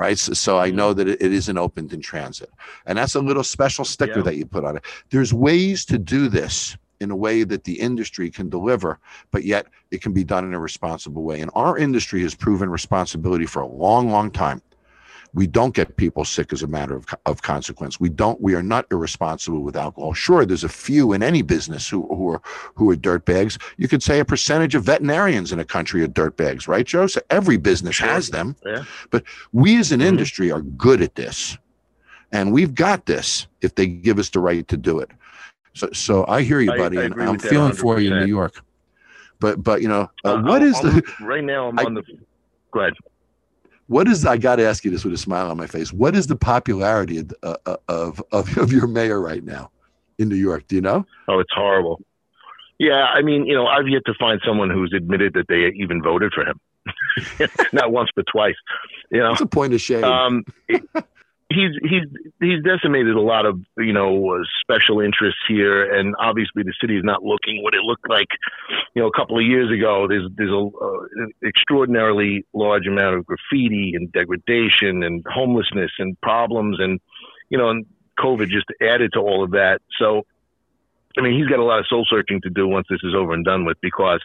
Right. 0.00 0.18
So, 0.18 0.32
so 0.32 0.58
I 0.58 0.70
know 0.70 0.94
that 0.94 1.06
it, 1.06 1.20
isn't 1.20 1.58
opened 1.58 1.92
in 1.92 2.00
transit. 2.00 2.48
And 2.86 2.96
that's 2.96 3.14
a 3.14 3.20
little 3.20 3.44
special 3.44 3.84
sticker 3.84 4.20
Yeah. 4.20 4.22
that 4.22 4.36
you 4.36 4.46
put 4.46 4.64
on 4.64 4.78
it. 4.78 4.84
There's 5.10 5.34
ways 5.34 5.84
to 5.84 5.98
do 5.98 6.28
this 6.28 6.74
in 7.00 7.10
a 7.10 7.16
way 7.16 7.44
that 7.44 7.64
the 7.64 7.78
industry 7.78 8.30
can 8.30 8.48
deliver, 8.48 8.98
but 9.30 9.44
yet 9.44 9.66
it 9.90 10.00
can 10.00 10.14
be 10.14 10.24
done 10.24 10.46
in 10.46 10.54
a 10.54 10.58
responsible 10.58 11.22
way. 11.22 11.42
And 11.42 11.50
our 11.54 11.76
industry 11.76 12.22
has 12.22 12.34
proven 12.34 12.70
responsibility 12.70 13.44
for 13.44 13.60
a 13.60 13.66
long, 13.66 14.10
long 14.10 14.30
time. 14.30 14.62
We 15.32 15.46
don't 15.46 15.74
get 15.74 15.96
people 15.96 16.24
sick 16.24 16.52
as 16.52 16.62
a 16.62 16.66
matter 16.66 16.96
of, 16.96 17.06
of 17.26 17.42
consequence. 17.42 18.00
We 18.00 18.08
don't. 18.08 18.40
We 18.40 18.54
are 18.54 18.62
not 18.62 18.86
irresponsible 18.90 19.60
with 19.60 19.76
alcohol. 19.76 20.12
Sure, 20.12 20.44
there's 20.44 20.64
a 20.64 20.68
few 20.68 21.12
in 21.12 21.22
any 21.22 21.42
business 21.42 21.88
who 21.88 22.06
who 22.08 22.30
are 22.30 22.42
who 22.74 22.90
are 22.90 22.96
dirtbags. 22.96 23.60
You 23.76 23.86
could 23.86 24.02
say 24.02 24.18
a 24.18 24.24
percentage 24.24 24.74
of 24.74 24.82
veterinarians 24.84 25.52
in 25.52 25.60
a 25.60 25.64
country 25.64 26.02
are 26.02 26.08
dirtbags, 26.08 26.66
right, 26.66 26.84
Joe? 26.84 27.06
So 27.06 27.20
every 27.30 27.56
business 27.58 27.98
has 27.98 28.30
them. 28.30 28.56
Yeah. 28.66 28.84
But 29.10 29.22
we 29.52 29.78
as 29.78 29.92
an 29.92 30.00
Mhm. 30.00 30.06
industry 30.06 30.50
are 30.50 30.62
good 30.62 31.00
at 31.00 31.14
this, 31.14 31.56
and 32.32 32.52
we've 32.52 32.74
got 32.74 33.06
this 33.06 33.46
if 33.60 33.74
they 33.76 33.86
give 33.86 34.18
us 34.18 34.30
the 34.30 34.40
right 34.40 34.66
to 34.66 34.76
do 34.76 34.98
it. 34.98 35.10
So, 35.74 35.88
so 35.92 36.24
I 36.26 36.42
hear 36.42 36.60
you, 36.60 36.72
buddy, 36.72 36.98
I 36.98 37.02
and 37.04 37.12
agree 37.12 37.24
I'm 37.26 37.38
feeling 37.38 37.72
for 37.72 38.00
you 38.00 38.12
in 38.12 38.20
New 38.20 38.26
York. 38.26 38.60
But, 39.38 39.62
but 39.62 39.80
you 39.80 39.88
know, 39.88 40.10
uh, 40.24 40.34
Uh, 40.34 40.42
what 40.42 40.62
is 40.62 40.74
I'll 40.76 40.82
the 40.90 41.02
right 41.20 41.44
now? 41.44 41.68
I'm 41.68 41.78
I- 41.78 41.84
on 41.84 41.94
the. 41.94 42.02
Go 42.72 42.80
ahead. 42.80 42.94
What 43.90 44.06
is 44.06 44.24
I 44.24 44.36
got 44.36 44.56
to 44.56 44.64
ask 44.66 44.84
you 44.84 44.90
this 44.92 45.04
with 45.04 45.12
a 45.12 45.18
smile 45.18 45.50
on 45.50 45.56
my 45.56 45.66
face. 45.66 45.92
What 45.92 46.14
is 46.14 46.28
the 46.28 46.36
popularity 46.36 47.18
of, 47.18 47.34
uh, 47.42 47.56
uh, 47.66 47.76
of 47.88 48.22
of 48.30 48.56
of 48.62 48.72
your 48.72 48.86
mayor 48.86 49.20
right 49.20 49.42
now 49.44 49.70
in 50.18 50.28
New 50.28 50.36
York? 50.36 50.66
Do 50.68 50.76
you 50.76 50.80
know? 50.80 51.04
Oh, 51.28 51.40
it's 51.40 51.52
horrible. 51.52 52.00
Yeah, 52.78 53.04
I 53.12 53.20
mean, 53.20 53.44
you 53.46 53.54
know, 53.54 53.66
I've 53.66 53.88
yet 53.88 54.02
to 54.06 54.14
find 54.18 54.40
someone 54.46 54.70
who's 54.70 54.92
admitted 54.96 55.34
that 55.34 55.46
they 55.48 55.66
even 55.82 56.00
voted 56.02 56.32
for 56.32 56.44
him. 56.46 56.58
Not 57.72 57.92
once, 57.92 58.08
but 58.16 58.24
twice. 58.32 58.54
You 59.10 59.20
know, 59.20 59.32
It's 59.32 59.40
a 59.42 59.46
point 59.46 59.74
of 59.74 59.80
shame. 59.80 60.04
um, 60.04 60.44
it- 60.68 60.82
he's 61.50 61.72
he's 61.82 62.04
he's 62.40 62.62
decimated 62.62 63.16
a 63.16 63.20
lot 63.20 63.44
of 63.44 63.60
you 63.76 63.92
know 63.92 64.42
special 64.60 65.00
interests 65.00 65.40
here, 65.48 65.92
and 65.92 66.14
obviously 66.18 66.62
the 66.62 66.72
city 66.80 66.96
is 66.96 67.04
not 67.04 67.22
looking 67.22 67.62
what 67.62 67.74
it 67.74 67.82
looked 67.82 68.08
like, 68.08 68.28
you 68.94 69.02
know, 69.02 69.08
a 69.08 69.12
couple 69.12 69.38
of 69.38 69.44
years 69.44 69.70
ago. 69.70 70.06
There's 70.08 70.28
there's 70.36 70.50
a 70.50 70.66
uh, 70.66 71.26
extraordinarily 71.46 72.46
large 72.54 72.86
amount 72.86 73.16
of 73.16 73.26
graffiti 73.26 73.92
and 73.94 74.10
degradation 74.12 75.02
and 75.02 75.24
homelessness 75.28 75.90
and 75.98 76.18
problems, 76.20 76.78
and 76.80 77.00
you 77.50 77.58
know, 77.58 77.68
and 77.68 77.86
COVID 78.18 78.48
just 78.48 78.66
added 78.80 79.12
to 79.14 79.20
all 79.20 79.42
of 79.42 79.50
that. 79.52 79.80
So, 79.98 80.26
I 81.18 81.22
mean, 81.22 81.38
he's 81.38 81.48
got 81.48 81.58
a 81.58 81.64
lot 81.64 81.80
of 81.80 81.86
soul 81.88 82.06
searching 82.08 82.40
to 82.42 82.50
do 82.50 82.68
once 82.68 82.86
this 82.88 83.00
is 83.02 83.14
over 83.14 83.32
and 83.32 83.44
done 83.44 83.64
with, 83.64 83.78
because 83.80 84.20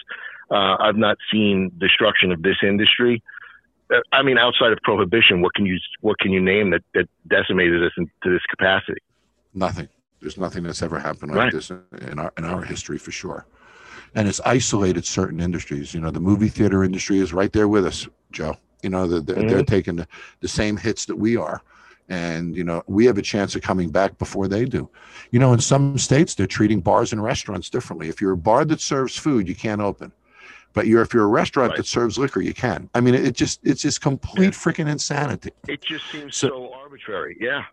uh, 0.51 0.75
I've 0.79 0.97
not 0.97 1.17
seen 1.31 1.71
destruction 1.79 2.31
of 2.31 2.41
this 2.41 2.57
industry. 2.61 3.23
I 4.11 4.23
mean, 4.23 4.37
outside 4.37 4.71
of 4.71 4.79
prohibition, 4.83 5.41
what 5.41 5.53
can 5.53 5.65
you 5.65 5.77
what 6.01 6.17
can 6.19 6.31
you 6.31 6.41
name 6.41 6.71
that, 6.71 6.83
that 6.93 7.07
decimated 7.27 7.83
us 7.83 7.91
into 7.97 8.09
this 8.25 8.41
capacity? 8.49 8.99
nothing. 9.53 9.87
There's 10.21 10.37
nothing 10.37 10.63
that's 10.63 10.81
ever 10.81 10.99
happened 10.99 11.31
like 11.31 11.37
Right. 11.45 11.53
this 11.53 11.69
in 11.69 12.19
our 12.19 12.31
in 12.37 12.45
our 12.45 12.63
history 12.63 12.97
for 12.97 13.11
sure. 13.11 13.45
And 14.15 14.27
it's 14.27 14.41
isolated 14.45 15.05
certain 15.05 15.39
industries. 15.39 15.93
You 15.93 15.99
know, 16.01 16.09
the 16.11 16.19
movie 16.19 16.47
theater 16.49 16.83
industry 16.83 17.19
is 17.19 17.33
right 17.33 17.51
there 17.51 17.67
with 17.67 17.85
us, 17.85 18.07
Joe. 18.31 18.55
You 18.81 18.89
know, 18.89 19.07
the, 19.07 19.21
the, 19.21 19.43
they're 19.43 19.61
Mm-hmm. 19.61 19.63
taking 19.63 19.97
the, 19.97 20.07
the 20.39 20.47
same 20.47 20.77
hits 20.77 21.05
that 21.05 21.15
we 21.17 21.35
are. 21.37 21.61
And, 22.07 22.55
you 22.55 22.63
know, 22.63 22.83
we 22.87 23.05
have 23.05 23.17
a 23.17 23.21
chance 23.21 23.55
of 23.55 23.61
coming 23.61 23.89
back 23.89 24.17
before 24.17 24.47
they 24.47 24.65
do. 24.65 24.89
You 25.31 25.39
know, 25.39 25.53
in 25.53 25.59
some 25.59 25.97
states, 25.97 26.35
they're 26.35 26.47
treating 26.47 26.79
bars 26.81 27.11
and 27.11 27.21
restaurants 27.21 27.69
differently. 27.69 28.09
If 28.09 28.21
you're 28.21 28.33
a 28.33 28.37
bar 28.37 28.63
that 28.65 28.79
serves 28.79 29.17
food, 29.17 29.47
you 29.49 29.55
can't 29.55 29.81
open. 29.81 30.11
But 30.75 30.85
you're 30.87 31.01
if 31.01 31.13
you're 31.13 31.23
a 31.23 31.27
restaurant 31.27 31.71
Right. 31.71 31.77
that 31.77 31.87
serves 31.87 32.19
liquor, 32.19 32.41
you 32.41 32.53
can. 32.53 32.89
I 32.93 32.99
mean, 33.01 33.15
it 33.15 33.33
just 33.33 33.61
it's 33.63 33.81
just 33.81 34.01
complete 34.01 34.51
freaking 34.53 34.87
insanity. 34.87 35.49
It 35.67 35.81
just 35.81 36.05
seems 36.11 36.35
So- 36.35 36.49
so, 36.49 36.73
arbitrary. 36.73 37.37
Yeah, 37.39 37.63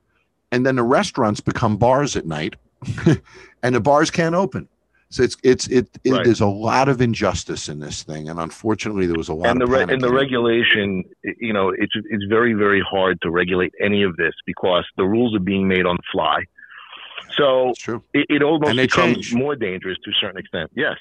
and 0.53 0.65
then 0.65 0.77
the 0.77 0.83
restaurants 0.85 1.41
become 1.41 1.77
bars 1.77 2.17
at 2.17 2.25
night 2.25 2.55
and 3.63 3.75
the 3.75 3.81
bars 3.81 4.11
can't 4.11 4.35
open 4.35 4.69
so 5.09 5.23
it's 5.23 5.37
it's 5.45 5.67
it, 5.69 5.89
it 6.05 6.13
Right. 6.13 6.25
there's 6.25 6.41
a 6.41 6.47
lot 6.47 6.89
of 6.89 7.01
injustice 7.01 7.69
in 7.69 7.79
this 7.81 8.03
thing 8.03 8.29
and 8.29 8.41
unfortunately 8.41 9.07
there 9.07 9.17
was 9.17 9.29
a 9.29 9.35
lot 9.35 9.51
and 9.51 9.61
the 9.61 9.67
re- 9.67 9.83
and 9.83 10.01
the 10.01 10.13
regulation, 10.13 11.05
you 11.39 11.53
know, 11.53 11.69
it's 11.71 11.93
it's 12.11 12.25
very 12.29 12.55
very 12.55 12.81
hard 12.81 13.21
to 13.23 13.31
regulate 13.31 13.73
any 13.81 14.03
of 14.03 14.17
this 14.17 14.33
because 14.47 14.85
the 14.97 15.05
rules 15.05 15.35
are 15.37 15.39
being 15.53 15.69
made 15.69 15.87
on 15.87 15.97
the 15.97 16.03
fly. 16.11 16.39
So 17.37 17.73
it, 18.15 18.27
it 18.29 18.43
almost 18.43 18.75
becomes 18.77 19.15
change. 19.17 19.35
more 19.35 19.55
dangerous 19.55 19.99
to 20.05 20.11
a 20.11 20.15
certain 20.21 20.39
extent. 20.39 20.71
Yes. 20.75 20.97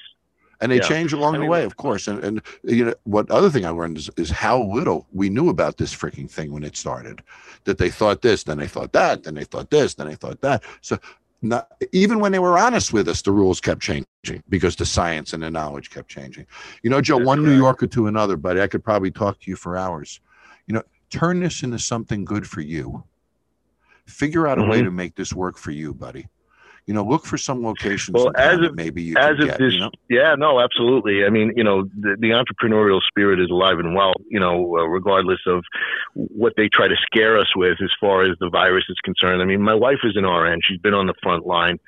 And 0.62 0.70
they 0.72 0.76
Yeah. 0.76 0.82
change 0.88 1.12
along 1.12 1.34
I 1.34 1.38
the 1.38 1.44
way 1.44 1.64
of 1.64 1.76
course. 1.76 2.08
And 2.08 2.22
and 2.24 2.40
you 2.62 2.84
know 2.86 2.94
what 3.02 3.30
other 3.30 3.50
thing 3.50 3.66
i 3.66 3.70
learned 3.70 3.98
is, 3.98 4.08
is 4.16 4.30
how 4.30 4.62
little 4.62 5.06
we 5.12 5.28
knew 5.28 5.48
about 5.50 5.76
this 5.76 5.94
freaking 5.94 6.30
thing 6.30 6.52
when 6.52 6.62
it 6.62 6.76
started. 6.76 7.22
That 7.64 7.78
they 7.78 7.90
thought 7.90 8.22
this 8.22 8.44
then 8.44 8.58
they 8.58 8.68
thought 8.68 8.92
that 8.92 9.24
then 9.24 9.34
they 9.34 9.44
thought 9.44 9.68
this 9.70 9.94
then 9.94 10.06
they 10.06 10.14
thought 10.14 10.40
that. 10.40 10.62
So 10.80 10.98
not 11.42 11.68
even 11.90 12.20
when 12.20 12.30
they 12.32 12.38
were 12.38 12.56
honest 12.56 12.92
with 12.92 13.08
us 13.08 13.20
the 13.22 13.32
rules 13.32 13.60
kept 13.60 13.82
changing 13.82 14.06
because 14.48 14.76
the 14.76 14.86
science 14.86 15.32
and 15.32 15.42
the 15.42 15.50
knowledge 15.50 15.90
kept 15.90 16.08
changing. 16.08 16.46
You 16.82 16.90
know 16.90 17.00
joe 17.00 17.18
That's 17.18 17.26
one 17.26 17.42
new 17.44 17.56
yorker 17.56 17.88
to 17.88 18.06
another 18.06 18.36
buddy 18.36 18.60
i 18.62 18.68
could 18.68 18.84
probably 18.84 19.10
talk 19.10 19.40
to 19.40 19.50
you 19.50 19.56
for 19.56 19.76
hours. 19.76 20.20
You 20.66 20.74
know 20.74 20.82
turn 21.10 21.40
this 21.40 21.62
into 21.62 21.78
something 21.78 22.24
good 22.24 22.46
for 22.46 22.60
you. 22.62 23.04
Figure 24.06 24.46
out 24.46 24.58
a 24.58 24.62
way 24.62 24.80
Mhm. 24.80 24.84
to 24.84 24.90
make 24.90 25.14
this 25.16 25.32
work 25.34 25.58
for 25.58 25.72
you 25.72 25.92
buddy 25.92 26.26
you 26.86 26.94
know 26.94 27.04
look 27.04 27.24
for 27.24 27.38
some 27.38 27.62
locations 27.64 28.14
Well, 28.14 28.32
as 28.36 28.58
of- 28.60 28.74
maybe 28.74 29.02
you 29.02 29.14
as 29.16 29.38
of 29.38 29.46
get, 29.46 29.58
this, 29.58 29.74
you 29.74 29.80
know? 29.80 29.90
yeah, 30.10 30.34
no, 30.36 30.60
absolutely. 30.60 31.24
I 31.24 31.30
mean, 31.30 31.52
you 31.56 31.64
know, 31.64 31.84
the, 31.84 32.16
the 32.18 32.30
entrepreneurial 32.30 33.00
spirit 33.06 33.40
is 33.40 33.50
alive 33.50 33.78
and 33.78 33.94
well. 33.94 34.14
You 34.28 34.40
know, 34.40 34.76
uh, 34.78 34.84
regardless 34.86 35.40
of 35.46 35.64
what 36.14 36.54
they 36.56 36.68
try 36.68 36.88
to 36.88 36.96
scare 37.06 37.38
us 37.38 37.54
with 37.54 37.78
as 37.82 37.90
far 38.00 38.22
as 38.24 38.36
the 38.40 38.50
virus 38.50 38.84
is 38.88 38.96
concerned. 39.04 39.42
I 39.42 39.44
mean, 39.44 39.62
my 39.62 39.74
wife 39.74 39.98
is 40.04 40.16
an 40.16 40.24
RN. 40.24 40.60
She's 40.62 40.78
been 40.80 40.94
on 40.94 41.06
the 41.06 41.14
front 41.22 41.46
line. 41.46 41.78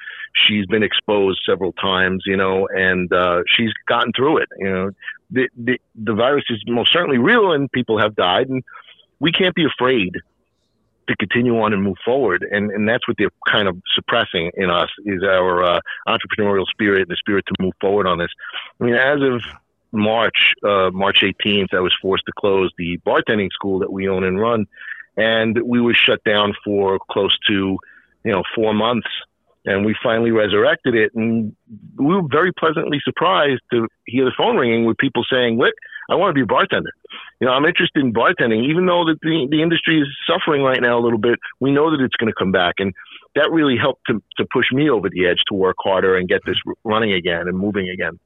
She's 0.47 0.67
been 0.67 0.83
exposed 0.83 1.41
several 1.47 1.73
times. 1.73 2.23
You 2.27 2.37
know, 2.37 2.69
and 2.69 3.13
uh, 3.13 3.43
she's 3.49 3.73
gotten 3.89 4.13
through 4.17 4.39
it. 4.39 4.49
You 4.59 4.71
know, 4.71 4.91
the, 5.31 5.49
the 5.57 5.81
the 5.97 6.15
virus 6.15 6.45
is 6.51 6.63
most 6.67 6.93
certainly 6.93 7.19
real, 7.19 7.53
and 7.53 7.71
people 7.73 7.99
have 7.99 8.15
died, 8.15 8.49
and 8.49 8.63
we 9.21 9.33
can't 9.33 9.55
be 9.55 9.65
afraid 9.65 10.17
to 11.09 11.17
continue 11.17 11.59
on 11.61 11.73
and 11.73 11.83
move 11.83 11.97
forward. 12.05 12.47
And 12.51 12.71
and 12.71 12.89
that's 12.89 13.07
what 13.07 13.17
they're 13.19 13.31
kind 13.49 13.69
of 13.69 13.77
suppressing 13.95 14.51
in 14.57 14.71
us 14.71 14.89
is 15.05 15.23
our 15.23 15.63
uh, 15.63 15.81
entrepreneurial 16.09 16.67
spirit 16.67 17.03
and 17.03 17.11
the 17.11 17.17
spirit 17.17 17.45
to 17.47 17.55
move 17.63 17.75
forward 17.81 18.07
on 18.07 18.19
this. 18.19 18.31
I 18.81 18.85
mean, 18.85 18.95
as 18.95 19.21
of 19.23 19.43
March, 19.93 20.55
uh, 20.65 20.91
March 20.93 21.23
18th, 21.23 21.73
I 21.73 21.81
was 21.81 21.95
forced 22.03 22.25
to 22.27 22.33
close 22.39 22.71
the 22.77 22.99
bartending 23.07 23.51
school 23.53 23.79
that 23.79 23.93
we 23.93 24.09
own 24.09 24.25
and 24.25 24.41
run, 24.41 24.67
and 25.17 25.61
we 25.63 25.81
were 25.81 25.95
shut 25.95 26.23
down 26.25 26.55
for 26.65 26.99
close 27.11 27.37
to, 27.49 27.79
you 28.25 28.33
know, 28.33 28.43
four 28.55 28.75
months. 28.75 29.09
And 29.67 29.87
we 29.87 29.97
finally 30.03 30.31
resurrected 30.31 30.95
it, 30.95 31.13
and 31.15 31.57
we 31.97 32.15
were 32.15 32.29
very 32.31 32.53
pleasantly 32.53 33.01
surprised 33.03 33.63
to 33.73 33.89
hear 34.05 34.27
the 34.27 34.33
phone 34.37 34.59
ringing 34.59 34.85
with 34.85 34.99
people 34.99 35.25
saying, 35.31 35.57
"Look, 35.57 35.73
I 36.11 36.15
want 36.17 36.31
to 36.31 36.35
be 36.35 36.43
a 36.43 36.47
bartender. 36.47 36.91
You 37.41 37.47
know, 37.47 37.53
I'm 37.53 37.65
interested 37.65 38.01
in 38.05 38.13
bartending, 38.13 38.69
even 38.69 38.87
though 38.87 39.05
that 39.05 39.19
the 39.23 39.47
the 39.51 39.63
industry 39.63 40.01
is 40.01 40.07
suffering 40.27 40.63
right 40.63 40.81
now 40.81 40.99
a 40.99 41.03
little 41.03 41.19
bit. 41.19 41.39
We 41.61 41.71
know 41.73 41.91
that 41.91 42.01
it's 42.03 42.17
going 42.17 42.31
to 42.31 42.35
come 42.39 42.53
back, 42.53 42.75
and 42.79 42.93
that 43.35 43.51
really 43.51 43.77
helped 43.77 44.03
to 44.09 44.23
to 44.37 44.47
push 44.53 44.67
me 44.73 44.91
over 44.91 45.09
the 45.09 45.27
edge 45.27 45.43
to 45.49 45.55
work 45.55 45.77
harder 45.81 46.17
and 46.17 46.29
get 46.29 46.41
this 46.47 46.57
running 46.85 47.13
again 47.13 47.49
and 47.49 47.57
moving 47.57 47.89
again. 47.89 48.19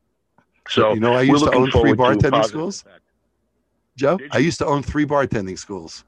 So 0.68 0.92
you 0.92 1.00
know 1.00 1.14
i 1.14 1.22
used 1.22 1.44
to 1.44 1.54
own 1.54 1.70
three 1.70 1.94
forward 1.94 1.98
to 1.98 2.02
a 2.04 2.16
bartending 2.16 2.44
schools 2.44 2.82
effect. 2.82 3.02
joe 3.96 4.18
i 4.32 4.38
used 4.38 4.58
to 4.58 4.66
own 4.66 4.82
three 4.82 5.06
bartending 5.06 5.58
schools 5.58 6.04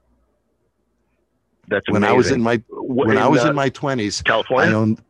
That's 1.69 1.89
when 1.91 2.05
i 2.05 2.13
was 2.13 2.31
in 2.31 2.43
my 2.43 2.57
Wh- 2.69 3.07
when 3.09 3.17
i 3.17 3.27
was 3.27 3.43
uh, 3.45 3.49
in 3.49 3.55
my 3.55 3.71
20s 3.71 4.23
I 4.27 4.29
California. 4.29 4.75
owned 4.75 5.03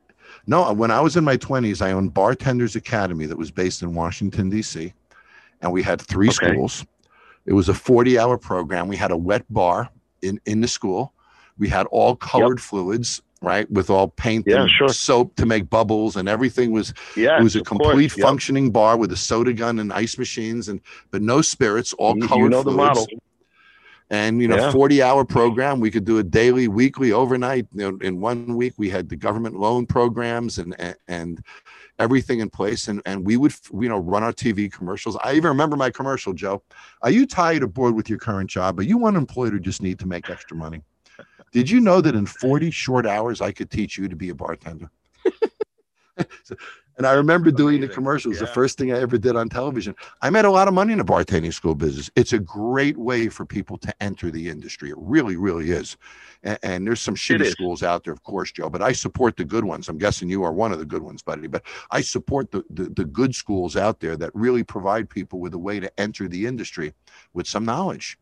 no, 0.46 0.72
when 0.72 0.90
I 0.90 1.00
was 1.00 1.16
in 1.16 1.24
my 1.24 1.36
20s, 1.36 1.82
I 1.82 1.92
owned 1.92 2.14
Bartenders 2.14 2.74
Academy 2.74 3.26
that 3.26 3.36
was 3.36 3.50
based 3.50 3.82
in 3.82 3.94
Washington 3.94 4.48
D.C. 4.48 4.92
and 5.60 5.72
we 5.72 5.82
had 5.82 6.00
three 6.00 6.28
Okay. 6.28 6.34
schools. 6.52 6.84
It 7.46 7.52
was 7.52 7.68
a 7.68 7.72
40-hour 7.72 8.38
program. 8.38 8.88
We 8.88 8.96
had 8.96 9.10
a 9.10 9.16
wet 9.16 9.44
bar 9.50 9.88
in 10.22 10.40
in 10.46 10.60
the 10.60 10.68
school. 10.68 11.12
We 11.58 11.68
had 11.68 11.86
all 11.86 12.16
colored 12.16 12.60
fluids, 12.60 13.20
right, 13.42 13.70
with 13.70 13.90
all 13.90 14.08
paint 14.08 14.44
Yeah, 14.46 14.62
and 14.62 14.70
sure. 14.70 14.88
soap 14.88 15.36
to 15.36 15.46
make 15.46 15.68
bubbles 15.68 16.16
and 16.16 16.28
everything 16.28 16.72
was 16.72 16.94
yeah, 17.16 17.38
it 17.38 17.42
was 17.42 17.56
a 17.56 17.62
complete 17.62 18.16
Yep. 18.16 18.26
functioning 18.26 18.70
bar 18.70 18.96
with 18.96 19.12
a 19.12 19.16
soda 19.16 19.52
gun 19.52 19.78
and 19.78 19.92
ice 19.92 20.16
machines 20.18 20.68
and 20.68 20.80
but 21.10 21.22
no 21.22 21.42
spirits, 21.42 21.92
all 21.94 22.14
You- 22.16 22.22
you 22.22 22.28
colored 22.28 22.50
know 22.50 22.62
the 22.62 22.72
fluids 22.72 23.00
model. 23.00 23.06
and 24.10 24.40
you 24.42 24.48
know 24.48 24.56
Yeah. 24.56 24.72
40 24.72 25.02
hour 25.02 25.24
program 25.24 25.80
we 25.80 25.90
could 25.90 26.04
do 26.04 26.18
it 26.18 26.30
daily 26.30 26.66
weekly 26.68 27.12
overnight 27.12 27.66
you 27.74 27.90
know, 27.92 27.98
in 28.00 28.20
one 28.20 28.56
week 28.56 28.74
we 28.76 28.88
had 28.90 29.08
the 29.08 29.16
government 29.16 29.54
loan 29.58 29.86
programs 29.86 30.58
and 30.58 30.74
and, 30.80 30.96
and 31.08 31.44
everything 32.00 32.40
in 32.40 32.50
place 32.50 32.88
and 32.88 33.00
and 33.06 33.24
we 33.26 33.36
would 33.36 33.54
you 33.72 33.88
know 33.88 33.98
run 33.98 34.22
our 34.22 34.32
tv 34.32 34.72
commercials. 34.72 35.16
I 35.22 35.34
even 35.34 35.48
remember 35.48 35.76
my 35.76 35.90
commercial 35.90 36.32
joe 36.32 36.62
are 37.02 37.10
you 37.10 37.26
tired 37.26 37.62
or 37.62 37.66
bored 37.68 37.94
with 37.94 38.08
your 38.08 38.18
current 38.18 38.50
job? 38.50 38.78
Are 38.80 38.82
you 38.82 39.06
unemployed 39.06 39.54
or 39.54 39.58
just 39.58 39.82
need 39.82 39.98
to 40.00 40.08
make 40.08 40.28
extra 40.30 40.56
money? 40.56 40.82
Did 41.52 41.68
you 41.70 41.80
know 41.80 42.00
that 42.00 42.14
in 42.14 42.26
40 42.26 42.70
short 42.70 43.06
hours 43.06 43.40
i 43.40 43.52
could 43.52 43.70
teach 43.70 43.98
you 43.98 44.08
to 44.08 44.16
be 44.16 44.30
a 44.30 44.34
bartender? 44.34 44.90
So- 46.44 46.56
and 47.00 47.06
i 47.06 47.12
remember 47.14 47.50
doing 47.50 47.80
the 47.80 47.86
Amazing. 47.86 47.94
commercials 47.94 48.38
the 48.38 48.46
first 48.46 48.76
thing 48.76 48.92
i 48.92 49.00
ever 49.00 49.16
did 49.16 49.34
on 49.34 49.48
television 49.48 49.94
I 50.22 50.28
made 50.28 50.44
a 50.44 50.50
lot 50.50 50.68
of 50.68 50.74
money 50.74 50.92
in 50.92 50.98
the 50.98 51.04
bartending 51.04 51.52
school 51.52 51.74
business. 51.74 52.10
It's 52.14 52.34
a 52.34 52.38
great 52.38 52.96
way 52.98 53.28
for 53.30 53.46
people 53.46 53.78
to 53.78 53.94
enter 54.02 54.30
the 54.30 54.48
industry. 54.50 54.90
It 54.90 54.96
really, 54.98 55.36
really 55.36 55.70
is. 55.70 55.96
And, 56.42 56.58
and 56.62 56.86
there's 56.86 57.00
some 57.00 57.14
shitty 57.14 57.50
schools 57.50 57.82
out 57.82 58.04
there, 58.04 58.12
of 58.12 58.22
course, 58.22 58.52
Joe, 58.52 58.68
but 58.68 58.82
I 58.82 58.92
support 58.92 59.36
the 59.38 59.44
good 59.46 59.64
ones. 59.64 59.88
I'm 59.88 59.96
guessing 59.96 60.28
you 60.28 60.42
are 60.42 60.52
one 60.52 60.72
of 60.72 60.78
the 60.78 60.84
good 60.84 61.02
ones, 61.02 61.22
buddy. 61.22 61.46
But 61.48 61.62
I 61.90 62.02
support 62.02 62.50
the, 62.50 62.62
the, 62.70 62.90
the 62.90 63.04
good 63.06 63.34
schools 63.34 63.76
out 63.76 64.00
there 64.00 64.16
that 64.18 64.30
really 64.34 64.62
provide 64.62 65.08
people 65.08 65.40
with 65.40 65.54
a 65.54 65.58
way 65.58 65.80
to 65.80 65.90
enter 65.98 66.28
the 66.28 66.44
industry 66.46 66.92
with 67.32 67.46
some 67.46 67.64
knowledge. 67.64 68.18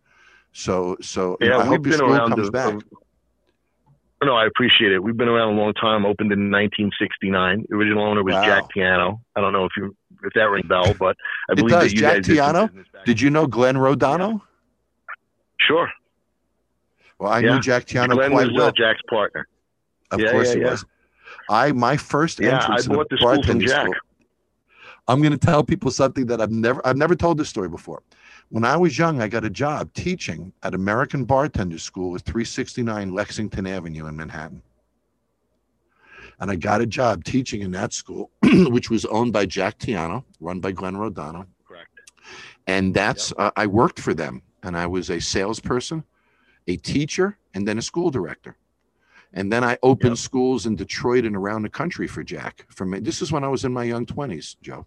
So 0.53 0.97
so 1.01 1.37
Yeah, 1.41 1.57
I 1.57 1.59
we've 1.59 1.67
hope 1.67 1.73
your 1.73 1.81
been 1.81 1.93
school 1.99 2.15
around. 2.15 2.31
comes 2.31 2.47
the- 2.47 2.53
back. 2.53 2.75
uh, 2.75 2.79
no, 4.23 4.35
I 4.37 4.47
appreciate 4.47 4.93
it. 4.93 5.03
We've 5.03 5.17
been 5.17 5.29
around 5.29 5.55
a 5.55 5.61
long 5.61 5.73
time. 5.75 6.05
Opened 6.05 6.33
in 6.33 6.51
1969. 6.51 7.67
The 7.69 7.75
original 7.77 8.05
owner 8.05 8.23
was 8.25 8.35
Wow. 8.35 8.45
Jack 8.45 8.65
Tiano. 8.77 9.21
I 9.37 9.41
don't 9.41 9.53
know 9.53 9.65
if 9.65 9.73
you 9.77 9.95
if 10.25 10.33
that 10.35 10.43
rings 10.51 10.67
bell, 10.69 10.95
but 10.99 11.17
I 11.51 11.55
believe 11.55 11.71
that 11.79 11.93
you 11.93 12.01
Jack 12.01 12.17
guys 12.17 12.27
did 12.27 12.37
some 12.39 12.53
Tiano? 12.53 12.67
business 12.69 12.87
Did 13.05 13.21
you 13.21 13.31
know 13.31 13.47
Glenn 13.47 13.77
Rodano? 13.77 14.43
Sure. 15.61 15.89
Well, 17.19 17.31
I 17.33 17.41
Yeah. 17.41 17.55
knew 17.55 17.61
Jack 17.61 17.85
Tiano 17.85 18.15
Glenn 18.15 18.31
quite 18.33 18.49
was 18.49 18.57
well. 18.57 18.69
uh, 18.69 18.73
Jack's 18.77 19.03
partner. 19.09 19.47
Of 20.11 20.21
Yeah, 20.21 20.31
course 20.33 20.49
yeah, 20.49 20.55
he 20.55 20.61
yeah. 20.61 20.71
was. 20.71 20.85
I 21.49 21.73
my 21.73 21.97
first 21.97 22.41
Yeah, 22.41 22.57
I 22.57 22.61
entrance 22.61 22.87
in 22.87 22.95
bought 22.95 23.09
the 23.11 23.17
school 23.19 23.43
from 23.43 23.61
Jack. 23.61 23.83
school. 23.83 23.95
I'm 25.07 25.21
going 25.21 25.33
to 25.33 25.39
tell 25.39 25.65
people 25.65 25.91
something 25.91 26.27
that 26.27 26.41
I've 26.41 26.51
never 26.51 26.87
I've 26.87 26.97
never 26.97 27.15
told 27.15 27.39
this 27.39 27.49
story 27.49 27.69
before. 27.69 28.03
When 28.51 28.65
I 28.65 28.77
was 28.77 28.99
young, 28.99 29.21
I 29.21 29.29
got 29.29 29.45
a 29.45 29.51
job 29.51 29.93
teaching 29.93 30.53
at 30.63 30.75
American 30.75 31.25
Bartender 31.25 31.79
School 31.79 32.15
at 32.15 32.23
369 32.23 33.13
Lexington 33.13 33.67
Avenue 33.67 34.07
in 34.07 34.17
Manhattan. 34.17 34.63
And 36.41 36.51
I 36.51 36.57
got 36.57 36.81
a 36.81 36.87
job 36.87 37.25
teaching 37.25 37.63
in 37.63 37.73
that 37.73 37.93
school, 37.93 38.31
which 38.43 38.91
was 38.91 39.05
owned 39.07 39.33
by 39.33 39.45
Jack 39.45 39.79
Tiano, 39.79 40.25
run 40.41 40.61
by 40.61 40.73
Glenn 40.73 40.95
Rodano. 40.95 41.47
Correct. 41.67 41.91
And 42.67 42.95
that's 42.95 43.33
uh, 43.37 43.51
I 43.57 43.67
worked 43.67 44.01
for 44.01 44.15
them, 44.15 44.43
and 44.63 44.77
I 44.77 44.87
was 44.87 45.11
a 45.11 45.21
salesperson, 45.21 46.05
a 46.69 46.77
teacher, 46.77 47.37
and 47.55 47.67
then 47.67 47.77
a 47.77 47.83
school 47.83 48.11
director. 48.11 48.57
And 49.35 49.53
then 49.53 49.63
I 49.63 49.77
opened 49.83 50.13
Yep. 50.13 50.19
schools 50.19 50.65
in 50.65 50.77
Detroit 50.77 51.27
and 51.27 51.37
around 51.37 51.63
the 51.63 51.69
country 51.69 52.07
for 52.07 52.23
Jack. 52.23 52.65
From 52.71 52.93
this 53.03 53.21
is 53.21 53.31
when 53.31 53.45
I 53.45 53.49
was 53.49 53.65
in 53.65 53.73
my 53.73 53.85
young 53.85 54.07
twenties, 54.07 54.57
Joe. 54.63 54.87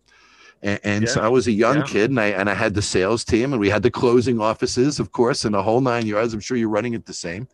And, 0.63 0.79
and 0.83 1.09
so 1.09 1.21
I 1.21 1.27
was 1.27 1.47
a 1.47 1.51
young 1.51 1.77
Yeah. 1.77 1.83
kid, 1.83 2.09
and 2.11 2.19
I 2.19 2.27
and 2.27 2.49
I 2.49 2.53
had 2.53 2.73
the 2.73 2.81
sales 2.81 3.23
team, 3.23 3.53
and 3.53 3.59
we 3.59 3.69
had 3.69 3.83
the 3.83 3.91
closing 3.91 4.39
offices, 4.39 4.99
of 4.99 5.11
course, 5.11 5.45
and 5.45 5.55
the 5.55 5.63
whole 5.63 5.81
nine 5.81 6.05
yards. 6.05 6.33
I'm 6.33 6.39
sure 6.39 6.57
you're 6.57 6.69
running 6.69 6.93
it 6.93 7.05
the 7.05 7.13
same. 7.13 7.47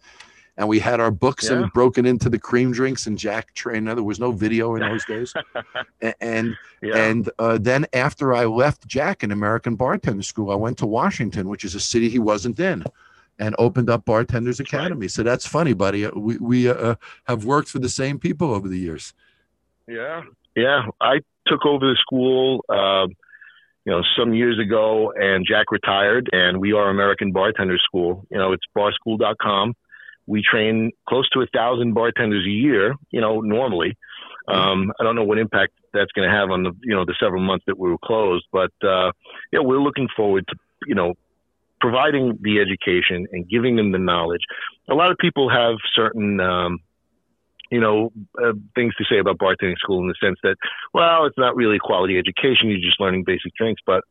And 0.60 0.68
we 0.68 0.80
had 0.80 1.00
our 1.00 1.12
books 1.12 1.46
Yeah. 1.50 1.58
and 1.58 1.72
broken 1.74 2.06
into 2.08 2.30
the 2.30 2.40
cream 2.40 2.72
drinks 2.72 3.06
and 3.06 3.16
Jack 3.16 3.54
train. 3.54 3.86
There 3.86 4.02
was 4.04 4.20
no 4.20 4.32
video 4.32 4.74
in 4.76 4.82
those 4.82 5.06
days. 5.06 5.34
And 6.20 6.58
Yeah. 6.82 6.98
and 6.98 7.30
uh, 7.40 7.58
then 7.60 7.86
after 7.94 8.34
I 8.34 8.46
left 8.46 8.88
Jack 8.88 9.24
in 9.24 9.32
American 9.32 9.76
Bartender 9.76 10.24
School, 10.24 10.52
I 10.52 10.56
went 10.56 10.78
to 10.80 10.88
Washington, 10.88 11.48
which 11.48 11.64
is 11.64 11.76
a 11.76 11.80
city 11.80 12.10
he 12.10 12.20
wasn't 12.20 12.60
in, 12.60 12.84
and 13.40 13.56
opened 13.60 13.90
up 13.90 14.04
Bartenders 14.06 14.60
right. 14.60 14.68
Academy. 14.68 15.08
So 15.08 15.22
that's 15.24 15.46
funny, 15.48 15.74
buddy. 15.74 16.06
Uh, 16.06 16.12
We 16.16 16.38
we 16.38 16.70
uh, 16.70 16.96
have 17.26 17.46
worked 17.46 17.70
for 17.70 17.80
the 17.80 17.90
same 17.90 18.18
people 18.20 18.52
over 18.54 18.68
the 18.68 18.80
years. 18.80 19.14
Yeah, 19.88 20.24
yeah. 20.56 20.88
I 21.00 21.22
took 21.48 21.66
over 21.66 21.86
the 21.86 21.98
school, 22.00 22.64
uh, 22.70 23.08
you 23.86 23.94
know, 23.94 24.02
some 24.18 24.34
years 24.34 24.60
ago, 24.60 25.14
and 25.16 25.46
Jack 25.48 25.72
retired, 25.72 26.30
and 26.32 26.60
we 26.60 26.74
are 26.74 26.90
American 26.90 27.32
Bartender 27.32 27.78
School. 27.78 28.26
You 28.30 28.38
know, 28.38 28.52
it's 28.52 28.66
barschool.com. 28.76 29.74
We 30.26 30.44
train 30.44 30.92
close 31.08 31.30
to 31.30 31.42
a 31.42 31.48
thousand 31.48 31.94
bartenders 31.94 32.46
a 32.46 32.50
year. 32.50 32.96
You 33.12 33.22
know, 33.22 33.42
normally. 33.42 33.98
Um, 34.50 34.94
I 34.98 35.04
don't 35.04 35.16
know 35.16 35.26
what 35.26 35.38
impact 35.38 35.74
that's 35.94 36.12
going 36.14 36.30
to 36.30 36.34
have 36.34 36.52
on 36.52 36.64
the 36.64 36.72
you 36.82 36.96
know 36.96 37.04
the 37.04 37.16
several 37.20 37.42
months 37.42 37.66
that 37.68 37.78
we 37.78 37.90
were 37.90 37.98
closed, 37.98 38.46
but 38.52 38.72
uh, 38.82 39.12
yeah, 39.52 39.60
we're 39.60 39.82
looking 39.82 40.08
forward 40.16 40.46
to 40.48 40.56
you 40.86 40.96
know 40.96 41.16
providing 41.82 42.38
the 42.42 42.60
education 42.60 43.28
and 43.32 43.48
giving 43.50 43.76
them 43.76 43.92
the 43.92 43.98
knowledge. 43.98 44.42
A 44.90 44.96
lot 44.96 45.12
of 45.12 45.18
people 45.18 45.50
have 45.50 45.76
certain 45.94 46.40
um, 46.40 46.80
you 47.72 47.80
know, 47.80 48.12
uh, 48.42 48.54
things 48.76 48.94
to 48.96 49.06
say 49.10 49.20
about 49.20 49.38
bartending 49.38 49.78
school 49.78 50.02
in 50.02 50.08
the 50.08 50.16
sense 50.22 50.38
that, 50.44 50.56
well, 50.94 51.26
it's 51.26 51.38
not 51.38 51.56
really 51.56 51.80
quality 51.80 52.18
education. 52.18 52.70
You're 52.70 52.80
just 52.80 53.00
learning 53.00 53.24
basic 53.26 53.54
drinks. 53.56 53.82
But 53.86 54.04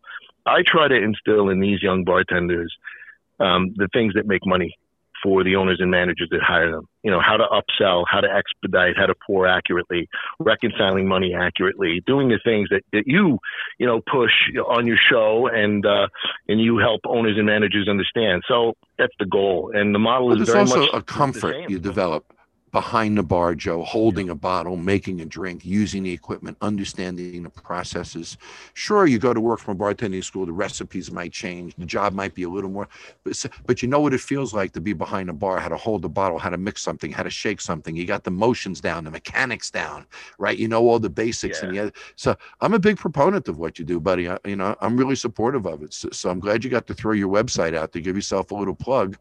I 0.45 0.63
try 0.67 0.89
to 0.89 0.95
instill 0.95 1.49
in 1.49 1.61
these 1.61 1.83
young 1.83 2.05
bartenders 2.05 2.75
um, 3.41 3.75
the 3.77 3.89
things 3.93 4.15
that 4.15 4.27
make 4.27 4.47
money 4.47 4.75
for 5.23 5.43
the 5.43 5.57
owners 5.57 5.79
and 5.81 5.91
managers 5.91 6.29
that 6.31 6.41
hire 6.43 6.71
them. 6.71 6.87
You 7.03 7.11
know, 7.11 7.21
how 7.21 7.37
to 7.37 7.45
upsell, 7.45 8.05
how 8.09 8.21
to 8.21 8.29
expedite, 8.29 8.97
how 8.97 9.07
to 9.07 9.15
pour 9.27 9.47
accurately, 9.47 10.09
reconciling 10.39 11.09
money 11.09 11.35
accurately, 11.35 12.03
doing 12.07 12.29
the 12.29 12.39
things 12.45 12.69
that, 12.71 12.83
that 12.93 13.05
you, 13.07 13.39
you 13.79 13.87
know, 13.87 14.01
push 14.01 14.33
on 14.69 14.87
your 14.87 14.99
show 15.11 15.49
and 15.53 15.87
uh, 15.87 16.09
and 16.49 16.61
you 16.61 16.79
help 16.79 17.01
owners 17.07 17.37
and 17.37 17.47
managers 17.47 17.89
understand. 17.89 18.43
So 18.47 18.75
that's 18.99 19.15
the 19.19 19.27
goal. 19.27 19.73
And 19.75 19.95
the 19.95 19.99
model 19.99 20.41
is 20.41 20.47
very 20.47 20.61
also 20.61 20.81
much 20.81 20.91
a 20.93 21.03
comfort 21.03 21.71
you 21.71 21.79
develop 21.79 22.36
behind 22.77 23.17
the 23.17 23.23
bar, 23.23 23.55
Joe, 23.55 23.83
holding 23.83 24.29
a 24.29 24.35
bottle, 24.35 24.77
making 24.77 25.23
a 25.23 25.25
drink, 25.25 25.65
using 25.65 26.03
the 26.03 26.13
equipment, 26.13 26.59
understanding 26.61 27.43
the 27.43 27.49
processes. 27.49 28.37
Sure, 28.75 29.07
you 29.07 29.19
go 29.19 29.33
to 29.33 29.41
work 29.41 29.61
from 29.61 29.81
a 29.81 29.83
bartending 29.83 30.23
school, 30.23 30.45
the 30.45 30.53
recipes 30.53 31.11
might 31.11 31.33
change, 31.33 31.75
the 31.77 31.87
job 31.87 32.13
might 32.13 32.35
be 32.35 32.43
a 32.43 32.51
little 32.51 32.69
more, 32.69 32.87
but 33.25 33.47
but 33.65 33.81
you 33.81 33.89
know 33.89 34.01
what 34.01 34.13
it 34.13 34.21
feels 34.21 34.53
like 34.53 34.73
to 34.73 34.83
be 34.83 34.93
behind 34.93 35.31
a 35.31 35.33
bar, 35.33 35.59
how 35.59 35.71
to 35.71 35.77
hold 35.79 36.05
a 36.05 36.09
bottle, 36.11 36.39
how 36.39 36.51
to 36.51 36.59
mix 36.59 36.83
something, 36.83 37.11
how 37.11 37.23
to 37.23 37.31
shake 37.31 37.63
something. 37.63 37.97
You 37.97 38.05
got 38.05 38.25
the 38.25 38.31
motions 38.31 38.83
down, 38.83 39.05
the 39.05 39.11
mechanics 39.11 39.71
down, 39.71 40.05
right? 40.39 40.59
You 40.59 40.69
know 40.69 40.87
all 40.87 40.99
the 40.99 41.09
basics, 41.09 41.63
and 41.63 41.75
yeah. 41.75 41.89
So 42.17 42.37
I'm 42.61 42.75
a 42.75 42.79
big 42.79 42.99
proponent 42.99 43.49
of 43.49 43.57
what 43.57 43.79
you 43.79 43.87
do, 43.87 44.01
buddy. 44.01 44.29
I, 44.29 44.37
you 44.45 44.57
know, 44.57 44.77
I'm 44.83 44.99
really 44.99 45.17
supportive 45.17 45.65
of 45.65 45.83
it. 45.83 45.95
So, 45.95 46.11
so 46.13 46.29
I'm 46.29 46.41
glad 46.41 46.63
you 46.63 46.69
got 46.69 46.87
to 46.89 46.95
throw 46.95 47.13
your 47.13 47.33
website 47.33 47.75
out 47.75 47.93
to 47.95 48.03
give 48.03 48.17
yourself 48.17 48.51
a 48.51 48.55
little 48.55 48.75
plug. 48.75 49.17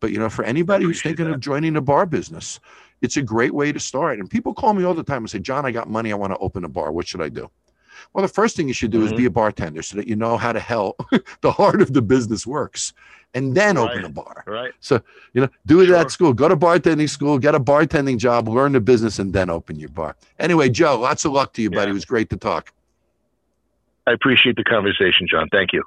But 0.00 0.10
you 0.10 0.18
know, 0.18 0.28
for 0.28 0.44
anybody 0.44 0.86
who's 0.86 1.00
thinking 1.00 1.28
of 1.28 1.38
joining 1.38 1.74
the 1.74 1.80
bar 1.80 2.04
business, 2.04 2.58
it's 3.06 3.16
a 3.16 3.22
great 3.22 3.54
way 3.54 3.72
to 3.72 3.80
start. 3.80 4.18
And 4.18 4.28
people 4.28 4.52
call 4.52 4.74
me 4.74 4.84
all 4.84 4.92
the 4.94 5.02
time 5.02 5.22
and 5.22 5.30
say, 5.30 5.38
Jon, 5.38 5.64
I 5.64 5.70
got 5.70 5.88
money. 5.88 6.12
I 6.12 6.16
want 6.16 6.32
to 6.34 6.38
open 6.38 6.64
a 6.64 6.68
bar. 6.68 6.92
What 6.92 7.06
should 7.08 7.22
I 7.22 7.28
do? 7.30 7.50
Well, 8.12 8.22
the 8.22 8.28
first 8.32 8.56
thing 8.56 8.68
you 8.68 8.74
should 8.74 8.90
do 8.90 9.02
is 9.02 9.08
Mm-hmm. 9.08 9.16
be 9.16 9.24
a 9.26 9.30
bartender 9.30 9.82
so 9.82 9.96
that 9.96 10.06
you 10.06 10.16
know 10.16 10.36
how 10.36 10.52
to 10.52 10.60
hell 10.60 10.96
the 11.40 11.50
heart 11.52 11.80
of 11.80 11.94
the 11.94 12.02
business 12.02 12.46
works 12.46 12.92
and 13.34 13.54
then 13.54 13.76
open 13.78 14.04
a 14.04 14.08
bar. 14.08 14.44
Right. 14.46 14.72
So, 14.80 15.00
you 15.34 15.40
know, 15.40 15.48
do 15.66 15.80
it 15.80 15.86
Sure. 15.86 15.96
at 15.96 16.10
school, 16.10 16.32
go 16.32 16.48
to 16.48 16.56
bartending 16.56 17.08
school, 17.08 17.38
get 17.38 17.54
a 17.54 17.60
bartending 17.60 18.18
job, 18.18 18.48
learn 18.48 18.72
the 18.72 18.80
business, 18.80 19.18
and 19.18 19.32
then 19.32 19.48
open 19.50 19.78
your 19.78 19.88
bar. 19.90 20.16
Anyway, 20.38 20.68
Joe, 20.68 20.98
lots 21.00 21.24
of 21.24 21.32
luck 21.32 21.52
to 21.54 21.62
you, 21.62 21.70
buddy. 21.70 21.90
It 21.90 21.94
was 21.94 22.04
great 22.04 22.28
to 22.30 22.36
talk. 22.36 22.72
I 24.06 24.12
appreciate 24.12 24.56
the 24.56 24.64
conversation, 24.64 25.26
Jon. 25.28 25.48
Thank 25.50 25.72
you. 25.72 25.82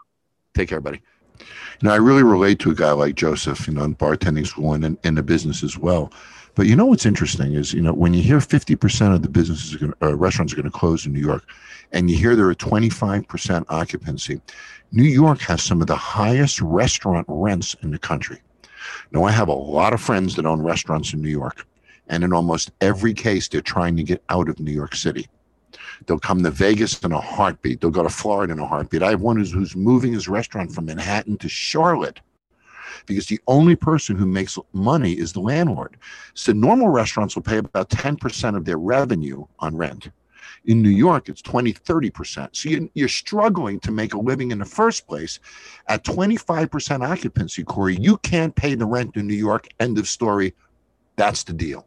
Take 0.53 0.69
care, 0.69 0.81
buddy. 0.81 1.01
You 1.39 1.87
know, 1.87 1.93
I 1.93 1.97
really 1.97 2.23
relate 2.23 2.59
to 2.59 2.71
a 2.71 2.75
guy 2.75 2.91
like 2.91 3.15
Joseph, 3.15 3.65
you 3.67 3.73
know, 3.73 3.83
in 3.83 3.95
bartending 3.95 4.45
school 4.45 4.73
and 4.73 4.83
in, 4.83 4.97
in 5.03 5.15
the 5.15 5.23
business 5.23 5.63
as 5.63 5.77
well. 5.77 6.11
But 6.59 6.67
you 6.67 6.75
know 6.75 6.87
what's 6.87 7.05
interesting 7.05 7.53
is, 7.53 7.73
you 7.73 7.81
know, 7.81 7.93
when 7.93 8.13
you 8.13 8.21
hear 8.21 8.39
50% 8.39 9.15
of 9.15 9.21
the 9.21 9.29
businesses 9.29 9.75
are 9.75 9.77
to, 9.77 9.93
uh, 10.01 10.15
restaurants 10.17 10.51
are 10.51 10.57
going 10.57 10.69
to 10.69 10.77
close 10.77 11.05
in 11.05 11.13
New 11.13 11.21
York, 11.21 11.49
and 11.93 12.11
you 12.11 12.17
hear 12.17 12.35
there 12.35 12.49
are 12.49 12.53
25% 12.53 13.63
occupancy, 13.69 14.41
New 14.91 15.05
York 15.05 15.39
has 15.39 15.63
some 15.63 15.79
of 15.79 15.87
the 15.87 15.95
highest 15.95 16.59
restaurant 16.59 17.25
rents 17.29 17.77
in 17.81 17.91
the 17.91 17.97
country. 17.97 18.41
Now, 19.13 19.23
I 19.23 19.31
have 19.31 19.47
a 19.47 19.53
lot 19.53 19.93
of 19.93 20.01
friends 20.01 20.35
that 20.35 20.45
own 20.45 20.61
restaurants 20.61 21.13
in 21.13 21.21
New 21.21 21.29
York, 21.29 21.65
and 22.09 22.25
in 22.25 22.33
almost 22.33 22.71
every 22.81 23.13
case, 23.13 23.47
they're 23.47 23.61
trying 23.61 23.95
to 23.95 24.03
get 24.03 24.21
out 24.27 24.49
of 24.49 24.59
New 24.59 24.73
York 24.73 24.95
City. 24.95 25.29
They'll 26.07 26.19
come 26.19 26.43
to 26.43 26.51
Vegas 26.51 26.99
in 27.03 27.13
a 27.13 27.21
heartbeat. 27.21 27.79
They'll 27.79 27.89
go 27.89 28.03
to 28.03 28.09
Florida 28.09 28.51
in 28.51 28.59
a 28.59 28.67
heartbeat. 28.67 29.01
I 29.01 29.11
have 29.11 29.21
one 29.21 29.37
who's, 29.37 29.53
who's 29.53 29.77
moving 29.77 30.11
his 30.11 30.27
restaurant 30.27 30.73
from 30.73 30.87
Manhattan 30.87 31.37
to 31.37 31.47
Charlotte 31.47 32.19
because 33.05 33.27
the 33.27 33.39
only 33.47 33.75
person 33.75 34.15
who 34.15 34.25
makes 34.25 34.57
money 34.73 35.13
is 35.13 35.33
the 35.33 35.39
landlord. 35.39 35.97
So 36.33 36.51
normal 36.51 36.89
restaurants 36.89 37.35
will 37.35 37.43
pay 37.43 37.57
about 37.57 37.89
10% 37.89 38.55
of 38.55 38.65
their 38.65 38.77
revenue 38.77 39.45
on 39.59 39.75
rent. 39.75 40.09
In 40.65 40.81
New 40.81 40.89
York, 40.89 41.29
it's 41.29 41.41
20, 41.41 41.73
30%. 41.73 42.49
So 42.55 42.69
you, 42.69 42.89
you're 42.93 43.07
struggling 43.07 43.79
to 43.81 43.91
make 43.91 44.13
a 44.13 44.19
living 44.19 44.51
in 44.51 44.59
the 44.59 44.65
first 44.65 45.07
place. 45.07 45.39
At 45.87 46.03
25% 46.03 47.07
occupancy, 47.07 47.63
Corey, 47.63 47.97
you 47.99 48.17
can't 48.17 48.55
pay 48.55 48.75
the 48.75 48.85
rent 48.85 49.15
in 49.15 49.27
New 49.27 49.35
York. 49.35 49.67
End 49.79 49.97
of 49.97 50.07
story. 50.07 50.53
That's 51.15 51.43
the 51.43 51.53
deal. 51.53 51.85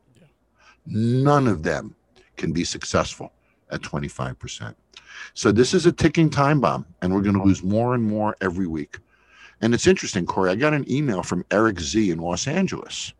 None 0.86 1.46
of 1.46 1.62
them 1.62 1.94
can 2.36 2.53
be 2.53 2.64
successful 2.64 3.32
at 3.70 3.82
25%. 3.82 4.74
So 5.34 5.53
this 5.53 5.74
is 5.74 5.86
a 5.86 5.92
ticking 5.92 6.30
time 6.30 6.61
bomb, 6.61 6.86
and 7.00 7.14
we're 7.14 7.22
going 7.22 7.36
to 7.36 7.42
lose 7.42 7.62
more 7.62 7.94
and 7.94 8.03
more 8.03 8.36
every 8.40 8.66
week. 8.66 8.98
And 9.62 9.72
it's 9.72 9.86
interesting, 9.86 10.26
Corey. 10.26 10.50
I 10.50 10.56
got 10.56 10.74
an 10.74 10.90
email 10.90 11.22
from 11.22 11.44
Eric 11.52 11.78
Z 11.78 12.10
in 12.10 12.18
Los 12.18 12.48
Angeles 12.48 13.12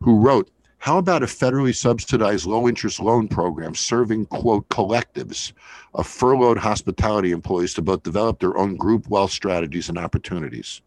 who 0.00 0.18
wrote, 0.18 0.50
How 0.78 0.96
about 0.96 1.22
a 1.22 1.26
federally 1.26 1.76
subsidized 1.76 2.46
low 2.46 2.66
interest 2.66 2.98
loan 2.98 3.28
program 3.28 3.74
serving, 3.74 4.26
quote, 4.26 4.66
collectives 4.70 5.52
of 5.92 6.06
furloughed 6.06 6.56
hospitality 6.56 7.30
employees 7.30 7.74
to 7.74 7.82
both 7.82 8.02
develop 8.02 8.40
their 8.40 8.56
own 8.56 8.76
group 8.76 9.08
wealth 9.10 9.32
strategies 9.32 9.90
and 9.90 9.98
opportunities 9.98 10.80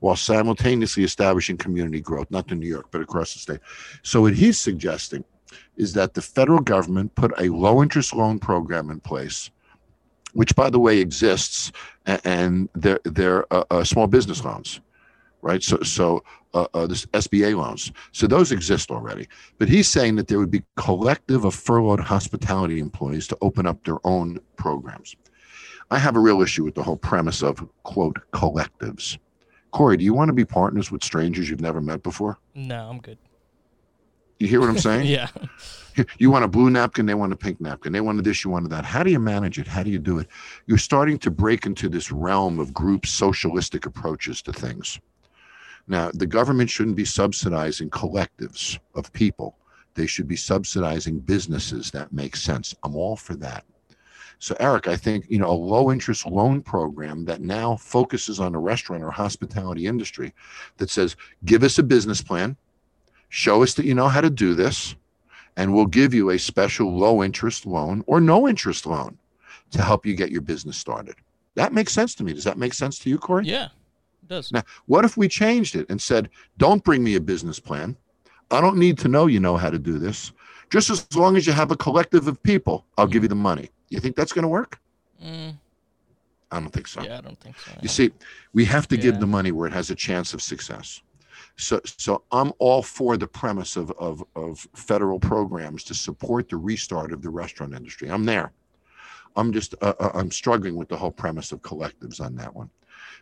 while 0.00 0.16
simultaneously 0.16 1.04
establishing 1.04 1.56
community 1.56 2.00
growth, 2.00 2.30
not 2.30 2.50
in 2.50 2.58
New 2.58 2.68
York, 2.68 2.86
but 2.90 3.02
across 3.02 3.34
the 3.34 3.38
state? 3.38 3.60
So, 4.02 4.22
what 4.22 4.34
he's 4.34 4.58
suggesting 4.58 5.24
is 5.76 5.92
that 5.92 6.14
the 6.14 6.22
federal 6.22 6.60
government 6.60 7.14
put 7.14 7.32
a 7.38 7.50
low 7.50 7.82
interest 7.82 8.14
loan 8.14 8.38
program 8.38 8.88
in 8.88 9.00
place 9.00 9.50
which 10.36 10.54
by 10.54 10.68
the 10.70 10.78
way 10.78 10.98
exists 10.98 11.72
and 12.06 12.68
they're, 12.74 13.00
they're 13.04 13.52
uh, 13.52 13.64
uh, 13.70 13.84
small 13.84 14.06
business 14.06 14.44
loans 14.44 14.80
right? 15.46 15.62
So 15.62 15.78
so 15.82 16.24
uh, 16.54 16.66
uh, 16.74 16.86
this 16.86 17.06
sba 17.06 17.56
loans. 17.56 17.92
So 18.12 18.26
those 18.26 18.52
exist 18.52 18.90
already. 18.90 19.28
But 19.58 19.68
he's 19.68 19.88
saying 19.88 20.16
that 20.16 20.28
there 20.28 20.38
would 20.38 20.50
be 20.50 20.64
collective 20.76 21.44
of 21.44 21.54
furloughed 21.54 22.00
hospitality 22.00 22.80
employees 22.80 23.26
to 23.28 23.38
open 23.40 23.66
up 23.66 23.84
their 23.84 24.04
own 24.04 24.40
programs. 24.56 25.14
I 25.90 25.98
have 25.98 26.16
a 26.16 26.20
real 26.20 26.42
issue 26.42 26.64
with 26.64 26.74
the 26.74 26.82
whole 26.82 26.96
premise 26.96 27.42
of 27.42 27.64
quote 27.84 28.18
collectives. 28.32 29.18
Corey, 29.70 29.96
do 29.96 30.04
you 30.04 30.14
want 30.14 30.28
to 30.28 30.32
be 30.32 30.44
partners 30.44 30.90
with 30.90 31.04
strangers 31.04 31.48
you've 31.48 31.60
never 31.60 31.80
met 31.80 32.02
before? 32.02 32.38
No, 32.54 32.88
I'm 32.88 32.98
good. 32.98 33.18
You 34.38 34.48
hear 34.48 34.60
what 34.60 34.68
I'm 34.68 34.78
saying? 34.78 35.06
yeah. 35.06 35.28
You 36.18 36.30
want 36.30 36.44
a 36.44 36.48
blue 36.48 36.68
napkin, 36.68 37.06
they 37.06 37.14
want 37.14 37.32
a 37.32 37.36
pink 37.36 37.58
napkin. 37.58 37.90
They 37.90 38.02
want 38.02 38.22
this, 38.22 38.44
you 38.44 38.50
want 38.50 38.68
that. 38.68 38.84
How 38.84 39.02
do 39.02 39.10
you 39.10 39.18
manage 39.18 39.58
it? 39.58 39.66
How 39.66 39.82
do 39.82 39.88
you 39.88 39.98
do 39.98 40.18
it? 40.18 40.28
You're 40.66 40.76
starting 40.76 41.18
to 41.20 41.30
break 41.30 41.64
into 41.64 41.88
this 41.88 42.12
realm 42.12 42.58
of 42.58 42.74
group 42.74 43.06
socialistic 43.06 43.86
approaches 43.86 44.42
to 44.42 44.52
things. 44.52 45.00
Now, 45.88 46.10
the 46.12 46.26
government 46.26 46.68
shouldn't 46.68 46.96
be 46.96 47.06
subsidizing 47.06 47.88
collectives 47.88 48.78
of 48.94 49.10
people. 49.14 49.56
They 49.94 50.06
should 50.06 50.28
be 50.28 50.36
subsidizing 50.36 51.20
businesses 51.20 51.90
that 51.92 52.12
make 52.12 52.36
sense. 52.36 52.74
I'm 52.84 52.94
all 52.94 53.16
for 53.16 53.34
that. 53.36 53.64
So, 54.38 54.54
Eric, 54.60 54.88
I 54.88 54.96
think 54.96 55.24
you 55.30 55.38
know 55.38 55.50
a 55.50 55.52
low 55.52 55.90
interest 55.90 56.26
loan 56.26 56.60
program 56.60 57.24
that 57.24 57.40
now 57.40 57.76
focuses 57.76 58.38
on 58.38 58.52
the 58.52 58.58
restaurant 58.58 59.02
or 59.02 59.10
hospitality 59.10 59.86
industry 59.86 60.34
that 60.76 60.90
says, 60.90 61.16
give 61.46 61.62
us 61.62 61.78
a 61.78 61.82
business 61.82 62.20
plan, 62.20 62.56
show 63.28 63.62
us 63.62 63.74
that 63.74 63.86
you 63.86 63.94
know 63.94 64.08
how 64.08 64.20
to 64.20 64.30
do 64.30 64.54
this, 64.54 64.94
and 65.56 65.72
we'll 65.74 65.86
give 65.86 66.14
you 66.14 66.30
a 66.30 66.38
special 66.38 66.96
low 66.96 67.22
interest 67.22 67.66
loan 67.66 68.04
or 68.06 68.20
no 68.20 68.48
interest 68.48 68.86
loan 68.86 69.18
to 69.70 69.82
help 69.82 70.06
you 70.06 70.14
get 70.14 70.30
your 70.30 70.42
business 70.42 70.76
started. 70.76 71.16
That 71.54 71.72
makes 71.72 71.92
sense 71.92 72.14
to 72.16 72.24
me. 72.24 72.32
Does 72.32 72.44
that 72.44 72.58
make 72.58 72.74
sense 72.74 72.98
to 73.00 73.10
you, 73.10 73.18
Corey? 73.18 73.46
Yeah. 73.46 73.66
It 74.22 74.28
does. 74.28 74.52
Now, 74.52 74.62
what 74.86 75.04
if 75.04 75.16
we 75.16 75.28
changed 75.28 75.74
it 75.74 75.86
and 75.88 76.00
said, 76.00 76.28
don't 76.58 76.84
bring 76.84 77.02
me 77.02 77.14
a 77.14 77.20
business 77.20 77.58
plan? 77.58 77.96
I 78.50 78.60
don't 78.60 78.76
need 78.76 78.98
to 78.98 79.08
know 79.08 79.26
you 79.26 79.40
know 79.40 79.56
how 79.56 79.70
to 79.70 79.78
do 79.78 79.98
this. 79.98 80.32
Just 80.70 80.90
as 80.90 81.06
long 81.16 81.36
as 81.36 81.46
you 81.46 81.52
have 81.52 81.70
a 81.70 81.76
collective 81.76 82.28
of 82.28 82.42
people, 82.42 82.84
I'll 82.98 83.06
give 83.06 83.22
you 83.22 83.28
the 83.28 83.34
money. 83.34 83.70
You 83.88 84.00
think 84.00 84.16
that's 84.16 84.32
going 84.32 84.42
to 84.42 84.48
work? 84.48 84.78
Mm, 85.24 85.56
I 86.50 86.60
don't 86.60 86.72
think 86.72 86.86
so. 86.88 87.02
yeah, 87.02 87.18
I 87.18 87.20
don't 87.20 87.38
think 87.40 87.58
so. 87.58 87.72
You 87.80 87.88
see, 87.88 88.12
we 88.52 88.64
have 88.64 88.86
to 88.88 88.96
give 88.96 89.18
the 89.20 89.26
money 89.26 89.52
where 89.52 89.66
it 89.66 89.72
has 89.72 89.90
a 89.90 89.94
chance 89.94 90.34
of 90.34 90.42
success. 90.42 91.02
So, 91.56 91.80
so 91.84 92.22
I'm 92.30 92.52
all 92.58 92.82
for 92.82 93.16
the 93.16 93.26
premise 93.26 93.76
of, 93.76 93.90
of, 93.92 94.22
of 94.34 94.66
federal 94.74 95.18
programs 95.18 95.84
to 95.84 95.94
support 95.94 96.48
the 96.48 96.56
restart 96.56 97.12
of 97.12 97.22
the 97.22 97.30
restaurant 97.30 97.74
industry. 97.74 98.10
I'm 98.10 98.24
there. 98.24 98.52
I'm 99.36 99.52
just, 99.52 99.74
uh, 99.80 99.94
uh, 99.98 100.10
I'm 100.14 100.30
struggling 100.30 100.76
with 100.76 100.88
the 100.88 100.96
whole 100.96 101.10
premise 101.10 101.52
of 101.52 101.62
collectives 101.62 102.20
on 102.20 102.36
that 102.36 102.54
one. 102.54 102.70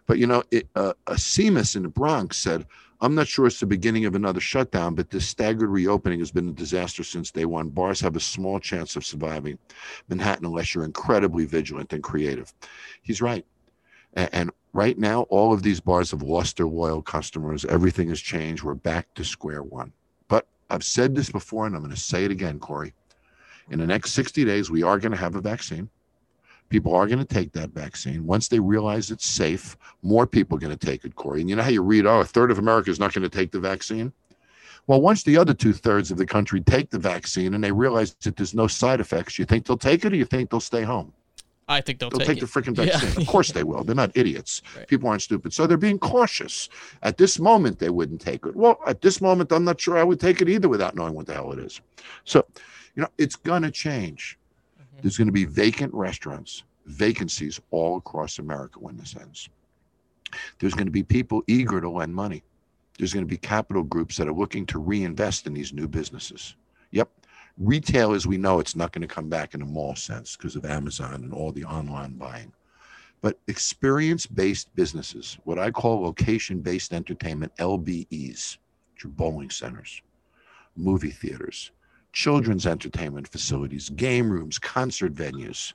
But 0.06 0.18
you 0.18 0.26
know, 0.26 0.42
it, 0.50 0.68
uh, 0.74 0.92
a 1.06 1.14
Seamus 1.14 1.76
in 1.76 1.82
the 1.82 1.88
Bronx 1.88 2.36
said, 2.36 2.66
"I'm 3.00 3.14
not 3.14 3.26
sure 3.26 3.46
it's 3.46 3.60
the 3.60 3.66
beginning 3.66 4.04
of 4.04 4.14
another 4.14 4.40
shutdown, 4.40 4.94
but 4.94 5.10
this 5.10 5.26
staggered 5.26 5.70
reopening 5.70 6.18
has 6.18 6.30
been 6.30 6.48
a 6.48 6.52
disaster 6.52 7.02
since 7.02 7.30
day 7.30 7.46
one. 7.46 7.70
Bars 7.70 8.00
have 8.00 8.14
a 8.14 8.20
small 8.20 8.60
chance 8.60 8.96
of 8.96 9.06
surviving 9.06 9.58
Manhattan 10.08 10.44
unless 10.44 10.74
you're 10.74 10.84
incredibly 10.84 11.46
vigilant 11.46 11.92
and 11.92 12.02
creative." 12.02 12.52
He's 13.02 13.22
right. 13.22 13.46
And 14.12 14.50
right 14.74 14.98
now, 14.98 15.22
all 15.22 15.54
of 15.54 15.62
these 15.62 15.80
bars 15.80 16.10
have 16.10 16.22
lost 16.22 16.58
their 16.58 16.66
loyal 16.66 17.00
customers. 17.00 17.64
Everything 17.64 18.08
has 18.10 18.20
changed. 18.20 18.62
We're 18.62 18.74
back 18.74 19.14
to 19.14 19.24
square 19.24 19.62
one. 19.62 19.92
But 20.28 20.46
I've 20.68 20.84
said 20.84 21.14
this 21.14 21.30
before, 21.30 21.66
and 21.66 21.74
I'm 21.74 21.82
going 21.82 21.94
to 21.94 22.00
say 22.00 22.24
it 22.24 22.30
again, 22.30 22.58
Corey. 22.58 22.92
In 23.70 23.78
the 23.78 23.86
next 23.86 24.12
60 24.12 24.44
days, 24.44 24.70
we 24.70 24.82
are 24.82 24.98
going 24.98 25.12
to 25.12 25.18
have 25.18 25.36
a 25.36 25.40
vaccine. 25.40 25.88
People 26.68 26.94
are 26.94 27.06
going 27.06 27.20
to 27.20 27.24
take 27.24 27.52
that 27.52 27.70
vaccine. 27.70 28.26
Once 28.26 28.48
they 28.48 28.58
realize 28.58 29.10
it's 29.10 29.26
safe, 29.26 29.76
more 30.02 30.26
people 30.26 30.56
are 30.56 30.60
going 30.60 30.76
to 30.76 30.86
take 30.86 31.04
it, 31.04 31.14
Corey. 31.14 31.40
And 31.40 31.48
you 31.48 31.56
know 31.56 31.62
how 31.62 31.70
you 31.70 31.82
read, 31.82 32.04
oh, 32.04 32.20
a 32.20 32.24
third 32.24 32.50
of 32.50 32.58
America 32.58 32.90
is 32.90 32.98
not 32.98 33.14
going 33.14 33.22
to 33.22 33.28
take 33.28 33.52
the 33.52 33.60
vaccine? 33.60 34.12
Well, 34.86 35.00
once 35.00 35.22
the 35.22 35.38
other 35.38 35.54
two 35.54 35.72
thirds 35.72 36.10
of 36.10 36.18
the 36.18 36.26
country 36.26 36.60
take 36.60 36.90
the 36.90 36.98
vaccine 36.98 37.54
and 37.54 37.62
they 37.62 37.72
realize 37.72 38.14
that 38.22 38.36
there's 38.36 38.54
no 38.54 38.66
side 38.66 39.00
effects, 39.00 39.38
you 39.38 39.44
think 39.44 39.66
they'll 39.66 39.78
take 39.78 40.04
it 40.04 40.12
or 40.12 40.16
you 40.16 40.26
think 40.26 40.50
they'll 40.50 40.60
stay 40.60 40.82
home? 40.82 41.12
I 41.68 41.80
think 41.80 41.98
they'll, 41.98 42.10
They'll 42.10 42.18
take, 42.20 42.38
take, 42.38 42.40
the 42.40 42.46
freaking 42.46 42.76
Yeah. 42.86 42.98
vaccine. 42.98 43.22
Of 43.22 43.26
course 43.28 43.52
they 43.52 43.62
will. 43.64 43.84
They're 43.84 43.94
not 43.94 44.12
idiots. 44.14 44.60
Right. 44.76 44.86
People 44.86 45.08
aren't 45.08 45.22
stupid. 45.22 45.52
So 45.52 45.66
they're 45.66 45.76
being 45.76 45.98
cautious. 45.98 46.68
At 47.02 47.16
this 47.16 47.38
moment, 47.38 47.78
they 47.78 47.90
wouldn't 47.90 48.20
take 48.20 48.44
it. 48.44 48.54
Well, 48.54 48.78
at 48.86 49.00
this 49.00 49.20
moment, 49.20 49.50
I'm 49.52 49.64
not 49.64 49.80
sure 49.80 49.96
I 49.96 50.04
would 50.04 50.20
take 50.20 50.42
it 50.42 50.48
either 50.48 50.68
without 50.68 50.94
knowing 50.94 51.14
what 51.14 51.26
the 51.26 51.34
hell 51.34 51.52
it 51.52 51.58
is. 51.58 51.80
So, 52.24 52.44
you 52.94 53.02
know, 53.02 53.08
it's 53.18 53.36
going 53.36 53.62
to 53.62 53.70
change. 53.70 54.38
Mhm. 54.78 55.02
There's 55.02 55.16
going 55.16 55.28
to 55.28 55.32
be 55.32 55.46
vacant 55.46 55.94
restaurants, 55.94 56.64
vacancies 56.86 57.60
all 57.70 57.96
across 57.96 58.38
America 58.38 58.78
when 58.80 58.96
this 58.98 59.16
ends. 59.18 59.48
There's 60.58 60.74
going 60.74 60.86
to 60.86 60.92
be 60.92 61.02
people 61.02 61.42
eager 61.46 61.80
to 61.80 61.88
lend 61.88 62.14
money. 62.14 62.42
There's 62.98 63.12
going 63.12 63.24
to 63.24 63.30
be 63.30 63.36
capital 63.36 63.82
groups 63.82 64.16
that 64.18 64.28
are 64.28 64.32
looking 64.34 64.66
to 64.66 64.78
reinvest 64.78 65.46
in 65.46 65.54
these 65.54 65.72
new 65.72 65.88
businesses. 65.88 66.56
Yep. 66.90 67.08
Retail, 67.56 68.14
as 68.14 68.26
we 68.26 68.36
know, 68.36 68.58
it's 68.58 68.74
not 68.74 68.90
going 68.90 69.06
to 69.06 69.14
come 69.14 69.28
back 69.28 69.54
in 69.54 69.62
a 69.62 69.66
mall 69.66 69.94
sense 69.94 70.36
because 70.36 70.56
of 70.56 70.64
Amazon 70.64 71.14
and 71.14 71.32
all 71.32 71.52
the 71.52 71.64
online 71.64 72.14
buying. 72.14 72.52
But 73.20 73.38
experience 73.46 74.26
based 74.26 74.74
businesses, 74.74 75.38
what 75.44 75.58
I 75.58 75.70
call 75.70 76.02
location 76.02 76.60
based 76.60 76.92
entertainment, 76.92 77.52
LBEs, 77.58 78.58
which 78.92 79.04
are 79.04 79.08
bowling 79.08 79.50
centers, 79.50 80.02
movie 80.76 81.12
theaters, 81.12 81.70
children's 82.12 82.66
entertainment 82.66 83.28
facilities, 83.28 83.88
game 83.88 84.30
rooms, 84.30 84.58
concert 84.58 85.14
venues, 85.14 85.74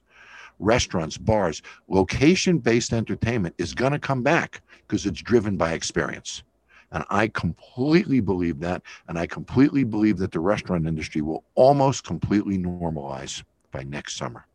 restaurants, 0.59 1.17
bars, 1.17 1.61
location 1.87 2.57
based 2.57 2.91
entertainment 2.91 3.55
is 3.57 3.73
going 3.73 3.93
to 3.93 3.99
come 3.99 4.21
back 4.21 4.61
because 4.85 5.05
it's 5.05 5.21
driven 5.21 5.55
by 5.55 5.71
experience. 5.71 6.43
And 6.91 7.03
I 7.09 7.27
completely 7.27 8.19
believe 8.19 8.59
that. 8.59 8.81
And 9.07 9.17
I 9.17 9.27
completely 9.27 9.83
believe 9.83 10.17
that 10.17 10.31
the 10.31 10.39
restaurant 10.39 10.87
industry 10.87 11.21
will 11.21 11.43
almost 11.55 12.03
completely 12.03 12.57
normalize 12.57 13.43
by 13.71 13.83
next 13.83 14.17
summer. 14.17 14.45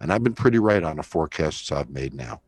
And 0.00 0.12
I've 0.12 0.24
been 0.24 0.34
pretty 0.34 0.58
right 0.58 0.82
on 0.82 0.96
the 0.96 1.02
forecasts 1.02 1.70
I've 1.70 1.90
made 1.90 2.14
now. 2.14 2.40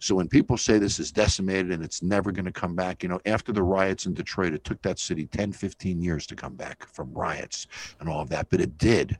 So 0.00 0.14
when 0.14 0.28
people 0.28 0.56
say 0.56 0.78
this 0.78 1.00
is 1.00 1.10
decimated 1.10 1.72
and 1.72 1.82
it's 1.82 2.02
never 2.02 2.30
going 2.30 2.44
to 2.44 2.52
come 2.52 2.76
back, 2.76 3.02
you 3.02 3.08
know, 3.08 3.20
after 3.26 3.52
the 3.52 3.62
riots 3.62 4.06
in 4.06 4.14
Detroit, 4.14 4.52
it 4.52 4.62
took 4.62 4.80
that 4.82 4.98
city 4.98 5.26
10, 5.26 5.52
15 5.52 6.00
years 6.00 6.26
to 6.26 6.36
come 6.36 6.54
back 6.54 6.86
from 6.92 7.12
riots 7.12 7.66
and 7.98 8.08
all 8.08 8.20
of 8.20 8.28
that, 8.28 8.48
but 8.50 8.60
it 8.60 8.78
did. 8.78 9.18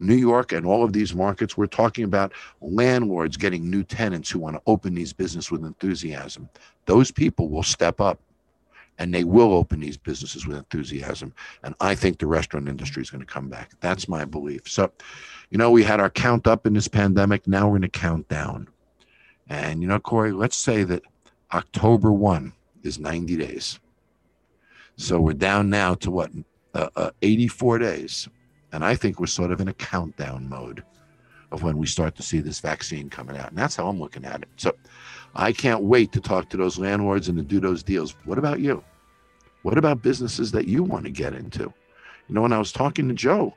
New 0.00 0.14
York 0.14 0.52
and 0.52 0.66
all 0.66 0.82
of 0.84 0.92
these 0.92 1.14
markets, 1.14 1.56
we're 1.56 1.66
talking 1.66 2.04
about 2.04 2.32
landlords 2.60 3.36
getting 3.36 3.70
new 3.70 3.82
tenants 3.82 4.30
who 4.30 4.38
want 4.38 4.56
to 4.56 4.62
open 4.66 4.94
these 4.94 5.12
businesses 5.12 5.50
with 5.50 5.64
enthusiasm. 5.64 6.48
Those 6.86 7.10
people 7.10 7.48
will 7.48 7.62
step 7.62 8.00
up 8.00 8.18
and 8.98 9.14
they 9.14 9.24
will 9.24 9.52
open 9.52 9.80
these 9.80 9.96
businesses 9.96 10.46
with 10.46 10.56
enthusiasm. 10.56 11.34
And 11.62 11.74
I 11.80 11.94
think 11.94 12.18
the 12.18 12.26
restaurant 12.26 12.68
industry 12.68 13.02
is 13.02 13.10
going 13.10 13.24
to 13.24 13.32
come 13.32 13.48
back. 13.48 13.72
That's 13.80 14.08
my 14.08 14.24
belief. 14.24 14.68
So, 14.68 14.90
you 15.50 15.58
know, 15.58 15.70
we 15.70 15.82
had 15.82 16.00
our 16.00 16.10
count 16.10 16.46
up 16.46 16.66
in 16.66 16.74
this 16.74 16.88
pandemic. 16.88 17.46
Now 17.46 17.66
we're 17.66 17.78
going 17.78 17.82
to 17.82 17.88
count 17.88 18.28
down. 18.28 18.68
And, 19.48 19.82
you 19.82 19.88
know, 19.88 20.00
Corey, 20.00 20.32
let's 20.32 20.56
say 20.56 20.82
that 20.84 21.02
October 21.52 22.10
1 22.10 22.52
is 22.82 22.98
90 22.98 23.36
days. 23.36 23.78
So 24.96 25.20
we're 25.20 25.34
down 25.34 25.70
now 25.70 25.94
to 25.96 26.10
what, 26.10 26.30
uh, 26.74 26.88
uh, 26.96 27.10
84 27.22 27.78
days. 27.78 28.28
And 28.72 28.84
I 28.84 28.94
think 28.94 29.20
we're 29.20 29.26
sort 29.26 29.52
of 29.52 29.60
in 29.60 29.68
a 29.68 29.74
countdown 29.74 30.48
mode 30.48 30.82
of 31.52 31.62
when 31.62 31.78
we 31.78 31.86
start 31.86 32.16
to 32.16 32.22
see 32.22 32.40
this 32.40 32.60
vaccine 32.60 33.08
coming 33.08 33.36
out. 33.36 33.50
And 33.50 33.58
that's 33.58 33.76
how 33.76 33.88
I'm 33.88 34.00
looking 34.00 34.24
at 34.24 34.42
it. 34.42 34.48
So 34.56 34.72
I 35.34 35.52
can't 35.52 35.82
wait 35.82 36.12
to 36.12 36.20
talk 36.20 36.48
to 36.50 36.56
those 36.56 36.78
landlords 36.78 37.28
and 37.28 37.36
to 37.38 37.44
do 37.44 37.60
those 37.60 37.82
deals. 37.82 38.16
What 38.24 38.38
about 38.38 38.60
you? 38.60 38.82
What 39.62 39.78
about 39.78 40.02
businesses 40.02 40.52
that 40.52 40.66
you 40.66 40.82
want 40.82 41.04
to 41.04 41.10
get 41.10 41.34
into? 41.34 41.72
You 42.28 42.34
know, 42.34 42.42
when 42.42 42.52
I 42.52 42.58
was 42.58 42.72
talking 42.72 43.08
to 43.08 43.14
Joe, 43.14 43.54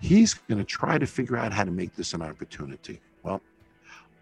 he's 0.00 0.34
going 0.34 0.58
to 0.58 0.64
try 0.64 0.98
to 0.98 1.06
figure 1.06 1.36
out 1.36 1.52
how 1.52 1.64
to 1.64 1.70
make 1.70 1.94
this 1.94 2.12
an 2.12 2.22
opportunity. 2.22 3.00
Well, 3.22 3.40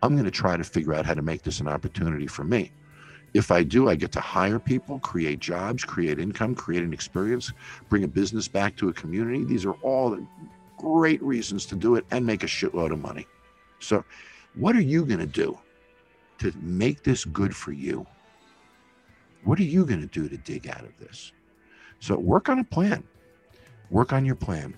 I'm 0.03 0.15
going 0.15 0.25
to 0.25 0.31
try 0.31 0.57
to 0.57 0.65
figure 0.65 0.95
out 0.95 1.07
how 1.07 1.15
to 1.15 1.23
make 1.23 1.43
this 1.43 1.61
an 1.61 1.69
opportunity 1.69 2.27
for 2.27 2.45
me. 2.45 2.71
If 3.33 3.51
I 3.51 3.65
do, 3.65 3.89
I 3.89 3.97
get 3.97 4.13
to 4.13 4.21
hire 4.21 4.61
people, 4.61 5.01
create 5.01 5.41
jobs, 5.41 5.85
create 5.85 6.21
income, 6.21 6.55
create 6.55 6.85
an 6.85 6.93
experience, 6.93 7.53
bring 7.89 8.05
a 8.05 8.09
business 8.09 8.47
back 8.47 8.77
to 8.77 8.89
a 8.91 8.93
community. 8.93 9.45
These 9.45 9.65
are 9.65 9.75
all 9.83 10.17
great 10.77 11.23
reasons 11.23 11.67
to 11.67 11.75
do 11.75 11.95
it 11.97 12.05
and 12.11 12.25
make 12.25 12.43
a 12.43 12.47
shitload 12.47 12.93
of 12.93 13.01
money. 13.01 13.27
So, 13.79 14.05
what 14.55 14.77
are 14.77 14.83
you 14.83 15.05
going 15.05 15.21
to 15.21 15.27
do 15.27 15.59
to 16.39 16.53
make 16.61 17.03
this 17.03 17.25
good 17.25 17.55
for 17.55 17.73
you? 17.73 18.07
What 19.45 19.59
are 19.59 19.65
you 19.65 19.85
going 19.85 20.01
to 20.01 20.07
do 20.07 20.29
to 20.29 20.37
dig 20.37 20.69
out 20.69 20.85
of 20.85 20.97
this? 20.99 21.33
So, 22.01 22.17
work 22.19 22.49
on 22.49 22.59
a 22.59 22.65
plan. 22.65 23.05
Work 23.91 24.13
on 24.13 24.25
your 24.25 24.37
plan. 24.37 24.75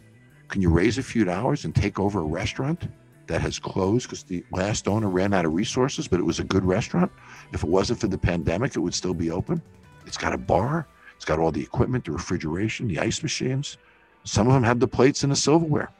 Can 0.48 0.62
you 0.62 0.70
raise 0.70 0.98
a 0.98 1.02
few 1.02 1.24
dollars 1.24 1.64
and 1.64 1.74
take 1.74 1.98
over 1.98 2.20
a 2.20 2.24
restaurant 2.24 2.88
that 3.26 3.40
has 3.40 3.58
closed 3.58 4.06
because 4.06 4.22
the 4.22 4.44
last 4.52 4.86
owner 4.86 5.08
ran 5.08 5.34
out 5.34 5.44
of 5.44 5.52
resources, 5.52 6.06
but 6.06 6.20
it 6.20 6.24
was 6.24 6.38
a 6.38 6.44
good 6.44 6.64
restaurant? 6.64 7.10
If 7.52 7.64
it 7.64 7.68
wasn't 7.68 8.00
for 8.00 8.06
the 8.06 8.18
pandemic, 8.18 8.76
it 8.76 8.80
would 8.80 8.94
still 8.94 9.14
be 9.14 9.30
open. 9.30 9.60
It's 10.06 10.16
got 10.16 10.32
a 10.32 10.38
bar, 10.38 10.86
it's 11.16 11.24
got 11.24 11.38
all 11.38 11.50
the 11.50 11.62
equipment, 11.62 12.04
the 12.04 12.12
refrigeration, 12.12 12.86
the 12.86 13.00
ice 13.00 13.22
machines. 13.22 13.78
Some 14.26 14.48
of 14.48 14.54
them 14.54 14.64
have 14.64 14.80
the 14.80 14.88
plates 14.88 15.22
and 15.22 15.30
the 15.30 15.36
silverware. 15.36 15.90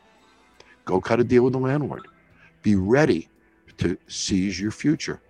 Go 0.85 1.01
cut 1.01 1.21
a 1.21 1.25
deal 1.25 1.45
with 1.45 1.53
the 1.53 1.61
landlord. 1.61 2.09
Be 2.63 2.75
ready 2.75 3.29
to 3.79 3.97
seize 4.09 4.61
your 4.61 4.73
future 4.73 5.21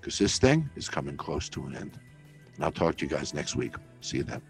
because 0.00 0.18
this 0.18 0.38
thing 0.38 0.68
is 0.74 0.88
coming 0.88 1.16
close 1.16 1.48
to 1.50 1.66
an 1.66 1.76
end. 1.76 1.98
And 2.54 2.64
I'll 2.64 2.72
talk 2.72 2.96
to 2.96 3.04
you 3.04 3.10
guys 3.10 3.34
next 3.34 3.56
week. 3.56 3.74
See 4.00 4.18
you 4.18 4.22
then. 4.22 4.40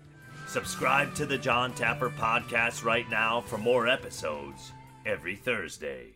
Subscribe 0.47 1.15
to 1.17 1.27
the 1.27 1.37
Jon 1.37 1.73
Taffer 1.73 2.15
podcast 2.15 2.85
right 2.85 3.09
now 3.11 3.41
for 3.41 3.59
more 3.59 3.89
episodes 3.89 4.73
every 5.05 5.35
Thursday. 5.35 6.16